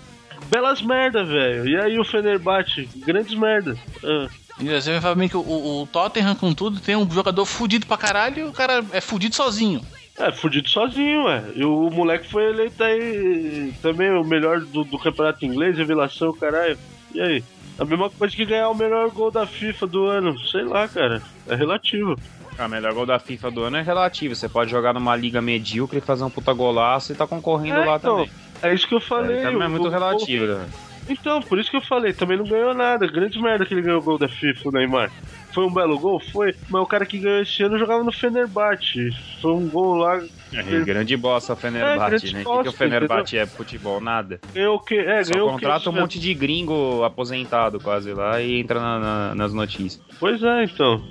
Belas 0.50 0.82
merda, 0.82 1.24
velho. 1.24 1.68
E 1.68 1.76
aí 1.78 2.00
o 2.00 2.04
Fenerbahçe? 2.06 2.88
Grandes 3.06 3.34
merda. 3.38 3.76
Ah, 4.04 4.28
E 4.60 4.66
você 4.70 4.92
vai 4.92 5.02
falar 5.02 5.16
bem 5.16 5.28
que 5.30 5.38
o, 5.38 5.42
o 5.82 5.88
Tottenham, 5.92 6.36
com 6.36 6.54
tudo, 6.54 6.80
tem 6.80 6.96
um 6.96 7.10
jogador 7.10 7.46
fudido 7.46 7.86
pra 7.86 7.98
caralho 7.98 8.40
e 8.40 8.44
o 8.44 8.52
cara 8.54 8.84
é 8.92 9.02
fudido 9.02 9.36
sozinho. 9.36 9.82
É, 10.18 10.32
fudido 10.32 10.70
sozinho, 10.70 11.24
ué. 11.26 11.44
E 11.56 11.64
o 11.66 11.90
moleque 11.90 12.30
foi 12.30 12.50
eleito 12.50 12.84
aí 12.84 13.74
também 13.82 14.12
o 14.12 14.24
melhor 14.24 14.60
do, 14.62 14.84
do 14.84 15.00
campeonato 15.00 15.44
inglês, 15.44 15.76
revelação, 15.78 16.32
caralho. 16.34 16.78
E 17.14 17.20
aí? 17.22 17.44
A 17.80 17.86
mesma 17.86 18.08
coisa 18.12 18.36
que 18.36 18.46
ganhar 18.46 18.70
o 18.70 18.76
melhor 18.76 19.10
gol 19.10 19.32
da 19.32 19.48
FIFA 19.48 19.88
do 19.88 20.06
ano. 20.06 20.38
Sei 20.48 20.64
lá, 20.64 20.88
cara. 20.88 21.20
É 21.48 21.56
relativo. 21.56 22.16
A 22.60 22.68
melhor 22.68 22.94
gol 22.94 23.08
da 23.08 23.18
FIFA 23.18 23.50
do 23.50 23.64
ano 23.64 23.78
é 23.78 23.82
relativo. 23.82 24.36
Você 24.36 24.48
pode 24.48 24.70
jogar 24.70 24.94
numa 24.94 25.16
liga 25.16 25.42
medíocre 25.42 25.98
e 25.98 26.02
fazer 26.02 26.24
um 26.24 26.30
puta 26.30 26.54
golaço 26.54 27.12
e 27.12 27.16
tá 27.16 27.26
concorrendo 27.26 27.80
É, 27.80 27.86
lá 27.86 27.96
então, 27.96 28.18
também. 28.18 28.32
É 28.64 28.74
isso 28.74 28.88
que 28.88 28.96
eu 28.96 29.02
falei. 29.02 29.38
É, 29.38 29.42
também 29.44 29.64
é 29.64 29.68
muito 29.68 29.88
o- 29.88 29.92
relativo, 29.92 30.46
né? 30.46 30.66
Então, 31.10 31.42
por 31.42 31.60
isso 31.60 31.70
que 31.70 31.76
eu 31.76 31.82
falei, 31.82 32.14
também 32.14 32.38
não 32.38 32.46
ganhou 32.46 32.74
nada. 32.74 33.06
Grande 33.06 33.38
merda 33.42 33.66
que 33.66 33.74
ele 33.74 33.82
ganhou 33.82 34.00
o 34.00 34.04
gol 34.04 34.18
da 34.18 34.30
FIFA, 34.30 34.70
o 34.70 34.72
Neymar. 34.72 35.12
Foi 35.54 35.66
um 35.66 35.74
belo 35.74 36.00
gol? 36.00 36.18
Foi. 36.32 36.56
Mas 36.70 36.82
o 36.82 36.86
cara 36.86 37.06
que 37.06 37.20
ganhou 37.20 37.42
esse 37.42 37.62
ano 37.62 37.78
jogava 37.78 38.02
no 38.06 38.12
Fenerbahçe. 38.12 39.10
Foi 39.42 39.52
um 39.52 39.68
gol 39.68 39.96
lá. 39.96 40.22
É, 40.54 40.80
grande 40.80 41.18
bosta 41.18 41.52
o 41.52 41.58
É, 41.58 41.60
Fenerbahçe, 41.60 42.10
grande 42.28 42.34
né? 42.34 42.44
O 42.46 42.58
que, 42.58 42.64
que 42.64 42.70
o 42.70 42.72
Fenerbahçe 42.72 43.38
é 43.38 43.46
futebol? 43.46 44.00
Nada. 44.00 44.40
Ganhou 44.54 44.78
o 44.78 44.80
quê? 44.80 44.96
É, 44.96 45.22
Só 45.26 45.34
ganhou 45.34 45.52
contrata 45.52 45.90
um 45.90 45.94
monte 45.94 46.18
de 46.20 46.34
gringo 46.34 47.04
aposentado 47.04 47.82
quase 47.82 48.14
lá 48.14 48.40
e 48.42 48.60
entra 48.62 48.80
na- 48.80 49.00
na- 49.00 49.36
nas 49.36 49.54
notícias. 49.54 50.02
Pois 50.20 50.42
é, 50.42 50.64
então. 50.64 51.04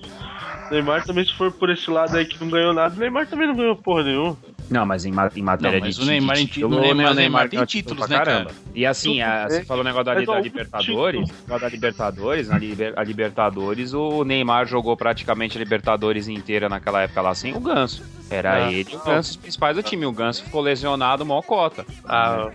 Neymar 0.71 1.05
também, 1.05 1.25
se 1.27 1.35
for 1.35 1.53
por 1.53 1.69
esse 1.69 1.91
lado 1.91 2.17
aí 2.17 2.25
que 2.25 2.41
não 2.41 2.49
ganhou 2.49 2.73
nada, 2.73 2.95
Neymar 2.97 3.27
também 3.27 3.47
não 3.47 3.55
ganhou 3.55 3.77
porra 3.77 4.05
nenhuma. 4.05 4.39
Não, 4.73 4.87
mas 4.87 5.05
em, 5.05 5.11
em 5.11 5.43
matéria 5.43 5.79
Não, 5.79 5.87
mas 5.87 5.97
de 5.97 6.03
o 6.03 6.05
Neymar 6.07 6.37
de 6.37 6.43
em 6.43 6.47
título, 6.47 6.77
o 6.77 6.81
Neymar- 6.81 7.11
o 7.11 7.15
Neymar 7.15 7.49
tem 7.49 7.65
títulos, 7.65 8.07
pra 8.07 8.19
né, 8.19 8.25
caramba. 8.25 8.51
E 8.75 8.87
assim, 8.87 9.21
a- 9.21 9.49
você 9.49 9.65
falou 9.65 9.83
o 9.83 9.85
negócio 9.85 10.05
da, 10.07 10.15
da 10.15 10.33
o 10.33 10.39
Libertadores, 10.41 11.29
o 11.29 11.33
negócio 11.43 11.61
da 11.61 11.69
Libertadores, 11.69 12.49
na 12.49 12.59
Liber- 12.59 12.95
a 12.97 13.03
Libertadores, 13.05 13.93
o 13.95 14.25
Neymar 14.25 14.67
jogou 14.67 14.97
praticamente 14.97 15.57
a 15.57 15.61
Libertadores 15.61 16.29
inteira 16.29 16.69
naquela 16.69 17.03
época 17.03 17.21
lá 17.21 17.35
sem 17.35 17.55
o 17.55 17.61
Ganso. 17.61 18.03
Era 18.31 18.55
Ah, 18.67 18.73
ele 18.73 18.97
o. 18.97 18.99
Ganso 19.05 19.31
os 19.33 19.37
principais 19.37 19.77
do 19.77 19.83
time. 19.83 20.07
O 20.07 20.13
Ganso 20.13 20.43
ficou 20.45 20.63
lesionado, 20.63 21.25
mó 21.27 21.43
cota. 21.43 21.85
Ah. 22.05 22.51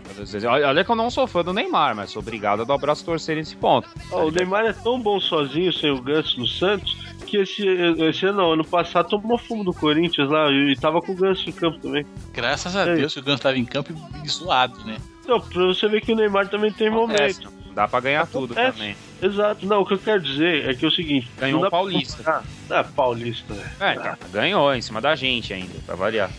Olha 0.50 0.68
olha 0.70 0.84
que 0.84 0.90
eu 0.92 0.96
não 0.96 1.12
sou 1.12 1.28
fã 1.28 1.44
do 1.44 1.54
Neymar, 1.54 1.96
mas 1.96 2.10
sou 2.10 2.20
obrigado 2.22 2.64
a 2.64 2.66
dar 2.66 2.74
o 2.74 2.80
braço 2.80 3.06
torcer 3.06 3.36
nesse 3.36 3.56
ponto. 3.56 3.88
Ó, 4.12 4.26
o 4.26 4.32
Neymar 4.32 4.66
é 4.66 4.74
tão 4.74 5.00
bom 5.00 5.20
sozinho, 5.20 5.72
sem 5.72 5.92
o 5.92 6.02
Ganso 6.02 6.40
no 6.40 6.48
Santos, 6.48 6.98
que 7.28 7.38
esse, 7.38 7.64
esse 7.66 8.26
ano, 8.26 8.38
não, 8.40 8.52
ano 8.54 8.66
passado 8.66 9.10
tomou 9.10 9.38
fumo 9.38 9.64
do 9.64 9.74
Corinthians 9.74 10.30
lá 10.30 10.50
e, 10.52 10.72
e 10.72 10.76
tava 10.76 11.02
com 11.02 11.12
o 11.12 11.16
Ganso 11.16 11.48
em 11.48 11.52
campo 11.52 11.78
também. 11.80 12.06
Graças 12.34 12.76
a 12.76 12.82
É. 12.88 12.96
Deus 12.96 13.14
que 13.14 13.20
o 13.20 13.24
Ganso 13.24 13.44
tava 13.44 13.58
em 13.58 13.66
campo 13.66 13.94
e- 14.24 14.30
zoado, 14.30 14.84
né? 14.86 14.98
Então, 15.24 15.40
pra 15.42 15.66
você 15.66 15.88
ver 15.88 16.02
que 16.02 16.14
o 16.14 16.16
Neymar 16.16 16.48
também 16.48 16.72
tem 16.72 16.88
Acontece, 16.88 17.42
momento. 17.44 17.58
Dá 17.76 17.88
pra 17.88 18.00
ganhar 18.00 18.26
tudo 18.26 18.54
Acontece. 18.54 18.78
também. 18.78 18.96
Exato. 19.22 19.66
Não, 19.68 19.82
o 19.82 19.86
que 19.86 19.94
eu 19.94 19.98
quero 20.00 20.22
dizer 20.22 20.68
é 20.70 20.74
que 20.74 20.84
é 20.86 20.88
o 20.88 20.92
seguinte. 20.92 21.30
Ganhou 21.38 21.58
o 21.58 21.62
pra 21.62 21.70
Paulista. 21.70 22.18
comparar- 22.18 22.44
Ah, 22.70 22.84
Paulista. 22.84 23.54
É, 23.80 23.94
então, 23.94 24.16
ganhou 24.32 24.74
em 24.74 24.82
cima 24.82 25.00
da 25.02 25.16
gente 25.16 25.54
ainda, 25.54 25.74
pra 25.86 25.96
variar. 25.96 26.32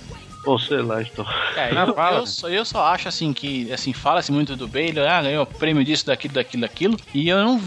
Bom, 0.44 0.58
sei 0.58 0.78
lá, 0.80 1.02
então. 1.02 1.26
É, 1.56 1.70
eu, 1.72 2.16
eu 2.18 2.26
só, 2.26 2.48
eu 2.48 2.64
só 2.64 2.86
acho 2.86 3.08
assim 3.08 3.32
que, 3.32 3.70
assim, 3.72 3.92
fala-se 3.92 4.32
muito 4.32 4.56
do 4.56 4.66
Bale, 4.66 4.98
ah, 5.00 5.20
ganhou 5.20 5.44
prêmio 5.44 5.84
disso, 5.84 6.06
daquilo, 6.06 6.32
daquilo, 6.34 6.60
daquilo, 6.62 6.96
e 7.12 7.28
eu 7.28 7.36
não. 7.44 7.60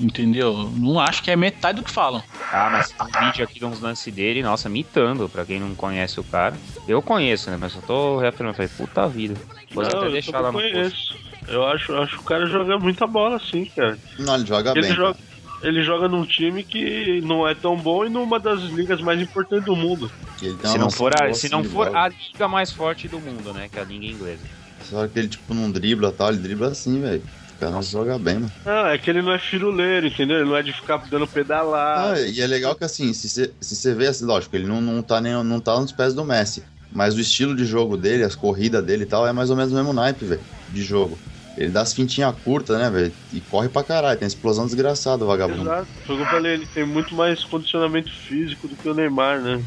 Entendeu? 0.00 0.70
Não 0.76 1.00
acho 1.00 1.22
que 1.22 1.30
é 1.30 1.36
metade 1.36 1.80
do 1.80 1.84
que 1.84 1.90
falam. 1.90 2.22
Ah, 2.52 2.68
mas 2.70 2.88
tem 2.90 3.06
um 3.06 3.26
vídeo 3.26 3.44
aqui 3.44 3.58
de 3.58 3.64
uns 3.64 3.80
lances 3.80 4.12
dele, 4.12 4.42
nossa, 4.42 4.68
mitando, 4.68 5.28
pra 5.28 5.44
quem 5.44 5.58
não 5.58 5.74
conhece 5.74 6.20
o 6.20 6.24
cara. 6.24 6.54
Eu 6.86 7.00
conheço, 7.00 7.50
né? 7.50 7.56
Mas 7.58 7.74
eu 7.74 7.82
tô 7.82 8.18
reafirmando, 8.18 8.56
falei, 8.56 8.70
puta 8.76 9.06
vida. 9.08 9.34
Vou 9.72 9.82
não, 9.82 9.90
até 9.90 10.06
eu 10.06 10.12
deixar 10.12 10.40
lá 10.40 10.52
no 10.52 10.58
conheço. 10.58 11.16
Eu 11.46 11.66
acho, 11.66 11.94
acho 11.96 12.16
que 12.16 12.22
o 12.22 12.24
cara 12.24 12.46
joga 12.46 12.78
muita 12.78 13.06
bola, 13.06 13.38
sim, 13.38 13.64
cara. 13.74 13.98
Não, 14.18 14.34
ele 14.34 14.46
joga 14.46 14.70
Ele 14.72 14.82
bem. 14.82 14.94
joga, 14.94 15.18
ele 15.62 15.82
joga 15.82 16.08
num 16.08 16.24
time 16.24 16.62
que 16.62 17.20
não 17.22 17.48
é 17.48 17.54
tão 17.54 17.76
bom 17.76 18.04
e 18.04 18.10
numa 18.10 18.38
das 18.38 18.60
ligas 18.60 19.00
mais 19.00 19.20
importantes 19.20 19.64
do 19.64 19.74
mundo. 19.74 20.10
Se 20.64 20.78
não 20.78 20.90
for, 20.90 21.12
a, 21.20 21.32
se 21.32 21.48
não 21.48 21.64
for 21.64 21.94
a 21.96 22.08
liga 22.08 22.46
mais 22.46 22.70
forte 22.70 23.08
do 23.08 23.18
mundo, 23.18 23.52
né? 23.52 23.68
Que 23.70 23.78
é 23.78 23.82
a 23.82 23.84
liga 23.84 24.06
inglesa. 24.06 24.42
Só 24.84 25.08
que 25.08 25.18
ele, 25.18 25.28
tipo, 25.28 25.52
não 25.54 25.70
dribla 25.70 26.10
e 26.10 26.12
tal, 26.12 26.28
ele 26.28 26.38
dribla 26.38 26.68
assim, 26.68 27.00
velho. 27.00 27.22
O 27.58 27.60
cara 27.60 27.82
joga 27.82 28.16
bem, 28.18 28.34
mano. 28.36 28.52
Não, 28.64 28.86
é 28.86 28.96
que 28.96 29.10
ele 29.10 29.20
não 29.20 29.32
é 29.32 29.38
firuleiro, 29.38 30.06
entendeu? 30.06 30.36
Ele 30.38 30.48
não 30.48 30.56
é 30.56 30.62
de 30.62 30.72
ficar 30.72 30.98
dando 31.10 31.26
pedalada. 31.26 32.14
Ah, 32.14 32.20
e 32.20 32.40
é 32.40 32.46
legal 32.46 32.76
que 32.76 32.84
assim, 32.84 33.12
se 33.12 33.28
você 33.28 33.52
se 33.60 33.94
vê 33.94 34.06
assim, 34.06 34.24
lógico, 34.24 34.54
ele 34.54 34.66
não, 34.66 34.80
não, 34.80 35.02
tá 35.02 35.20
nem, 35.20 35.32
não 35.42 35.60
tá 35.60 35.78
nos 35.80 35.90
pés 35.90 36.14
do 36.14 36.24
Messi. 36.24 36.64
Mas 36.90 37.16
o 37.16 37.20
estilo 37.20 37.54
de 37.56 37.64
jogo 37.64 37.96
dele, 37.96 38.22
as 38.22 38.36
corridas 38.36 38.84
dele 38.84 39.02
e 39.02 39.06
tal, 39.06 39.26
é 39.26 39.32
mais 39.32 39.50
ou 39.50 39.56
menos 39.56 39.72
o 39.72 39.74
mesmo 39.74 39.92
naipe, 39.92 40.24
velho, 40.24 40.40
de 40.68 40.82
jogo. 40.82 41.18
Ele 41.56 41.70
dá 41.70 41.80
as 41.80 41.92
fintinhas 41.92 42.32
curtas, 42.44 42.78
né, 42.78 42.88
velho? 42.88 43.12
E 43.32 43.40
corre 43.40 43.68
pra 43.68 43.82
caralho, 43.82 44.18
tem 44.18 44.28
explosão 44.28 44.64
desgraçada, 44.64 45.24
vagabundo. 45.24 45.62
Exato. 45.62 45.88
Foi 46.06 46.14
o 46.14 46.18
que 46.18 46.24
eu 46.24 46.30
falei, 46.30 46.54
ele 46.54 46.66
tem 46.68 46.86
muito 46.86 47.14
mais 47.16 47.42
condicionamento 47.44 48.10
físico 48.28 48.68
do 48.68 48.76
que 48.76 48.88
o 48.88 48.94
Neymar, 48.94 49.42
né? 49.42 49.60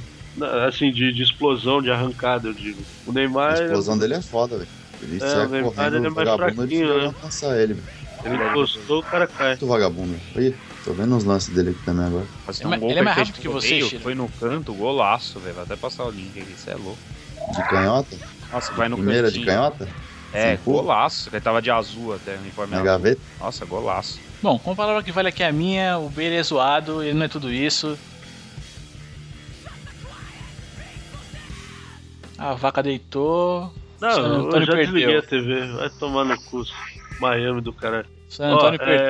Assim, 0.65 0.91
de, 0.91 1.11
de 1.13 1.23
explosão, 1.23 1.81
de 1.81 1.91
arrancada, 1.91 2.47
eu 2.47 2.53
digo. 2.53 2.81
O 3.05 3.11
A 3.11 3.13
Neymar, 3.13 3.63
explosão 3.65 3.97
dele 3.97 4.13
é 4.13 4.21
foda, 4.21 4.57
velho. 4.57 4.80
Ele 5.01 5.17
É, 5.17 5.19
sai 5.19 5.45
o 5.45 5.49
correndo, 5.63 5.95
ele 5.97 6.07
é 6.07 6.09
o 6.09 6.13
mais 6.13 6.29
vagabundo, 6.29 6.73
ele 6.73 6.97
né? 6.99 7.05
alcançar 7.07 7.59
ele, 7.59 7.73
velho. 7.73 7.87
ele 8.23 8.35
encostou, 8.49 8.99
o 8.99 9.03
cara 9.03 9.27
cai. 9.27 9.49
Muito 9.49 9.67
vagabundo. 9.67 10.15
Aí, 10.35 10.55
tô 10.85 10.93
vendo 10.93 11.15
os 11.17 11.23
lances 11.23 11.49
dele 11.53 11.71
aqui 11.71 11.79
também 11.83 12.05
agora. 12.05 12.25
Ele 12.59 12.73
é- 12.75 12.89
ele 12.91 12.99
é 12.99 13.01
mais 13.01 13.17
rápido 13.17 13.39
que 13.41 13.47
você, 13.49 13.81
Chiro. 13.81 14.01
Foi 14.03 14.13
no 14.15 14.29
canto, 14.29 14.73
golaço, 14.73 15.39
velho. 15.39 15.55
Vai 15.55 15.63
até 15.63 15.75
passar 15.75 16.05
o 16.05 16.11
link 16.11 16.39
aqui, 16.39 16.51
isso 16.53 16.69
é 16.69 16.75
louco. 16.75 16.99
De 17.55 17.63
canhota? 17.69 18.15
Nossa, 18.51 18.71
vai 18.73 18.87
no 18.87 18.97
Primeira 18.97 19.31
de 19.31 19.39
cantinho. 19.39 19.45
canhota? 19.55 19.87
É, 20.33 20.55
golaço. 20.57 21.29
Ele 21.29 21.41
tava 21.41 21.61
de 21.61 21.71
azul 21.71 22.13
até, 22.13 22.35
uniforme 22.37 22.71
Na 22.71 22.77
azul. 22.77 22.85
gaveta? 22.85 23.21
Nossa, 23.39 23.65
golaço. 23.65 24.19
Bom, 24.41 24.57
com 24.59 24.71
a 24.71 24.75
palavra 24.75 25.03
que 25.03 25.11
vale 25.11 25.27
aqui 25.29 25.43
é 25.43 25.47
a 25.47 25.51
minha, 25.51 25.97
o 25.97 26.09
Bale 26.09 26.35
é 26.35 26.43
zoado, 26.43 27.03
ele 27.03 27.13
não 27.17 27.25
é 27.25 27.27
tudo 27.27 27.51
isso. 27.51 27.97
A 32.37 32.53
vaca 32.53 32.81
deitou. 32.81 33.71
Não, 34.01 34.49
eu 34.49 34.51
já 34.51 34.73
perdeu. 34.73 34.75
desliguei 34.77 35.17
a 35.17 35.21
TV. 35.21 35.67
Vai 35.73 35.89
tomar 35.91 36.25
no 36.25 36.41
cu. 36.43 36.63
Miami 37.19 37.61
do 37.61 37.71
cara. 37.71 38.05
San 38.27 38.53
Antônio 38.55 38.79
Ó, 38.81 38.85
perdeu. 38.85 39.05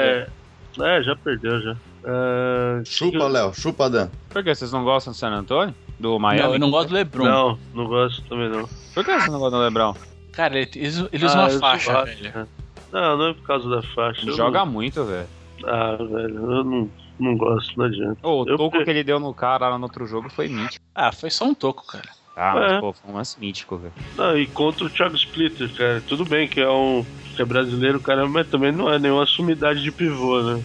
é... 0.86 0.98
é, 0.98 1.04
já 1.04 1.16
perdeu 1.16 1.62
já. 1.62 1.76
É... 2.04 2.84
Chupa, 2.86 3.28
Léo, 3.28 3.54
chupa, 3.54 3.90
Dan. 3.90 4.10
Por 4.30 4.44
que 4.44 4.54
vocês 4.54 4.72
não 4.72 4.84
gostam 4.84 5.14
do 5.14 5.16
San 5.18 5.30
Antônio? 5.30 5.74
Do 6.00 6.20
Miami? 6.20 6.42
Não, 6.44 6.54
eu 6.54 6.60
não 6.60 6.72
gosto 6.72 6.90
do 6.90 6.96
Lebron. 6.96 7.24
Não, 7.26 7.60
não 7.74 7.88
gosto 7.88 8.22
também 8.24 8.50
não. 8.50 8.68
Por 8.94 9.06
que 9.06 9.12
vocês 9.12 9.32
não 9.32 9.40
gostam 9.40 9.60
do 9.60 9.66
Lebron? 9.66 9.96
Cara, 10.34 10.58
ele, 10.60 10.70
ele, 10.76 11.10
ele 11.12 11.26
usa 11.26 11.38
Ah, 11.40 11.48
uma 11.48 11.60
faixa, 11.60 12.04
velho. 12.06 12.48
Não, 12.92 13.18
não 13.18 13.28
é 13.28 13.34
por 13.34 13.44
causa 13.44 13.70
da 13.70 13.82
faixa. 13.84 14.22
Ele 14.24 14.34
joga 14.34 14.60
Não... 14.60 14.66
muito, 14.72 15.04
velho. 15.06 15.28
Ah, 15.66 15.96
velho, 15.98 16.36
eu 16.36 16.64
não, 16.64 16.90
não 17.20 17.38
gosto, 17.38 17.78
não 17.78 17.86
adianta. 17.86 18.18
Ô, 18.28 18.44
o 18.44 18.50
Eu 18.50 18.58
toco 18.58 18.84
que 18.84 18.90
ele 18.90 19.04
deu 19.04 19.20
no 19.20 19.34
cara 19.34 19.70
lá 19.70 19.78
no 19.78 19.84
outro 19.86 20.06
jogo 20.08 20.30
foi 20.30 20.48
mítico. 20.48 20.84
Ah, 20.96 21.12
foi 21.12 21.30
só 21.30 21.46
um 21.46 21.54
toco, 21.54 21.86
cara. 21.86 22.10
Ah, 22.36 22.54
mas 22.56 22.72
É. 22.74 22.80
pô, 22.80 22.94
foi 22.94 23.12
um 23.12 23.16
lance 23.16 23.40
mítico, 23.40 23.78
velho. 23.78 23.94
Não, 24.18 24.38
e 24.38 24.48
contra 24.48 24.86
o 24.86 24.90
Thiago 24.90 25.16
Splitter, 25.16 25.70
cara. 25.76 26.02
Tudo 26.08 26.24
bem 26.26 26.48
que 26.48 26.60
é 26.62 26.70
um. 26.70 27.06
que 27.36 27.42
é 27.42 27.46
brasileiro, 27.46 28.00
cara, 28.00 28.28
mas 28.28 28.48
também 28.48 28.72
não 28.72 28.92
é 28.92 28.98
nenhuma 29.00 29.26
sumidade 29.26 29.82
de 29.84 29.92
pivô, 29.92 30.42
né? 30.42 30.64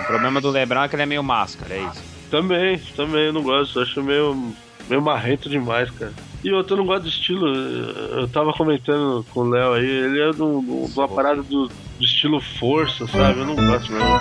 O 0.00 0.04
problema 0.06 0.40
do 0.40 0.50
Lebron 0.50 0.82
é 0.82 0.88
que 0.88 0.94
ele 0.96 1.02
é 1.02 1.06
meio 1.06 1.22
máscara, 1.22 1.74
é 1.74 1.82
isso. 1.84 2.02
Também, 2.30 2.78
também 2.96 3.26
eu 3.26 3.32
não 3.32 3.42
gosto, 3.42 3.80
acho 3.80 4.02
meio, 4.02 4.52
meio 4.88 5.00
marrento 5.02 5.48
demais, 5.48 5.88
cara. 5.90 6.12
E 6.44 6.52
outro, 6.52 6.74
eu 6.74 6.78
não 6.78 6.84
gosto 6.86 7.04
do 7.04 7.08
estilo, 7.08 7.48
eu 7.48 8.28
tava 8.28 8.52
comentando 8.52 9.24
com 9.32 9.40
o 9.40 9.48
Léo 9.48 9.72
aí, 9.72 9.86
ele 9.86 10.20
é 10.20 10.30
do, 10.30 10.60
de 10.86 10.98
uma 10.98 11.08
parada 11.08 11.42
do, 11.42 11.68
do 11.68 12.04
estilo 12.04 12.38
força, 12.38 13.06
sabe? 13.06 13.40
Eu 13.40 13.46
não 13.46 13.56
gosto 13.56 13.90
não. 13.92 14.20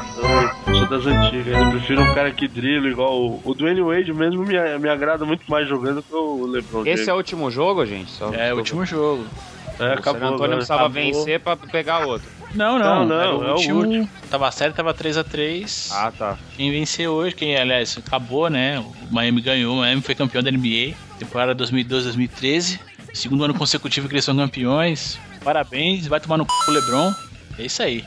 Eu 0.68 0.76
sou 0.76 0.88
das 0.88 1.06
antigas, 1.06 1.48
eu 1.62 1.70
prefiro 1.72 2.02
um 2.02 2.14
cara 2.16 2.32
que 2.32 2.48
dribla 2.48 2.88
igual 2.90 3.22
o, 3.22 3.42
o 3.44 3.54
Dwayne 3.54 3.82
Wade 3.82 4.14
mesmo 4.14 4.46
me, 4.46 4.54
me 4.80 4.90
agrada 4.90 5.26
muito 5.26 5.44
mais 5.52 5.68
jogando 5.68 6.02
que 6.02 6.16
o 6.16 6.46
LeBron 6.46 6.82
Esse 6.84 6.92
James. 6.92 7.08
é 7.10 7.14
o 7.14 7.18
último 7.18 7.52
jogo, 7.52 7.86
gente? 7.86 8.10
Só 8.12 8.34
É 8.34 8.54
o 8.54 8.58
último 8.58 8.86
jogo. 8.86 9.26
É, 9.74 9.74
O 9.74 9.78
San 9.78 9.94
acabou, 9.94 10.28
Antônio 10.30 10.50
né? 10.52 10.56
precisava 10.58 10.82
Acabou. 10.84 11.02
vencer 11.04 11.40
pra 11.42 11.58
pegar 11.58 12.06
outro. 12.06 12.28
Não, 12.54 12.78
não. 12.78 13.04
Não, 13.06 13.40
não, 13.40 13.44
é 13.48 13.50
o 13.50 13.54
último. 13.56 13.80
último. 13.80 14.10
Tava 14.30 14.50
sério, 14.52 14.74
tava 14.76 14.94
3x3. 14.94 15.90
Ah, 15.92 16.12
tá. 16.16 16.38
Quem 16.56 16.70
venceu 16.72 17.12
hoje, 17.12 17.36
quem, 17.36 17.58
aliás, 17.58 17.98
acabou, 17.98 18.48
né? 18.50 18.80
O 18.80 19.14
Miami 19.14 19.42
ganhou, 19.42 19.76
o 19.76 19.80
Miami 19.80 20.02
foi 20.04 20.14
campeão 20.14 20.44
da 20.44 20.52
NBA, 20.52 20.94
temporada 21.24 21.56
2012-2013. 21.64 22.80
Segundo 23.14 23.44
ano 23.44 23.54
consecutivo 23.54 24.08
que 24.08 24.16
eles 24.16 24.26
são 24.26 24.36
campeões. 24.36 25.20
Parabéns, 25.44 26.08
vai 26.08 26.20
tomar 26.20 26.38
no 26.38 26.46
c, 26.46 26.72
LeBron. 26.72 27.14
É 27.60 27.66
isso 27.66 27.84
aí. 27.84 28.04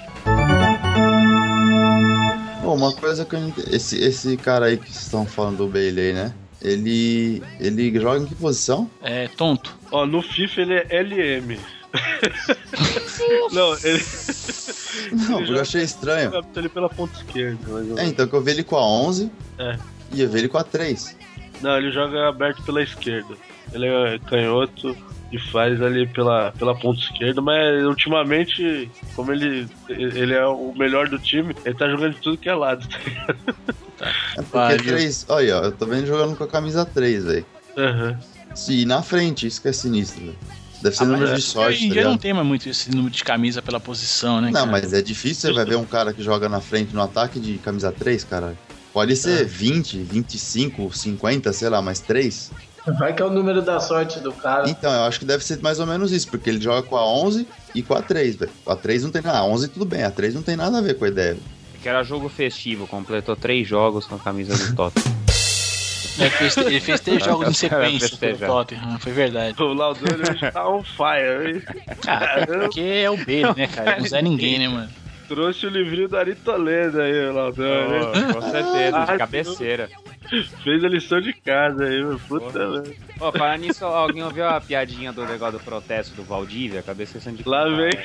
Pô, 2.62 2.74
uma 2.74 2.92
coisa 2.92 3.24
que 3.24 3.34
eu. 3.36 3.52
Esse, 3.70 3.96
esse 4.02 4.36
cara 4.36 4.66
aí 4.66 4.76
que 4.76 4.86
vocês 4.90 5.04
estão 5.04 5.24
falando 5.24 5.58
do 5.58 5.68
Bailey, 5.68 6.12
né? 6.12 6.34
Ele. 6.60 7.42
Ele 7.60 8.00
joga 8.00 8.18
em 8.20 8.26
que 8.26 8.34
posição? 8.34 8.90
É 9.02 9.28
tonto. 9.28 9.76
Ó, 9.92 10.04
no 10.04 10.20
FIFA 10.22 10.60
ele 10.62 10.74
é 10.74 11.02
LM. 11.02 11.58
não, 13.52 13.74
ele 13.84 14.04
Não, 15.12 15.38
porque 15.38 15.52
eu 15.52 15.60
achei 15.60 15.82
estranho. 15.82 16.32
ele 16.56 16.68
pela 16.68 16.88
ponta 16.88 17.16
esquerda. 17.16 17.58
É, 18.02 18.06
então 18.06 18.26
que 18.26 18.34
eu 18.34 18.42
vi 18.42 18.50
ele 18.50 18.64
com 18.64 18.76
a 18.76 18.84
11 18.84 19.30
É. 19.58 19.78
e 20.12 20.20
eu 20.22 20.28
vi 20.28 20.40
ele 20.40 20.48
com 20.48 20.58
a 20.58 20.64
3. 20.64 21.16
Não, 21.60 21.76
ele 21.76 21.90
joga 21.90 22.28
aberto 22.28 22.62
pela 22.62 22.82
esquerda. 22.82 23.34
Ele 23.72 23.86
é 23.86 24.18
canhoto 24.20 24.96
e 25.32 25.38
faz 25.38 25.82
ali 25.82 26.06
pela, 26.06 26.52
pela 26.52 26.74
ponta 26.74 27.00
esquerda, 27.00 27.40
mas 27.40 27.84
ultimamente, 27.84 28.90
como 29.14 29.32
ele, 29.32 29.68
ele 29.88 30.34
é 30.34 30.46
o 30.46 30.72
melhor 30.76 31.08
do 31.08 31.18
time, 31.18 31.54
ele 31.64 31.74
tá 31.74 31.88
jogando 31.88 32.14
de 32.14 32.20
tudo 32.20 32.38
que 32.38 32.48
é 32.48 32.54
lado. 32.54 32.86
É 34.36 34.42
porque. 34.42 34.84
3. 34.84 35.26
Olha 35.28 35.40
aí, 35.40 35.52
ó, 35.52 35.64
eu 35.64 35.72
tô 35.72 35.86
vendo 35.86 35.98
ele 36.00 36.06
jogando 36.06 36.36
com 36.36 36.44
a 36.44 36.48
camisa 36.48 36.84
3, 36.84 37.24
velho. 37.24 37.46
Aham. 37.76 38.18
E 38.68 38.84
na 38.86 39.02
frente, 39.02 39.46
isso 39.46 39.60
que 39.60 39.68
é 39.68 39.72
sinistro, 39.72 40.20
velho. 40.20 40.38
Deve 40.82 40.94
ser 40.94 41.04
Ah, 41.04 41.06
número 41.06 41.34
de 41.34 41.42
sorte, 41.42 41.68
Hoje 41.70 41.86
em 41.86 41.88
tá 41.88 41.94
dia 41.94 42.04
não 42.04 42.18
tem 42.18 42.32
mais 42.34 42.46
muito 42.46 42.68
esse 42.68 42.90
número 42.90 43.10
de 43.10 43.24
camisa 43.24 43.62
pela 43.62 43.80
posição, 43.80 44.40
né? 44.40 44.48
Não, 44.48 44.60
cara? 44.60 44.66
mas 44.70 44.92
é 44.92 45.00
difícil, 45.00 45.48
você 45.48 45.52
vai 45.54 45.64
ver 45.64 45.76
um 45.76 45.84
cara 45.86 46.12
que 46.12 46.22
joga 46.22 46.48
na 46.48 46.60
frente 46.60 46.94
no 46.94 47.02
ataque 47.02 47.40
de 47.40 47.58
camisa 47.58 47.90
3, 47.90 48.24
caralho. 48.24 48.58
Pode 48.96 49.14
ser 49.14 49.42
É. 49.42 49.44
20, 49.44 49.98
25, 49.98 50.90
50, 50.90 51.52
sei 51.52 51.68
lá, 51.68 51.82
mas 51.82 52.00
3. 52.00 52.50
Vai 52.98 53.12
que 53.12 53.20
é 53.20 53.26
o 53.26 53.30
número 53.30 53.60
da 53.60 53.78
sorte 53.78 54.18
do 54.20 54.32
cara. 54.32 54.70
Então, 54.70 54.90
eu 54.90 55.02
acho 55.02 55.18
que 55.18 55.26
deve 55.26 55.44
ser 55.44 55.60
mais 55.60 55.78
ou 55.78 55.84
menos 55.86 56.12
isso, 56.12 56.28
porque 56.28 56.48
ele 56.48 56.58
joga 56.58 56.82
com 56.82 56.96
a 56.96 57.06
11 57.06 57.46
e 57.74 57.82
com 57.82 57.92
a 57.92 58.00
3, 58.00 58.36
velho. 58.36 58.50
A 58.66 58.74
3 58.74 59.02
não 59.04 59.10
tem 59.10 59.20
nada, 59.20 59.40
a 59.40 59.44
11 59.44 59.68
tudo 59.68 59.84
bem, 59.84 60.02
a 60.02 60.10
3 60.10 60.34
não 60.34 60.40
tem 60.40 60.56
nada 60.56 60.78
a 60.78 60.80
ver 60.80 60.94
com 60.94 61.04
a 61.04 61.08
ideia. 61.08 61.34
velho. 61.34 61.42
Que 61.82 61.90
era 61.90 62.02
jogo 62.02 62.26
festivo, 62.30 62.86
completou 62.86 63.36
três 63.36 63.68
jogos 63.68 64.06
com 64.06 64.14
a 64.14 64.18
camisa 64.18 64.56
do 64.56 64.64
Tottenham. 64.74 65.14
Ele 66.18 66.30
fez, 66.30 66.56
ele 66.56 66.80
fez 66.80 67.00
três 67.00 67.20
jogos 67.22 67.50
em 67.50 67.52
sequência 67.52 68.16
pelo 68.16 68.18
festejaram. 68.30 68.54
Tottenham, 68.54 68.98
foi 68.98 69.12
verdade. 69.12 69.62
O 69.62 69.74
Laudônio 69.74 70.22
hoje 70.30 70.50
tá 70.50 70.66
on 70.66 70.82
fire? 70.82 71.62
Ah, 72.06 72.46
porque 72.46 72.80
é 72.80 73.10
o 73.10 73.16
Bale, 73.18 73.54
né, 73.58 73.66
cara? 73.66 73.98
Não 74.00 74.18
é 74.18 74.22
ninguém, 74.22 74.58
né, 74.58 74.68
mano? 74.68 74.88
Trouxe 75.28 75.66
o 75.66 75.70
livrinho 75.70 76.08
do 76.08 76.16
Ari 76.16 76.34
Toledo 76.36 77.00
aí, 77.00 77.28
o 77.28 77.32
Laudônio. 77.32 78.10
Oh, 78.30 78.34
com 78.34 78.42
certeza, 78.42 78.96
Ah, 78.96 79.04
de 79.12 79.18
cabeceira. 79.18 79.88
Fez 80.62 80.84
a 80.84 80.88
lição 80.88 81.20
de 81.20 81.32
casa 81.32 81.84
aí, 81.84 82.02
meu. 82.04 82.18
Puta 82.28 82.58
merda. 82.68 82.92
Ó, 83.20 83.32
para 83.32 83.56
nisso, 83.56 83.84
alguém 83.84 84.22
ouviu 84.22 84.46
a 84.46 84.60
piadinha 84.60 85.12
do 85.12 85.24
negócio 85.24 85.58
do 85.58 85.64
protesto 85.64 86.14
do 86.14 86.22
Valdívia? 86.22 86.80
Acabei 86.80 87.04
esquecendo 87.04 87.36
de 87.42 87.48
Lá 87.48 87.64
vem. 87.64 87.90
né? 87.90 88.04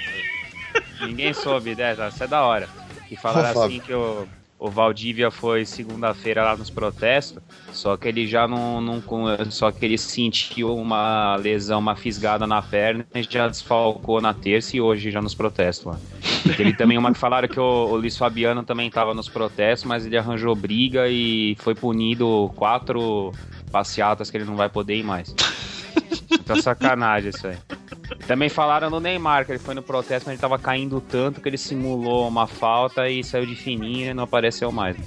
Ninguém 1.02 1.34
soube 1.34 1.76
dessa, 1.76 2.06
essa 2.06 2.24
é 2.24 2.28
da 2.28 2.44
hora. 2.44 2.68
E 3.10 3.16
falaram 3.18 3.62
assim 3.64 3.80
que 3.80 3.94
o, 3.94 4.28
o 4.62 4.70
Valdívia 4.70 5.32
foi 5.32 5.66
segunda-feira 5.66 6.44
lá 6.44 6.56
nos 6.56 6.70
protestos, 6.70 7.42
só 7.72 7.98
que 7.98 8.08
ele 8.08 8.28
já 8.28 8.48
não, 8.48 8.80
não. 8.80 9.02
Só 9.50 9.72
que 9.72 9.84
ele 9.84 9.98
sentiu 9.98 10.76
uma 10.76 11.36
lesão, 11.36 11.80
uma 11.80 11.96
fisgada 11.96 12.46
na 12.46 12.62
perna 12.62 13.04
e 13.16 13.24
já 13.24 13.48
desfalcou 13.48 14.22
na 14.22 14.36
terça 14.36 14.78
e 14.78 14.82
hoje 14.82 15.10
já 15.10 15.20
nos 15.20 15.34
protestos 15.34 15.88
lá. 15.88 16.00
Teve 16.56 16.74
também 16.74 16.96
uma 16.96 17.12
que 17.12 17.18
falaram 17.18 17.48
que 17.48 17.60
o, 17.60 17.64
o 17.64 17.96
Luiz 17.96 18.16
Fabiano 18.16 18.64
também 18.64 18.88
estava 18.88 19.16
nos 19.16 19.28
protestos, 19.28 19.90
mas 19.90 20.06
ele 20.06 20.16
arranjou 20.16 20.56
briga 20.56 21.08
e 21.10 21.56
foi 21.58 21.74
punido 21.74 22.52
quatro 22.56 23.32
passeatas 23.72 24.30
que 24.30 24.38
ele 24.38 24.46
não 24.46 24.56
vai 24.56 24.70
poder 24.70 24.96
ir 24.96 25.04
mais. 25.04 25.34
Tá 26.56 26.62
sacanagem 26.62 27.30
isso 27.30 27.48
aí. 27.48 27.58
Também 28.28 28.50
falaram 28.50 28.90
no 28.90 29.00
Neymar, 29.00 29.46
que 29.46 29.52
ele 29.52 29.60
foi 29.60 29.74
no 29.74 29.82
protesto, 29.82 30.28
mas 30.28 30.34
ele 30.34 30.42
tava 30.42 30.60
caindo 30.60 31.02
tanto 31.02 31.42
que 31.42 31.50
ele 31.50 31.58
simulou 31.58 32.28
uma 32.28 32.48
falta 32.48 33.08
e 33.10 33.24
saiu 33.24 33.46
de 33.46 33.56
fininho 33.56 34.12
e 34.12 34.14
não 34.14 34.24
apareceu 34.24 34.72
mais. 34.72 34.98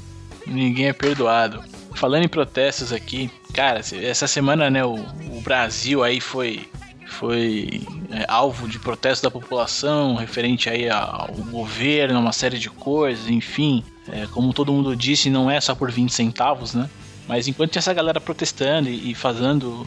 Ninguém 0.47 0.89
é 0.89 0.93
perdoado. 0.93 1.63
Falando 1.95 2.25
em 2.25 2.29
protestos 2.29 2.93
aqui, 2.93 3.31
cara, 3.53 3.81
essa 4.03 4.27
semana, 4.27 4.69
né, 4.69 4.85
o, 4.85 4.95
o 4.95 5.41
Brasil 5.43 6.03
aí 6.03 6.21
foi 6.21 6.69
foi 7.07 7.83
é, 8.11 8.25
alvo 8.29 8.69
de 8.69 8.79
protesto 8.79 9.23
da 9.23 9.31
população 9.31 10.17
referente 10.17 10.69
aí 10.69 10.91
ao 10.91 11.29
governo, 11.51 12.19
uma 12.19 12.33
série 12.33 12.59
de 12.59 12.69
coisas, 12.69 13.29
enfim. 13.29 13.85
É, 14.09 14.27
como 14.27 14.53
todo 14.53 14.73
mundo 14.73 14.97
disse, 14.97 15.31
não 15.31 15.51
é 15.51 15.61
só 15.61 15.75
por 15.75 15.91
20 15.91 16.13
centavos, 16.13 16.75
né? 16.75 16.91
Mas 17.27 17.49
enquanto 17.49 17.71
tinha 17.71 17.81
essa 17.81 17.95
galera 17.95 18.21
protestando 18.21 18.89
e, 18.89 19.13
e 19.13 19.15
fazendo, 19.15 19.87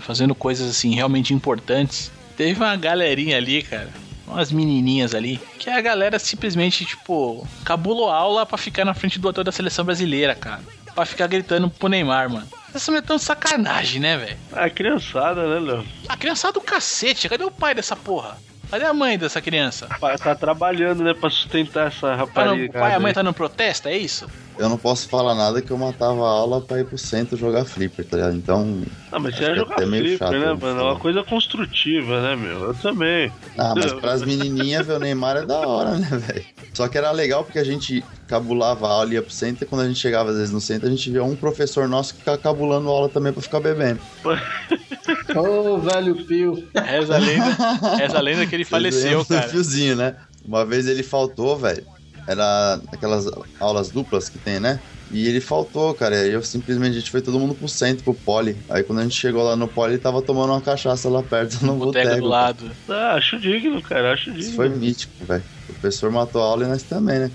fazendo 0.00 0.34
coisas 0.34 0.68
assim 0.70 0.94
realmente 0.94 1.32
importantes, 1.34 2.10
teve 2.36 2.58
uma 2.60 2.76
galerinha 2.76 3.36
ali, 3.36 3.62
cara, 3.62 3.88
umas 4.26 4.50
menininhas 4.52 5.14
ali, 5.14 5.40
que 5.58 5.70
a 5.70 5.80
galera 5.80 6.18
simplesmente, 6.18 6.84
tipo, 6.84 7.46
cabulou 7.64 8.10
aula 8.10 8.44
pra 8.44 8.58
ficar 8.58 8.84
na 8.84 8.94
frente 8.94 9.18
do 9.18 9.28
ator 9.28 9.44
da 9.44 9.52
seleção 9.52 9.84
brasileira, 9.84 10.34
cara. 10.34 10.60
Pra 10.94 11.04
ficar 11.04 11.26
gritando 11.26 11.68
pro 11.68 11.88
Neymar, 11.88 12.30
mano. 12.30 12.46
Essa 12.74 12.90
mulher 12.90 13.02
tão 13.04 13.18
sacanagem, 13.18 14.00
né, 14.00 14.16
velho? 14.16 14.36
Ah, 14.52 14.68
criançada, 14.70 15.46
né, 15.46 15.60
Léo? 15.72 15.84
A 16.08 16.16
criançada 16.16 16.54
do 16.54 16.60
cacete, 16.60 17.28
cadê 17.28 17.44
o 17.44 17.50
pai 17.50 17.74
dessa 17.74 17.94
porra? 17.94 18.38
Cadê 18.70 18.84
a 18.86 18.94
mãe 18.94 19.18
dessa 19.18 19.40
criança? 19.40 19.86
Pai 20.00 20.16
Tá 20.18 20.34
trabalhando, 20.34 21.04
né, 21.04 21.12
pra 21.14 21.28
sustentar 21.30 21.88
essa 21.88 22.14
rapariga. 22.14 22.78
o 22.78 22.80
pai 22.80 22.92
e 22.92 22.94
a 22.94 22.98
mãe 23.00 23.10
aí. 23.10 23.14
tá 23.14 23.22
no 23.22 23.32
protesto, 23.34 23.88
é 23.88 23.96
isso? 23.96 24.26
Eu 24.58 24.68
não 24.68 24.78
posso 24.78 25.08
falar 25.08 25.34
nada 25.34 25.60
que 25.60 25.70
eu 25.70 25.76
matava 25.76 26.22
a 26.22 26.30
aula 26.30 26.60
pra 26.60 26.80
ir 26.80 26.86
pro 26.86 26.96
centro 26.96 27.36
jogar 27.36 27.64
flipper, 27.64 28.04
tá 28.04 28.16
ligado? 28.16 28.36
Então. 28.36 28.82
Ah, 29.12 29.18
mas 29.18 29.34
você 29.34 29.42
ia 29.42 29.48
que 29.48 29.52
é 29.52 29.56
jogar 29.56 29.76
flipper, 29.76 30.18
chato 30.18 30.32
né, 30.32 30.48
eu 30.48 30.56
mano? 30.56 30.80
É 30.80 30.82
uma 30.82 30.98
coisa 30.98 31.22
construtiva, 31.22 32.22
né, 32.22 32.36
meu? 32.36 32.64
Eu 32.64 32.74
também. 32.74 33.30
Ah, 33.58 33.74
mas 33.76 33.92
pras 33.92 34.22
menininhas 34.22 34.86
ver 34.86 34.94
o 34.94 34.98
Neymar 34.98 35.36
é 35.36 35.46
da 35.46 35.60
hora, 35.60 35.96
né, 35.98 36.08
velho? 36.10 36.44
Só 36.72 36.88
que 36.88 36.96
era 36.96 37.10
legal 37.10 37.44
porque 37.44 37.58
a 37.58 37.64
gente 37.64 38.02
cabulava 38.26 38.86
a 38.86 38.90
aula 38.90 39.10
e 39.10 39.14
ia 39.14 39.22
pro 39.22 39.30
centro 39.30 39.64
e 39.64 39.66
quando 39.66 39.82
a 39.82 39.88
gente 39.88 40.00
chegava 40.00 40.30
às 40.30 40.36
vezes 40.36 40.52
no 40.52 40.60
centro, 40.60 40.86
a 40.86 40.90
gente 40.90 41.10
via 41.10 41.22
um 41.22 41.36
professor 41.36 41.86
nosso 41.86 42.14
que 42.14 42.20
ficava 42.20 42.38
cabulando 42.38 42.88
a 42.88 42.92
aula 42.92 43.08
também 43.08 43.32
pra 43.32 43.42
ficar 43.42 43.60
bebendo. 43.60 44.00
Ô, 45.36 45.78
velho 45.78 46.24
Pio. 46.24 46.66
Reza 46.74 47.14
a 47.14 47.18
lenda, 47.18 47.96
reza 47.96 48.18
a 48.18 48.20
lenda 48.20 48.46
que 48.46 48.54
ele 48.54 48.64
faleceu, 48.64 49.24
cara. 49.24 49.48
fiozinho, 49.48 49.96
né? 49.96 50.16
Uma 50.44 50.64
vez 50.64 50.86
ele 50.86 51.02
faltou, 51.02 51.56
velho. 51.56 51.84
Era 52.26 52.80
aquelas 52.92 53.30
aulas 53.60 53.90
duplas 53.90 54.28
que 54.28 54.38
tem, 54.38 54.58
né? 54.58 54.80
E 55.10 55.28
ele 55.28 55.40
faltou, 55.40 55.94
cara. 55.94 56.26
E 56.26 56.32
eu 56.32 56.42
simplesmente, 56.42 56.96
a 56.96 56.98
gente 56.98 57.10
foi 57.10 57.22
todo 57.22 57.38
mundo 57.38 57.54
pro 57.54 57.68
centro, 57.68 58.02
pro 58.02 58.14
poli. 58.14 58.56
Aí 58.68 58.82
quando 58.82 58.98
a 58.98 59.02
gente 59.02 59.14
chegou 59.14 59.44
lá 59.44 59.54
no 59.54 59.68
poli, 59.68 59.92
ele 59.92 59.98
tava 60.02 60.20
tomando 60.20 60.50
uma 60.52 60.60
cachaça 60.60 61.08
lá 61.08 61.22
perto 61.22 61.64
no 61.64 61.76
Boteca 61.76 62.08
boteco. 62.08 62.22
do 62.22 62.28
lado. 62.28 62.70
Ah, 62.88 63.14
acho 63.14 63.38
digno, 63.38 63.80
cara, 63.80 64.12
acho 64.12 64.24
digno. 64.32 64.40
Isso 64.40 64.56
foi 64.56 64.68
mítico, 64.68 65.24
velho. 65.24 65.44
O 65.68 65.72
professor 65.74 66.10
matou 66.10 66.42
a 66.42 66.46
aula 66.46 66.64
e 66.64 66.68
nós 66.68 66.82
também, 66.82 67.20
né? 67.20 67.30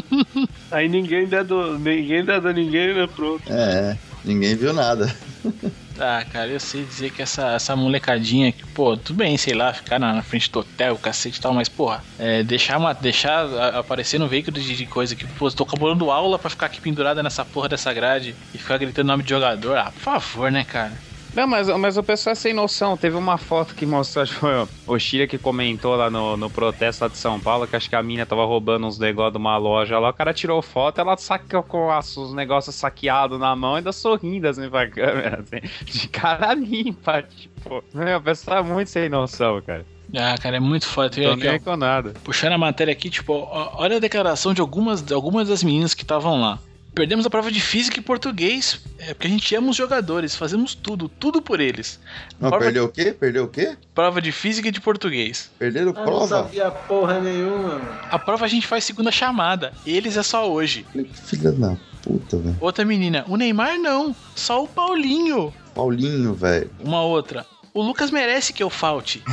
Aí 0.70 0.88
ninguém 0.88 1.26
dando, 1.26 1.78
ninguém 1.78 2.24
dando 2.24 2.52
ninguém, 2.52 2.94
né, 2.94 3.08
pronto. 3.14 3.50
É, 3.50 3.92
é. 3.92 3.98
ninguém 4.24 4.54
viu 4.54 4.74
nada. 4.74 5.14
Ah, 6.00 6.24
cara, 6.24 6.52
eu 6.52 6.60
sei 6.60 6.86
dizer 6.86 7.10
que 7.10 7.20
essa, 7.20 7.54
essa 7.54 7.74
molecadinha, 7.74 8.52
que, 8.52 8.64
pô, 8.72 8.96
tudo 8.96 9.16
bem, 9.16 9.36
sei 9.36 9.52
lá, 9.52 9.72
ficar 9.74 9.98
na, 9.98 10.12
na 10.12 10.22
frente 10.22 10.48
do 10.48 10.60
hotel, 10.60 10.96
cacete 10.96 11.38
e 11.38 11.40
tal, 11.40 11.52
mas, 11.52 11.68
porra, 11.68 12.06
é, 12.16 12.44
deixar, 12.44 12.78
uma, 12.78 12.92
deixar 12.94 13.44
a- 13.46 13.78
aparecer 13.80 14.16
no 14.20 14.28
veículo 14.28 14.52
de, 14.60 14.76
de 14.76 14.86
coisa 14.86 15.16
que, 15.16 15.26
pô, 15.26 15.50
tô 15.50 15.64
acabando 15.64 16.08
aula 16.12 16.38
pra 16.38 16.50
ficar 16.50 16.66
aqui 16.66 16.80
pendurada 16.80 17.20
nessa 17.20 17.44
porra 17.44 17.68
dessa 17.68 17.92
grade 17.92 18.38
e 18.54 18.58
ficar 18.58 18.78
gritando 18.78 19.08
nome 19.08 19.24
de 19.24 19.30
jogador. 19.30 19.76
Ah, 19.76 19.90
por 19.90 20.00
favor, 20.00 20.52
né, 20.52 20.64
cara? 20.64 21.07
Não, 21.34 21.46
mas, 21.46 21.68
mas 21.68 21.96
o 21.96 22.02
pessoal 22.02 22.32
é 22.32 22.34
sem 22.34 22.52
noção. 22.52 22.96
Teve 22.96 23.16
uma 23.16 23.38
foto 23.38 23.74
que 23.74 23.86
mostrou, 23.86 24.22
acho 24.24 24.32
que 24.34 24.40
foi 24.40 24.66
o- 24.86 24.98
Shira 24.98 25.26
que 25.26 25.38
comentou 25.38 25.94
lá 25.94 26.10
no, 26.10 26.36
no 26.36 26.50
protesto 26.50 27.04
lá 27.04 27.08
de 27.08 27.16
São 27.16 27.38
Paulo, 27.38 27.66
que 27.66 27.76
acho 27.76 27.88
que 27.88 27.94
a 27.94 28.02
mina 28.02 28.26
tava 28.26 28.44
roubando 28.44 28.86
uns 28.86 28.98
negócios 28.98 29.32
de 29.34 29.38
uma 29.38 29.56
loja 29.56 29.98
lá. 29.98 30.08
O 30.10 30.12
cara 30.14 30.34
tirou 30.34 30.60
foto, 30.62 31.00
ela 31.00 31.16
sacou 31.16 31.62
com 31.62 31.88
os 31.96 32.34
negócios 32.34 32.74
saqueados 32.74 33.38
na 33.38 33.54
mão, 33.54 33.76
ainda 33.76 33.92
sorrindo 33.92 34.48
assim 34.48 34.68
pra 34.68 34.88
câmera, 34.88 35.44
assim, 35.44 35.68
de 35.84 36.08
cara 36.08 36.54
limpa, 36.54 37.22
tipo. 37.22 37.84
Meu, 37.94 38.18
o 38.18 38.22
pessoal 38.22 38.58
é 38.58 38.62
muito 38.62 38.90
sem 38.90 39.08
noção, 39.08 39.60
cara. 39.62 39.86
Ah, 40.16 40.34
cara, 40.42 40.56
é 40.56 40.60
muito 40.60 40.86
foda. 40.86 41.10
Tem 41.10 41.24
Tô 41.24 41.32
aqui, 41.32 41.46
nem 41.48 41.60
com 41.60 41.76
nada. 41.76 42.14
puxando 42.24 42.54
a 42.54 42.58
matéria 42.58 42.90
aqui, 42.92 43.10
tipo, 43.10 43.34
ó, 43.34 43.72
olha 43.74 43.98
a 43.98 44.00
declaração 44.00 44.54
de 44.54 44.60
algumas, 44.60 45.02
de 45.02 45.12
algumas 45.12 45.48
das 45.48 45.62
meninas 45.62 45.92
que 45.94 46.02
estavam 46.02 46.40
lá. 46.40 46.58
Perdemos 46.98 47.24
a 47.24 47.30
prova 47.30 47.52
de 47.52 47.60
física 47.60 48.00
e 48.00 48.02
português, 48.02 48.80
é, 48.98 49.14
porque 49.14 49.28
a 49.28 49.30
gente 49.30 49.54
ama 49.54 49.70
os 49.70 49.76
jogadores, 49.76 50.34
fazemos 50.34 50.74
tudo, 50.74 51.08
tudo 51.08 51.40
por 51.40 51.60
eles. 51.60 52.00
Não, 52.40 52.48
Prova- 52.50 52.64
perdeu 52.64 52.86
o 52.86 52.88
quê? 52.88 53.12
Perdeu 53.12 53.44
o 53.44 53.48
quê? 53.48 53.76
Prova 53.94 54.20
de 54.20 54.32
física 54.32 54.66
e 54.66 54.72
de 54.72 54.80
português. 54.80 55.48
Perderam 55.60 55.90
Eu 55.90 55.94
não 55.94 56.02
prova? 56.02 56.26
sabia 56.26 56.68
porra 56.72 57.20
nenhuma, 57.20 57.68
mano. 57.78 57.88
A 58.10 58.18
prova 58.18 58.46
a 58.46 58.48
gente 58.48 58.66
faz 58.66 58.82
segunda 58.82 59.12
chamada, 59.12 59.72
eles 59.86 60.16
é 60.16 60.24
só 60.24 60.50
hoje. 60.50 60.84
Filha 61.24 61.52
da 61.52 61.76
puta, 62.02 62.36
velho. 62.36 62.56
Outra 62.60 62.84
menina, 62.84 63.24
o 63.28 63.36
Neymar 63.36 63.78
não, 63.78 64.12
só 64.34 64.64
o 64.64 64.66
Paulinho. 64.66 65.54
Paulinho, 65.76 66.34
velho. 66.34 66.68
Uma 66.80 67.02
outra, 67.02 67.46
o 67.72 67.80
Lucas 67.80 68.10
merece 68.10 68.52
que 68.52 68.60
eu 68.62 68.68
falte. 68.70 69.22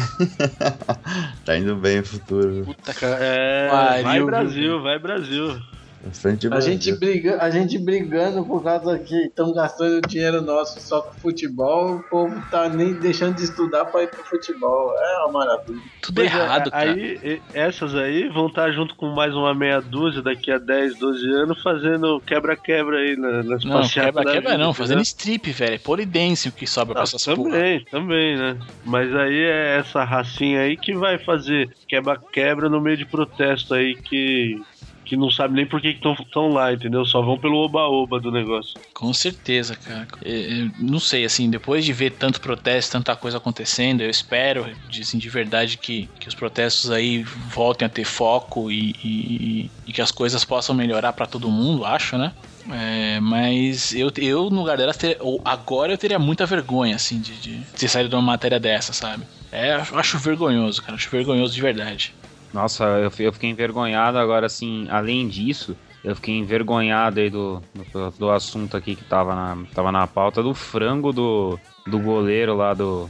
Tá 1.46 1.58
indo 1.58 1.76
bem 1.76 2.00
o 2.00 2.06
futuro. 2.06 2.64
Puta 2.66 2.94
que 2.94 3.06
É, 3.06 3.70
vai 4.04 4.16
viu? 4.18 4.26
Brasil, 4.26 4.82
vai 4.84 5.00
Brasil. 5.00 5.60
A 6.52 6.60
gente, 6.60 6.92
briga, 6.94 7.42
a 7.42 7.50
gente 7.50 7.78
brigando 7.80 8.46
por 8.46 8.64
causa 8.64 9.00
que 9.00 9.16
estão 9.26 9.52
gastando 9.54 10.02
dinheiro 10.08 10.42
nosso 10.42 10.80
só 10.80 11.02
com 11.02 11.14
futebol, 11.20 11.96
o 11.96 12.04
povo 12.04 12.36
tá 12.52 12.70
nem 12.70 12.94
deixando 12.94 13.36
de 13.36 13.44
estudar 13.46 13.86
pra 13.86 14.04
ir 14.04 14.08
pro 14.12 14.24
futebol. 14.26 14.94
É 14.98 15.24
uma 15.26 15.40
maravilha. 15.40 15.82
tudo 16.02 16.16
Pois 16.16 16.32
é, 16.32 16.36
errado, 16.36 16.70
cara. 16.70 16.92
Aí, 16.92 17.20
e- 17.24 17.42
essas 17.54 17.96
aí 17.96 18.30
vão 18.30 18.48
estar 18.48 18.72
junto 18.72 18.96
com 18.96 19.08
mais 19.08 19.34
uma 19.34 19.54
meia 19.56 19.82
dúzia 19.82 20.22
daqui 20.22 20.52
a 20.52 20.60
10, 20.60 20.96
12 21.00 21.28
anos 21.28 21.62
fazendo 21.64 22.22
quebra-quebra 22.22 22.98
aí 22.98 23.16
na- 23.18 23.42
nas 23.44 23.64
Não, 23.66 23.72
passeatas 23.82 23.94
quebra, 23.94 24.24
da 24.24 24.32
quebra 24.32 24.52
vida, 24.52 24.64
não, 24.64 24.70
entendeu? 24.70 24.74
fazendo 24.74 25.02
strip, 25.02 25.52
velho. 25.52 25.74
É 25.76 25.78
polidense 25.80 26.50
o 26.50 26.52
que 26.52 26.68
sobra 26.68 26.94
pra 26.94 27.02
Ah, 27.02 27.06
essas 27.06 27.26
porra. 27.26 27.50
também, 27.50 27.86
também, 27.86 28.38
né? 28.38 28.58
Mas 28.86 29.14
aí 29.16 29.42
é 29.42 29.78
essa 29.80 30.04
racinha 30.04 30.62
aí 30.62 30.78
que 30.78 30.94
vai 30.96 31.18
fazer 31.18 31.68
quebra-quebra 31.88 32.70
no 32.70 32.80
meio 32.80 32.98
de 32.98 33.06
protesto 33.06 33.74
aí 33.74 33.96
que, 33.96 34.62
que 35.06 35.16
não 35.18 35.30
sabe 35.32 35.54
nem 35.56 35.68
por 35.68 35.82
que 35.82 35.90
estão 35.90 36.50
lá, 36.50 36.74
entendeu? 36.74 37.06
Só 37.06 37.22
vão 37.22 37.40
pelo 37.40 37.58
oba-oba 37.58 38.20
do 38.20 38.32
negócio. 38.32 38.80
Com 38.94 39.14
certeza, 39.14 39.76
cara. 39.76 40.08
É, 40.24 40.62
é, 40.68 40.72
não 40.78 41.00
sei, 41.02 41.26
assim, 41.26 41.50
depois 41.50 41.84
de 41.84 41.92
ver 41.92 42.12
tanto 42.12 42.40
protesto, 42.40 42.94
tanta 42.94 43.14
coisa 43.16 43.38
acontecendo, 43.38 44.02
eu 44.02 44.10
espero, 44.10 44.66
assim, 45.02 45.18
de 45.18 45.30
verdade, 45.30 45.78
que, 45.78 46.14
que 46.18 46.30
os 46.30 46.36
protestos 46.36 46.90
aí 46.90 47.22
voltem 47.24 47.86
a 47.86 47.90
ter 47.90 48.06
foco 48.06 48.72
e, 48.72 48.94
e- 49.04 49.74
e 49.86 49.92
que 49.94 50.02
as 50.02 50.12
coisas 50.12 50.46
possam 50.46 50.74
melhorar 50.74 51.12
pra 51.12 51.28
todo 51.28 51.52
mundo, 51.52 51.84
acho, 51.86 52.18
né? 52.18 52.34
É, 52.72 53.20
mas 53.20 53.92
eu, 53.94 54.10
eu, 54.18 54.50
no 54.50 54.62
lugar 54.62 54.78
delas, 54.78 54.96
ter- 54.98 55.18
agora 55.44 55.92
eu 55.94 55.98
teria 55.98 56.18
muita 56.18 56.46
vergonha, 56.46 56.96
assim, 56.96 57.20
de, 57.20 57.38
de 57.40 57.66
ter 57.76 57.90
saído 57.90 58.10
de 58.10 58.16
uma 58.16 58.22
matéria 58.22 58.60
dessa, 58.60 58.94
sabe? 58.94 59.28
É, 59.52 59.74
acho 59.74 60.18
vergonhoso, 60.20 60.82
cara. 60.82 60.96
Acho 60.96 61.10
vergonhoso 61.10 61.54
de 61.54 61.62
verdade. 61.62 62.16
Nossa, 62.56 62.86
eu, 62.86 63.12
eu 63.20 63.34
fiquei 63.34 63.50
envergonhado 63.50 64.18
agora, 64.18 64.46
assim, 64.46 64.88
além 64.90 65.28
disso, 65.28 65.76
eu 66.02 66.16
fiquei 66.16 66.38
envergonhado 66.38 67.20
aí 67.20 67.30
do, 67.30 67.62
do, 67.92 68.12
do 68.12 68.32
assunto 68.32 68.78
aqui 68.78 68.96
que 68.96 69.04
tava 69.04 69.36
na, 69.36 69.58
tava 69.74 69.92
na 69.92 70.08
pauta 70.08 70.42
do 70.42 70.54
frango 70.54 71.12
do, 71.12 71.60
do 71.86 72.00
goleiro 72.00 72.56
lá 72.56 72.74
do 72.74 73.10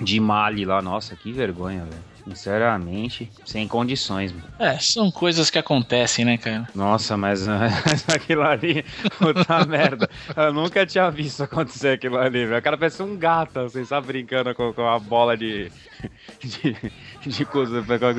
de 0.00 0.18
Mali 0.18 0.64
lá. 0.64 0.80
Nossa, 0.80 1.14
que 1.14 1.30
vergonha, 1.30 1.84
velho. 1.84 2.15
Sinceramente, 2.26 3.30
sem 3.44 3.68
condições, 3.68 4.32
mano. 4.32 4.44
É, 4.58 4.76
são 4.80 5.12
coisas 5.12 5.48
que 5.48 5.58
acontecem, 5.58 6.24
né, 6.24 6.36
cara? 6.36 6.68
Nossa, 6.74 7.16
mas 7.16 7.46
aquilo 8.12 8.42
ali, 8.42 8.84
puta 9.16 9.64
merda. 9.64 10.10
Eu 10.36 10.52
nunca 10.52 10.84
tinha 10.84 11.08
visto 11.08 11.44
acontecer 11.44 11.90
aquilo 11.90 12.18
ali, 12.18 12.44
velho. 12.44 12.58
O 12.58 12.62
cara 12.62 12.76
parece 12.76 13.00
um 13.00 13.16
gato, 13.16 13.60
assim, 13.60 13.84
sabe, 13.84 14.08
brincando 14.08 14.52
com, 14.56 14.72
com 14.72 14.88
a 14.88 14.98
bola 14.98 15.36
de. 15.36 15.70
de, 16.42 16.76
de, 17.24 17.44
cos- 17.44 17.70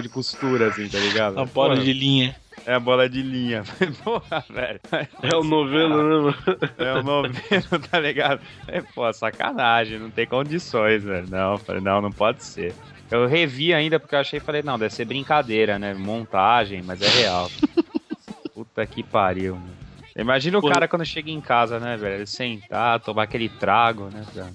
de 0.01 0.09
costura, 0.09 0.69
assim, 0.69 0.87
tá 0.87 0.99
ligado? 0.99 1.37
A 1.39 1.45
bola 1.45 1.73
Porra, 1.73 1.83
de 1.83 1.91
linha. 1.93 2.35
É 2.65 2.73
a 2.73 2.79
bola 2.79 3.09
de 3.09 3.21
linha. 3.21 3.63
Porra, 4.03 4.43
velho. 4.49 4.79
É 5.21 5.35
o 5.35 5.43
novelo, 5.43 5.97
né, 5.97 6.31
mano? 6.31 6.35
É 6.77 6.93
o 6.93 7.03
novelo, 7.03 7.79
tá 7.91 7.99
ligado? 7.99 8.41
É, 8.67 8.81
pô, 8.81 9.11
sacanagem, 9.11 9.99
não 9.99 10.09
tem 10.09 10.25
condições, 10.25 11.03
velho. 11.03 11.27
Não, 11.29 11.57
falei, 11.57 11.81
não, 11.81 12.01
não 12.01 12.11
pode 12.11 12.43
ser. 12.43 12.73
Eu 13.09 13.25
revi 13.25 13.73
ainda 13.73 13.99
porque 13.99 14.15
eu 14.15 14.19
achei, 14.19 14.39
falei, 14.39 14.61
não, 14.61 14.77
deve 14.77 14.93
ser 14.93 15.05
brincadeira, 15.05 15.79
né? 15.79 15.93
Montagem, 15.93 16.81
mas 16.81 17.01
é 17.01 17.07
real. 17.07 17.49
Puta 18.53 18.85
que 18.85 19.03
pariu, 19.03 19.55
mano. 19.55 19.77
Imagina 20.17 20.57
o 20.57 20.61
Pô. 20.61 20.69
cara 20.69 20.87
quando 20.87 21.05
chega 21.05 21.29
em 21.29 21.39
casa, 21.39 21.79
né, 21.79 21.95
velho? 21.95 22.15
Ele 22.15 22.25
sentar, 22.25 22.99
tomar 22.99 23.23
aquele 23.23 23.47
trago, 23.47 24.09
né? 24.11 24.25
cara? 24.33 24.51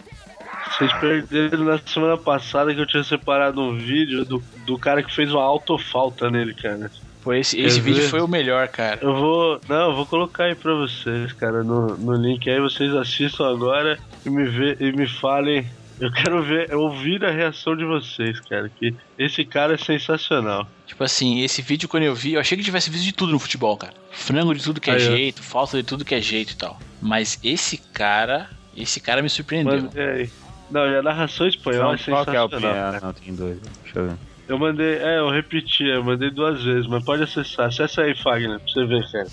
Vocês 0.71 0.93
perderam 0.95 1.65
na 1.65 1.79
semana 1.79 2.17
passada 2.17 2.75
que 2.75 2.81
eu 2.81 2.87
tinha 2.87 3.05
separado 3.05 3.61
um 3.61 3.77
vídeo 3.77 4.25
do, 4.25 4.43
do 4.67 4.79
cara 4.79 5.03
que 5.03 5.15
fez 5.15 5.33
uma 5.33 5.43
autofalta 5.43 6.31
nele, 6.31 6.55
cara. 6.55 6.91
Pô, 7.23 7.33
esse, 7.33 7.61
esse 7.61 7.77
Quer 7.77 7.85
vídeo 7.85 8.03
ver? 8.03 8.09
foi 8.09 8.21
o 8.21 8.27
melhor, 8.27 8.67
cara. 8.69 8.99
Eu 9.01 9.15
vou. 9.15 9.61
Não, 9.69 9.91
eu 9.91 9.95
vou 9.95 10.07
colocar 10.07 10.45
aí 10.45 10.57
pra 10.57 10.75
vocês, 10.75 11.33
cara, 11.33 11.63
no, 11.63 11.97
no 11.97 12.15
link 12.15 12.51
aí, 12.51 12.61
vocês 12.61 12.93
assistam 12.95 13.49
agora 13.49 13.99
e 14.27 14.31
me, 14.31 14.45
vê, 14.45 14.77
e 14.81 14.91
me 14.93 15.07
falem. 15.07 15.65
Eu 16.03 16.11
quero 16.11 16.43
ver, 16.43 16.75
ouvir 16.75 17.25
a 17.25 17.31
reação 17.31 17.77
de 17.77 17.85
vocês, 17.85 18.41
cara, 18.41 18.69
que 18.69 18.93
esse 19.17 19.45
cara 19.45 19.75
é 19.75 19.77
sensacional. 19.79 20.67
Tipo 20.85 21.05
assim, 21.05 21.43
esse 21.43 21.63
vídeo 21.63 21.89
quando 21.89 22.03
eu 22.03 22.13
vi, 22.13 22.33
eu 22.33 22.41
achei 22.41 22.59
que 22.59 22.65
tivesse 22.65 22.91
vídeo 22.91 23.05
de 23.05 23.13
tudo 23.13 23.31
no 23.31 23.39
futebol, 23.39 23.77
cara. 23.77 23.95
Frango 24.11 24.53
de 24.53 24.65
tudo 24.65 24.81
que 24.81 24.91
é 24.91 24.95
Aí, 24.95 24.99
jeito, 24.99 25.45
falta 25.45 25.77
de 25.77 25.85
tudo 25.85 26.05
que 26.05 26.13
é 26.13 26.21
jeito 26.21 26.55
e 26.55 26.57
tal. 26.57 26.77
Mas 27.01 27.39
esse 27.45 27.77
cara, 27.77 28.51
esse 28.77 29.01
cara 29.01 29.23
me 29.23 29.31
surpreendeu. 29.31 29.77
Mano, 29.77 29.91
é, 29.95 30.29
não, 30.73 30.91
e 30.91 30.97
a 30.97 31.03
narração 31.05 31.47
espanhola 31.47 31.95
é 31.95 31.99
Qual 31.99 32.25
que 32.27 32.35
é 32.35 32.43
o 32.43 32.49
sensacional. 32.49 33.01
Não, 33.01 33.13
tem 33.13 33.33
dois. 33.37 33.61
Deixa 33.85 34.01
eu 34.01 34.09
ver. 34.09 34.17
Eu 34.49 34.59
mandei, 34.59 34.97
é, 34.97 35.21
eu 35.21 35.31
repeti, 35.31 35.85
eu 35.85 36.03
mandei 36.03 36.33
duas 36.33 36.65
vezes, 36.65 36.89
mas 36.89 37.05
pode 37.05 37.23
acessar. 37.23 37.69
Acessa 37.69 38.03
aí, 38.03 38.17
Fagner, 38.17 38.59
pra 38.59 38.69
você 38.69 38.85
ver, 38.85 39.09
cara. 39.13 39.29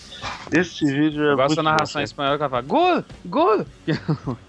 Esse 0.52 0.86
vídeo 0.86 1.30
é 1.30 1.32
Eu 1.32 1.36
gosto 1.36 1.48
muito 1.48 1.56
da 1.56 1.64
narração 1.64 2.04
espanhola 2.04 2.38
que 2.38 2.44
ela 2.44 2.50
fala: 2.52 2.62
Gol! 2.62 3.04
Gol! 3.26 3.66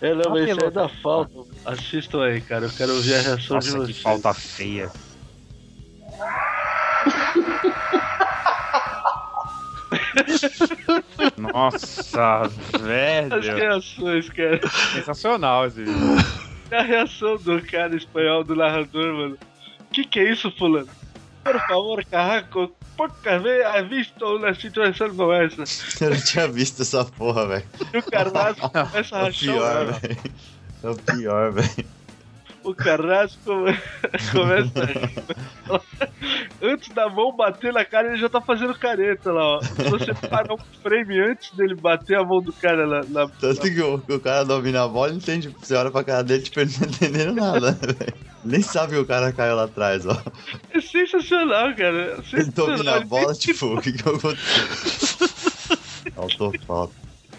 É, 0.00 0.14
não, 0.14 0.30
mas 0.30 0.42
isso 0.42 0.50
é 0.50 0.52
Apelou. 0.52 0.70
da 0.70 0.88
falta. 0.88 1.32
Assistam 1.64 2.22
aí, 2.24 2.40
cara, 2.40 2.66
eu 2.66 2.70
quero 2.70 2.94
ouvir 2.94 3.14
a 3.14 3.20
reação 3.22 3.58
de 3.58 3.70
Nossa, 3.70 3.70
que 3.86 3.92
vocês. 3.92 4.02
falta 4.02 4.34
feia. 4.34 4.90
Nossa, 11.38 12.42
As 12.42 12.52
velho. 12.80 13.56
reações, 13.56 14.28
cara. 14.30 14.60
Sensacional 14.94 15.66
esse 15.66 15.82
vídeo. 15.84 15.94
A 16.70 16.82
reação 16.82 17.36
do 17.36 17.62
cara 17.62 17.94
espanhol, 17.96 18.42
do 18.42 18.56
narrador, 18.56 19.12
mano. 19.14 19.38
Que 19.92 20.04
que 20.04 20.18
é 20.20 20.32
isso, 20.32 20.50
fulano? 20.58 20.88
Por 21.46 21.60
favor, 21.68 22.04
carraco, 22.04 22.72
poucas 22.96 23.42
vezes 23.42 23.66
has 23.66 23.88
visto 23.88 24.24
uma 24.24 24.52
situação 24.54 25.14
como 25.14 25.32
essa. 25.32 25.64
Eu 26.04 26.10
não 26.10 26.20
tinha 26.20 26.48
visto 26.48 26.82
essa 26.82 27.04
porra, 27.04 27.46
velho. 27.46 27.64
E 27.92 27.98
o 27.98 28.02
Carrasco 28.02 28.70
começa 28.70 29.16
a 29.16 29.20
É 29.20 29.22
o 29.22 29.26
rachar 29.26 29.30
o 29.30 29.32
pior, 29.32 29.92
velho. 29.92 30.18
É 30.82 30.90
o 30.90 30.96
pior, 30.96 31.52
velho. 31.52 31.86
O 32.66 32.74
Carrasco 32.74 33.40
começa 34.32 34.72
a... 35.70 35.80
Antes 36.60 36.88
da 36.92 37.08
mão 37.08 37.34
bater 37.36 37.72
na 37.72 37.84
cara, 37.84 38.08
ele 38.08 38.16
já 38.16 38.28
tá 38.28 38.40
fazendo 38.40 38.74
careta 38.76 39.30
lá, 39.32 39.58
ó. 39.58 39.62
Se 39.62 39.82
você 39.84 40.12
parar 40.14 40.52
um 40.54 40.58
frame 40.82 41.20
antes 41.20 41.52
dele 41.52 41.74
bater 41.76 42.18
a 42.18 42.24
mão 42.24 42.40
do 42.42 42.52
cara 42.52 42.86
na... 42.86 43.02
na- 43.04 43.28
Tanto 43.28 43.60
que 43.62 43.80
o, 43.80 43.94
o 43.94 44.20
cara 44.20 44.44
domina 44.44 44.82
a 44.82 44.88
bola, 44.88 45.12
entende. 45.14 45.48
Você 45.60 45.74
olha 45.76 45.90
pra 45.92 46.02
cara 46.02 46.24
dele, 46.24 46.42
tipo, 46.42 46.58
ele 46.58 46.70
não 46.72 46.78
tá 46.80 46.86
entendendo 46.86 47.34
nada, 47.34 47.72
velho. 47.80 48.14
Nem 48.44 48.62
sabe 48.62 48.92
que 48.94 48.98
o 48.98 49.06
cara 49.06 49.32
caiu 49.32 49.54
lá 49.56 49.64
atrás, 49.64 50.04
ó. 50.06 50.16
É 50.72 50.80
sensacional, 50.80 51.74
cara. 51.74 51.96
É 51.96 52.12
Ele 52.14 52.22
sensacional. 52.24 52.76
domina 52.76 52.96
a 52.96 53.00
bola, 53.00 53.34
tipo, 53.34 53.66
o 53.76 53.80
que 53.80 53.92
que 53.92 54.00
aconteceu? 54.08 55.28
Autofalta. 56.16 56.92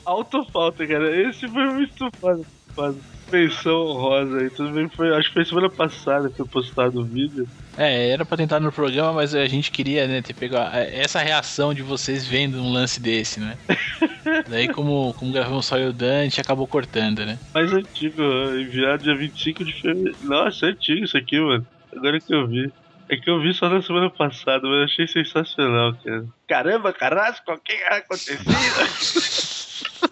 Autofalta, 0.05 0.87
cara. 0.87 1.29
Esse 1.29 1.47
foi 1.47 1.65
muito 1.65 2.09
foda. 2.19 2.43
foda. 2.75 2.95
Pensão 3.29 3.87
honrosa 3.87 4.37
aí. 4.39 4.49
Tudo 4.49 4.71
bem 4.71 4.87
foi. 4.87 5.13
Acho 5.15 5.27
que 5.27 5.33
foi 5.33 5.45
semana 5.45 5.69
passada 5.69 6.29
que 6.29 6.37
foi 6.37 6.47
postado 6.47 7.01
o 7.01 7.03
vídeo. 7.03 7.47
É, 7.77 8.09
era 8.09 8.25
pra 8.25 8.37
tentar 8.37 8.59
no 8.59 8.71
programa, 8.71 9.13
mas 9.13 9.35
a 9.35 9.45
gente 9.47 9.69
queria, 9.69 10.07
né, 10.07 10.21
ter 10.21 10.33
pegado 10.33 10.75
essa 10.75 11.19
reação 11.19 11.73
de 11.73 11.83
vocês 11.83 12.25
vendo 12.25 12.57
um 12.57 12.71
lance 12.71 12.99
desse, 12.99 13.39
né? 13.39 13.57
Daí, 14.47 14.67
como, 14.69 15.13
como 15.13 15.31
gravamos 15.31 15.65
só 15.65 15.77
eu 15.77 15.87
e 15.87 15.89
o 15.89 15.93
Dan, 15.93 16.21
a 16.21 16.23
gente 16.23 16.41
acabou 16.41 16.67
cortando, 16.67 17.25
né? 17.25 17.37
Mais 17.53 17.71
antigo, 17.73 18.21
enviado 18.57 19.03
dia 19.03 19.15
25 19.15 19.63
de 19.63 19.73
fevereiro. 19.73 20.17
Nossa, 20.23 20.65
é 20.65 20.69
antigo 20.69 21.03
isso 21.03 21.17
aqui, 21.17 21.39
mano. 21.39 21.67
Agora 21.95 22.19
que 22.19 22.33
eu 22.33 22.47
vi. 22.47 22.71
É 23.09 23.15
que 23.15 23.29
eu 23.29 23.39
vi 23.39 23.53
só 23.53 23.69
na 23.69 23.81
semana 23.81 24.09
passada, 24.09 24.67
mas 24.67 24.79
eu 24.79 24.83
achei 24.83 25.07
sensacional, 25.07 25.93
cara. 26.03 26.25
Caramba, 26.47 26.91
Carrasco, 26.91 27.53
o 27.53 27.57
que 27.57 27.71
é 27.73 27.97
acontecido? 27.97 28.43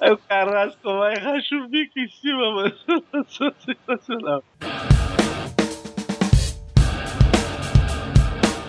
Aí 0.00 0.12
o 0.12 0.18
Carrasco 0.18 0.98
vai 0.98 1.14
e 1.14 1.18
racha 1.18 1.56
o 1.56 1.68
bico 1.68 1.98
em 1.98 2.08
cima, 2.08 2.54
mano. 2.54 2.74
sensacional. 3.64 4.44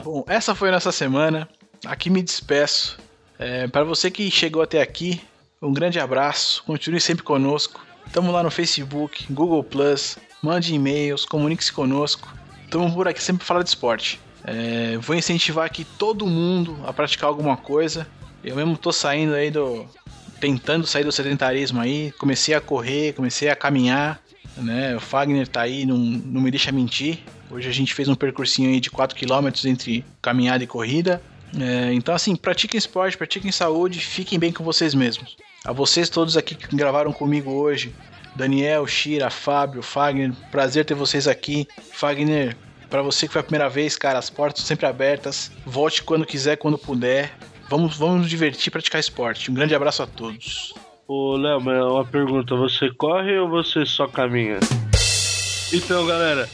Bom, 0.04 0.24
essa 0.28 0.56
foi 0.56 0.70
a 0.70 0.72
nossa 0.72 0.92
semana. 0.92 1.48
Aqui 1.86 2.10
me 2.10 2.22
despeço. 2.22 2.98
É, 3.38 3.68
para 3.68 3.84
você 3.84 4.10
que 4.10 4.32
chegou 4.32 4.62
até 4.62 4.82
aqui, 4.82 5.22
um 5.62 5.74
grande 5.74 6.00
abraço. 6.00 6.64
Continue 6.64 7.02
sempre 7.02 7.24
conosco. 7.24 7.86
Tamo 8.12 8.32
lá 8.32 8.42
no 8.42 8.50
Facebook, 8.50 9.32
Google 9.32 9.64
Plus. 9.64 10.18
Mande 10.42 10.74
e-mails, 10.74 11.26
comunique-se 11.26 11.74
conosco. 11.74 12.34
Tamo 12.70 12.94
por 12.94 13.08
aqui 13.08 13.22
sempre 13.22 13.40
pra 13.40 13.48
falar 13.48 13.64
de 13.64 13.70
esporte. 13.70 14.20
É, 14.44 14.98
vou 14.98 15.16
incentivar 15.16 15.66
aqui 15.66 15.84
todo 15.84 16.26
mundo 16.26 16.78
a 16.86 16.94
praticar 16.94 17.28
alguma 17.28 17.58
coisa. 17.58 18.08
Eu 18.44 18.56
mesmo 18.56 18.78
tô 18.78 18.92
saindo 18.92 19.34
aí 19.34 19.52
do. 19.52 19.86
Tentando 20.40 20.86
sair 20.86 21.04
do 21.04 21.12
sedentarismo 21.12 21.80
aí. 21.80 22.12
Comecei 22.18 22.54
a 22.54 22.62
correr, 22.62 23.14
comecei 23.14 23.50
a 23.50 23.56
caminhar. 23.56 24.22
Né? 24.58 24.96
O 24.96 25.00
Fagner 25.00 25.48
tá 25.48 25.62
aí, 25.62 25.86
não, 25.86 25.98
não 25.98 26.42
me 26.42 26.52
deixa 26.52 26.72
mentir. 26.72 27.20
Hoje 27.50 27.70
a 27.70 27.72
gente 27.72 27.94
fez 27.94 28.08
um 28.08 28.16
percursinho 28.16 28.70
aí 28.70 28.80
de 28.80 28.90
4km 28.90 29.66
entre 29.66 30.04
caminhada 30.22 30.64
e 30.64 30.68
corrida. 30.68 31.22
É, 31.58 31.94
então, 31.94 32.14
assim, 32.14 32.36
pratiquem 32.36 32.78
esporte, 32.78 33.18
pratiquem 33.18 33.52
saúde, 33.52 34.00
fiquem 34.00 34.38
bem 34.38 34.52
com 34.52 34.64
vocês 34.64 34.94
mesmos. 34.94 35.38
A 35.64 35.72
vocês 35.72 36.10
todos 36.10 36.36
aqui 36.36 36.56
que 36.56 36.76
gravaram 36.76 37.14
comigo 37.14 37.52
hoje, 37.52 37.94
Daniel, 38.36 38.86
Shira, 38.86 39.30
Fábio, 39.30 39.82
Fagner, 39.82 40.34
prazer 40.52 40.86
ter 40.86 40.94
vocês 40.94 41.28
aqui. 41.28 41.68
Fagner, 41.94 42.56
para 42.90 43.02
você 43.02 43.28
que 43.28 43.34
foi 43.34 43.42
a 43.42 43.44
primeira 43.44 43.70
vez, 43.70 43.96
cara, 43.96 44.20
as 44.20 44.30
portas 44.30 44.64
sempre 44.64 44.86
abertas. 44.86 45.52
Volte 45.66 46.04
quando 46.04 46.26
quiser, 46.26 46.58
quando 46.58 46.78
puder. 46.78 47.34
Vamos, 47.70 47.98
vamos 47.98 48.22
nos 48.22 48.30
divertir 48.30 48.70
e 48.70 48.72
praticar 48.72 49.00
esporte. 49.00 49.52
Um 49.52 49.54
grande 49.54 49.76
abraço 49.76 50.02
a 50.04 50.08
todos. 50.08 50.74
Ô, 51.08 51.36
Léo, 51.36 51.62
mas 51.62 51.84
uma 51.84 52.06
pergunta: 52.06 52.56
você 52.56 52.90
corre 52.92 53.38
ou 53.38 53.50
você 53.50 53.86
só 53.86 54.08
caminha? 54.08 54.60
Então, 55.74 56.06
galera, 56.06 56.48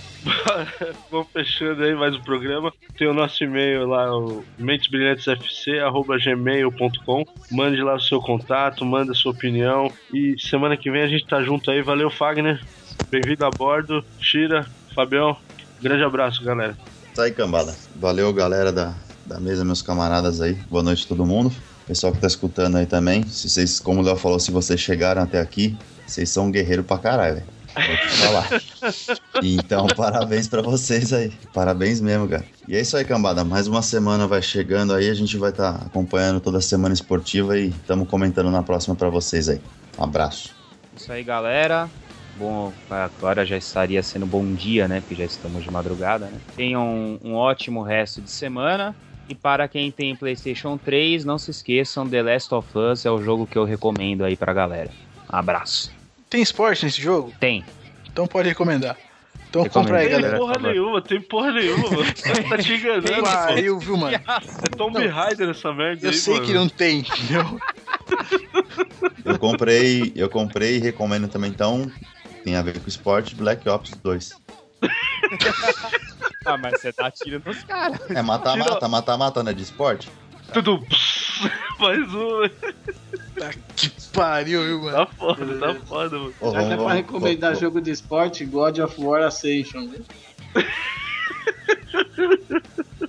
vamos 1.11 1.27
fechando 1.31 1.83
aí 1.83 1.93
mais 1.93 2.15
um 2.15 2.21
programa. 2.21 2.73
Tem 2.97 3.07
o 3.07 3.13
nosso 3.13 3.43
e-mail 3.43 3.85
lá, 3.87 4.11
o 4.15 4.43
mentesbrilhantesfc.gmail.com. 4.57 7.25
Mande 7.51 7.83
lá 7.83 7.93
o 7.95 7.99
seu 7.99 8.19
contato, 8.19 8.83
manda 8.83 9.11
a 9.11 9.15
sua 9.15 9.31
opinião. 9.31 9.93
E 10.11 10.35
semana 10.39 10.75
que 10.75 10.89
vem 10.89 11.03
a 11.03 11.07
gente 11.07 11.27
tá 11.27 11.43
junto 11.43 11.69
aí. 11.69 11.83
Valeu, 11.83 12.09
Fagner. 12.09 12.59
Bem-vindo 13.11 13.45
a 13.45 13.51
bordo. 13.51 14.03
Shira, 14.19 14.65
Fabião. 14.95 15.37
Grande 15.81 16.03
abraço, 16.03 16.43
galera. 16.43 16.75
Isso 17.11 17.21
aí, 17.21 17.31
cambada. 17.31 17.75
Valeu, 17.95 18.33
galera 18.33 18.71
da, 18.71 18.95
da 19.25 19.39
mesa, 19.39 19.63
meus 19.63 19.81
camaradas 19.81 20.41
aí. 20.41 20.53
Boa 20.69 20.83
noite 20.83 21.05
a 21.05 21.07
todo 21.07 21.25
mundo. 21.25 21.51
Pessoal 21.87 22.13
que 22.13 22.19
tá 22.19 22.27
escutando 22.27 22.77
aí 22.77 22.85
também. 22.85 23.25
Se 23.27 23.49
vocês, 23.49 23.79
como 23.79 24.01
o 24.01 24.03
Léo 24.03 24.15
falou, 24.15 24.39
se 24.39 24.51
vocês 24.51 24.79
chegaram 24.79 25.21
até 25.21 25.39
aqui, 25.39 25.77
vocês 26.05 26.29
são 26.29 26.45
um 26.45 26.51
guerreiro 26.51 26.83
pra 26.83 26.97
caralho, 26.97 27.35
velho. 27.35 27.45
Vou 27.75 27.97
te 27.97 28.17
falar. 28.17 28.49
Então, 29.41 29.87
parabéns 29.87 30.47
pra 30.47 30.61
vocês 30.61 31.11
aí. 31.11 31.31
Parabéns 31.53 31.99
mesmo, 31.99 32.27
cara. 32.27 32.45
E 32.67 32.75
é 32.75 32.81
isso 32.81 32.95
aí, 32.95 33.03
cambada. 33.03 33.43
Mais 33.43 33.67
uma 33.67 33.81
semana 33.81 34.27
vai 34.27 34.41
chegando 34.41 34.93
aí. 34.93 35.09
A 35.09 35.13
gente 35.13 35.37
vai 35.37 35.49
estar 35.49 35.75
acompanhando 35.85 36.39
toda 36.39 36.59
a 36.59 36.61
semana 36.61 36.93
esportiva 36.93 37.57
e 37.57 37.69
estamos 37.69 38.07
comentando 38.07 38.51
na 38.51 38.61
próxima 38.61 38.95
pra 38.95 39.09
vocês 39.09 39.49
aí. 39.49 39.59
Um 39.97 40.03
abraço. 40.03 40.55
Isso 40.95 41.11
aí, 41.11 41.23
galera. 41.23 41.89
Bom, 42.37 42.71
agora 42.89 43.45
já 43.45 43.57
estaria 43.57 44.01
sendo 44.01 44.25
bom 44.25 44.53
dia, 44.53 44.87
né? 44.87 45.01
Porque 45.01 45.15
já 45.15 45.25
estamos 45.25 45.63
de 45.63 45.71
madrugada, 45.71 46.27
né? 46.27 46.37
Tenham 46.55 46.83
um, 46.83 47.19
um 47.31 47.35
ótimo 47.35 47.81
resto 47.81 48.21
de 48.21 48.29
semana. 48.31 48.95
E 49.33 49.35
para 49.35 49.67
quem 49.67 49.89
tem 49.91 50.15
PlayStation 50.15 50.77
3, 50.77 51.25
não 51.25 51.39
se 51.39 51.49
esqueçam: 51.49 52.07
The 52.07 52.21
Last 52.21 52.53
of 52.53 52.67
Us 52.77 53.03
é 53.03 53.09
o 53.09 53.19
jogo 53.19 53.47
que 53.47 53.57
eu 53.57 53.63
recomendo 53.63 54.23
aí 54.23 54.35
pra 54.37 54.53
galera. 54.53 54.91
Abraço. 55.27 55.91
Tem 56.29 56.39
esporte 56.39 56.85
nesse 56.85 57.01
jogo? 57.01 57.33
Tem. 57.39 57.65
Então 58.11 58.27
pode 58.27 58.47
recomendar. 58.47 58.95
Então 59.49 59.63
Recomendo. 59.63 59.87
compra 59.87 59.99
aí, 60.01 60.07
Tem 60.09 60.21
galera. 60.21 60.37
porra 60.37 60.53
por 60.53 60.61
favor. 60.61 60.71
nenhuma, 60.73 61.01
tem 61.01 61.21
porra 61.21 61.51
nenhuma, 61.51 61.89
mano. 61.89 62.05
Você 62.15 62.43
tá 62.43 62.57
te 62.59 62.73
enganando, 62.73 63.13
pô. 63.15 63.21
Pariu, 63.23 63.79
viu, 63.79 63.97
mano? 63.97 64.15
É 64.15 64.77
Tomb 64.77 65.07
Raider 65.07 65.49
essa 65.49 65.73
merda 65.73 66.05
Eu 66.05 66.11
aí, 66.11 66.15
sei 66.15 66.33
mano. 66.35 66.45
que 66.45 66.53
não 66.53 66.69
tem, 66.69 66.99
entendeu? 66.99 67.59
Eu 69.25 69.39
comprei, 69.39 70.11
eu 70.15 70.29
comprei 70.29 70.75
e 70.77 70.79
recomendo 70.79 71.27
também, 71.29 71.49
então, 71.49 71.89
tem 72.43 72.55
a 72.55 72.61
ver 72.61 72.77
com 72.79 72.87
esporte, 72.89 73.33
Black 73.35 73.67
Ops 73.69 73.91
2. 74.03 74.33
Ah, 76.45 76.57
mas 76.57 76.81
você 76.81 76.91
tá 76.91 77.07
atirando 77.07 77.45
nos 77.45 77.63
caras. 77.63 77.99
É 78.09 78.21
mata-mata, 78.21 78.85
mata-mata, 78.89 79.41
né? 79.43 79.53
De 79.53 79.63
esporte? 79.63 80.09
Tudo. 80.53 80.77
Mais 81.79 81.99
um. 82.13 82.49
Tá 83.39 83.49
que 83.77 83.89
pariu, 84.11 84.61
viu, 84.61 84.81
mano? 84.81 84.97
Tá 84.97 85.05
foda, 85.05 85.57
tá 85.57 85.75
foda, 85.85 86.19
mano. 86.19 86.33
Ô, 86.41 86.51
Já 86.51 86.67
que 86.67 86.73
é 86.73 86.75
pra 86.75 86.93
recomendar 86.93 87.49
vamos- 87.51 87.59
jogo 87.61 87.79
de 87.81 87.91
esporte, 87.91 88.43
God 88.43 88.77
of 88.79 89.01
War 89.01 89.23
Ascension. 89.23 89.87
né? 89.87 89.99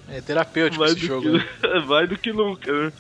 É 0.09 0.21
terapêutico 0.21 0.81
Mais 0.85 0.97
esse 0.97 1.05
jogo. 1.07 1.29
né? 1.33 1.45
que, 1.61 1.81
mais 1.87 2.09
do 2.09 2.17
que 2.17 2.33
nunca, 2.33 2.73
né? 2.73 2.93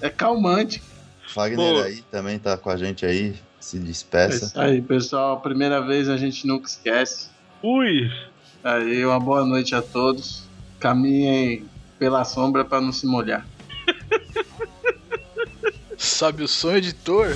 É 0.00 0.08
calmante. 0.08 0.82
Fagner 1.28 1.74
Pô. 1.74 1.82
aí 1.82 2.02
também 2.10 2.38
tá 2.38 2.56
com 2.56 2.70
a 2.70 2.76
gente 2.78 3.04
aí, 3.04 3.36
se 3.60 3.78
despeça. 3.78 4.52
Aí, 4.58 4.80
pessoal, 4.80 5.40
primeira 5.40 5.80
vez 5.84 6.08
a 6.08 6.16
gente 6.16 6.46
nunca 6.46 6.66
esquece. 6.66 7.28
Ui! 7.68 8.08
Aí, 8.62 9.04
uma 9.04 9.18
boa 9.18 9.44
noite 9.44 9.74
a 9.74 9.82
todos. 9.82 10.44
Caminhem 10.78 11.64
pela 11.98 12.24
sombra 12.24 12.64
pra 12.64 12.80
não 12.80 12.92
se 12.92 13.08
molhar. 13.08 13.44
Sabe 15.98 16.44
o 16.44 16.48
som, 16.48 16.76
editor? 16.76 17.34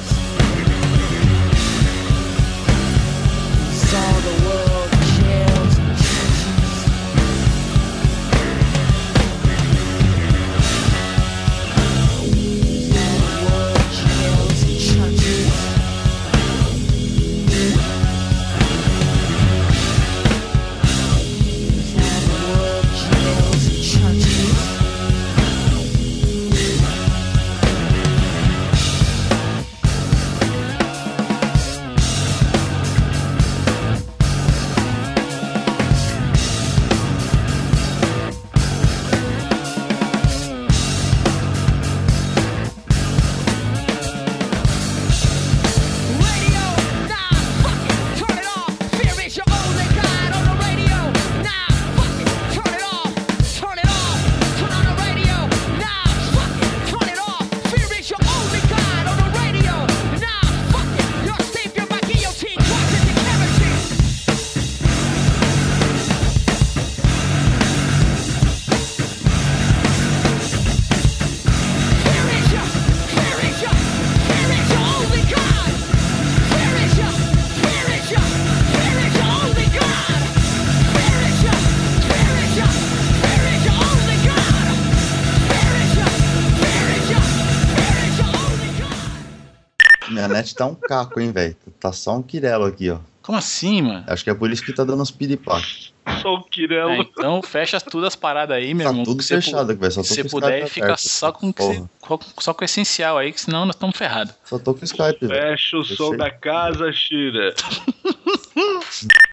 Net 90.42 90.54
tá 90.54 90.66
um 90.66 90.74
caco, 90.74 91.20
hein, 91.20 91.32
velho. 91.32 91.56
Tá 91.78 91.92
só 91.92 92.16
um 92.16 92.22
quirelo 92.22 92.64
aqui, 92.64 92.90
ó. 92.90 92.98
Como 93.22 93.36
assim, 93.38 93.82
mano? 93.82 94.02
Acho 94.08 94.24
que 94.24 94.30
é 94.30 94.34
por 94.34 94.50
isso 94.50 94.64
que 94.64 94.72
tá 94.72 94.82
dando 94.82 95.02
uns 95.02 95.10
piripacos. 95.10 95.92
Só 96.22 96.34
o 96.34 96.42
Quirelo. 96.42 96.90
É, 96.92 96.98
então 97.00 97.40
fecha 97.42 97.78
tudo 97.80 98.06
as 98.06 98.16
paradas 98.16 98.56
aí, 98.56 98.72
meu 98.74 98.84
Tá 98.86 98.90
irmão. 98.90 99.04
tudo 99.04 99.22
você 99.22 99.40
fechado 99.40 99.70
aqui, 99.70 99.80
velho. 99.80 99.92
Só 99.92 100.00
tô 100.02 100.08
Se 100.08 100.22
com 100.22 100.26
o 100.28 100.30
puder, 100.30 100.58
Skype 100.64 100.70
fica 100.74 100.96
só 100.96 101.30
com, 101.30 101.52
você- 101.52 101.84
com- 102.00 102.18
só 102.40 102.54
com 102.54 102.62
o 102.62 102.64
essencial 102.64 103.18
aí, 103.18 103.30
que 103.30 103.40
senão 103.40 103.66
nós 103.66 103.76
estamos 103.76 103.96
ferrados. 103.96 104.34
Só 104.44 104.58
tô 104.58 104.74
com 104.74 104.80
o 104.80 104.84
Skype, 104.84 105.26
velho. 105.26 105.30
Fecha 105.50 105.76
o 105.76 105.84
som 105.84 106.16
da 106.16 106.30
casa, 106.30 106.90
Shira. 106.92 107.54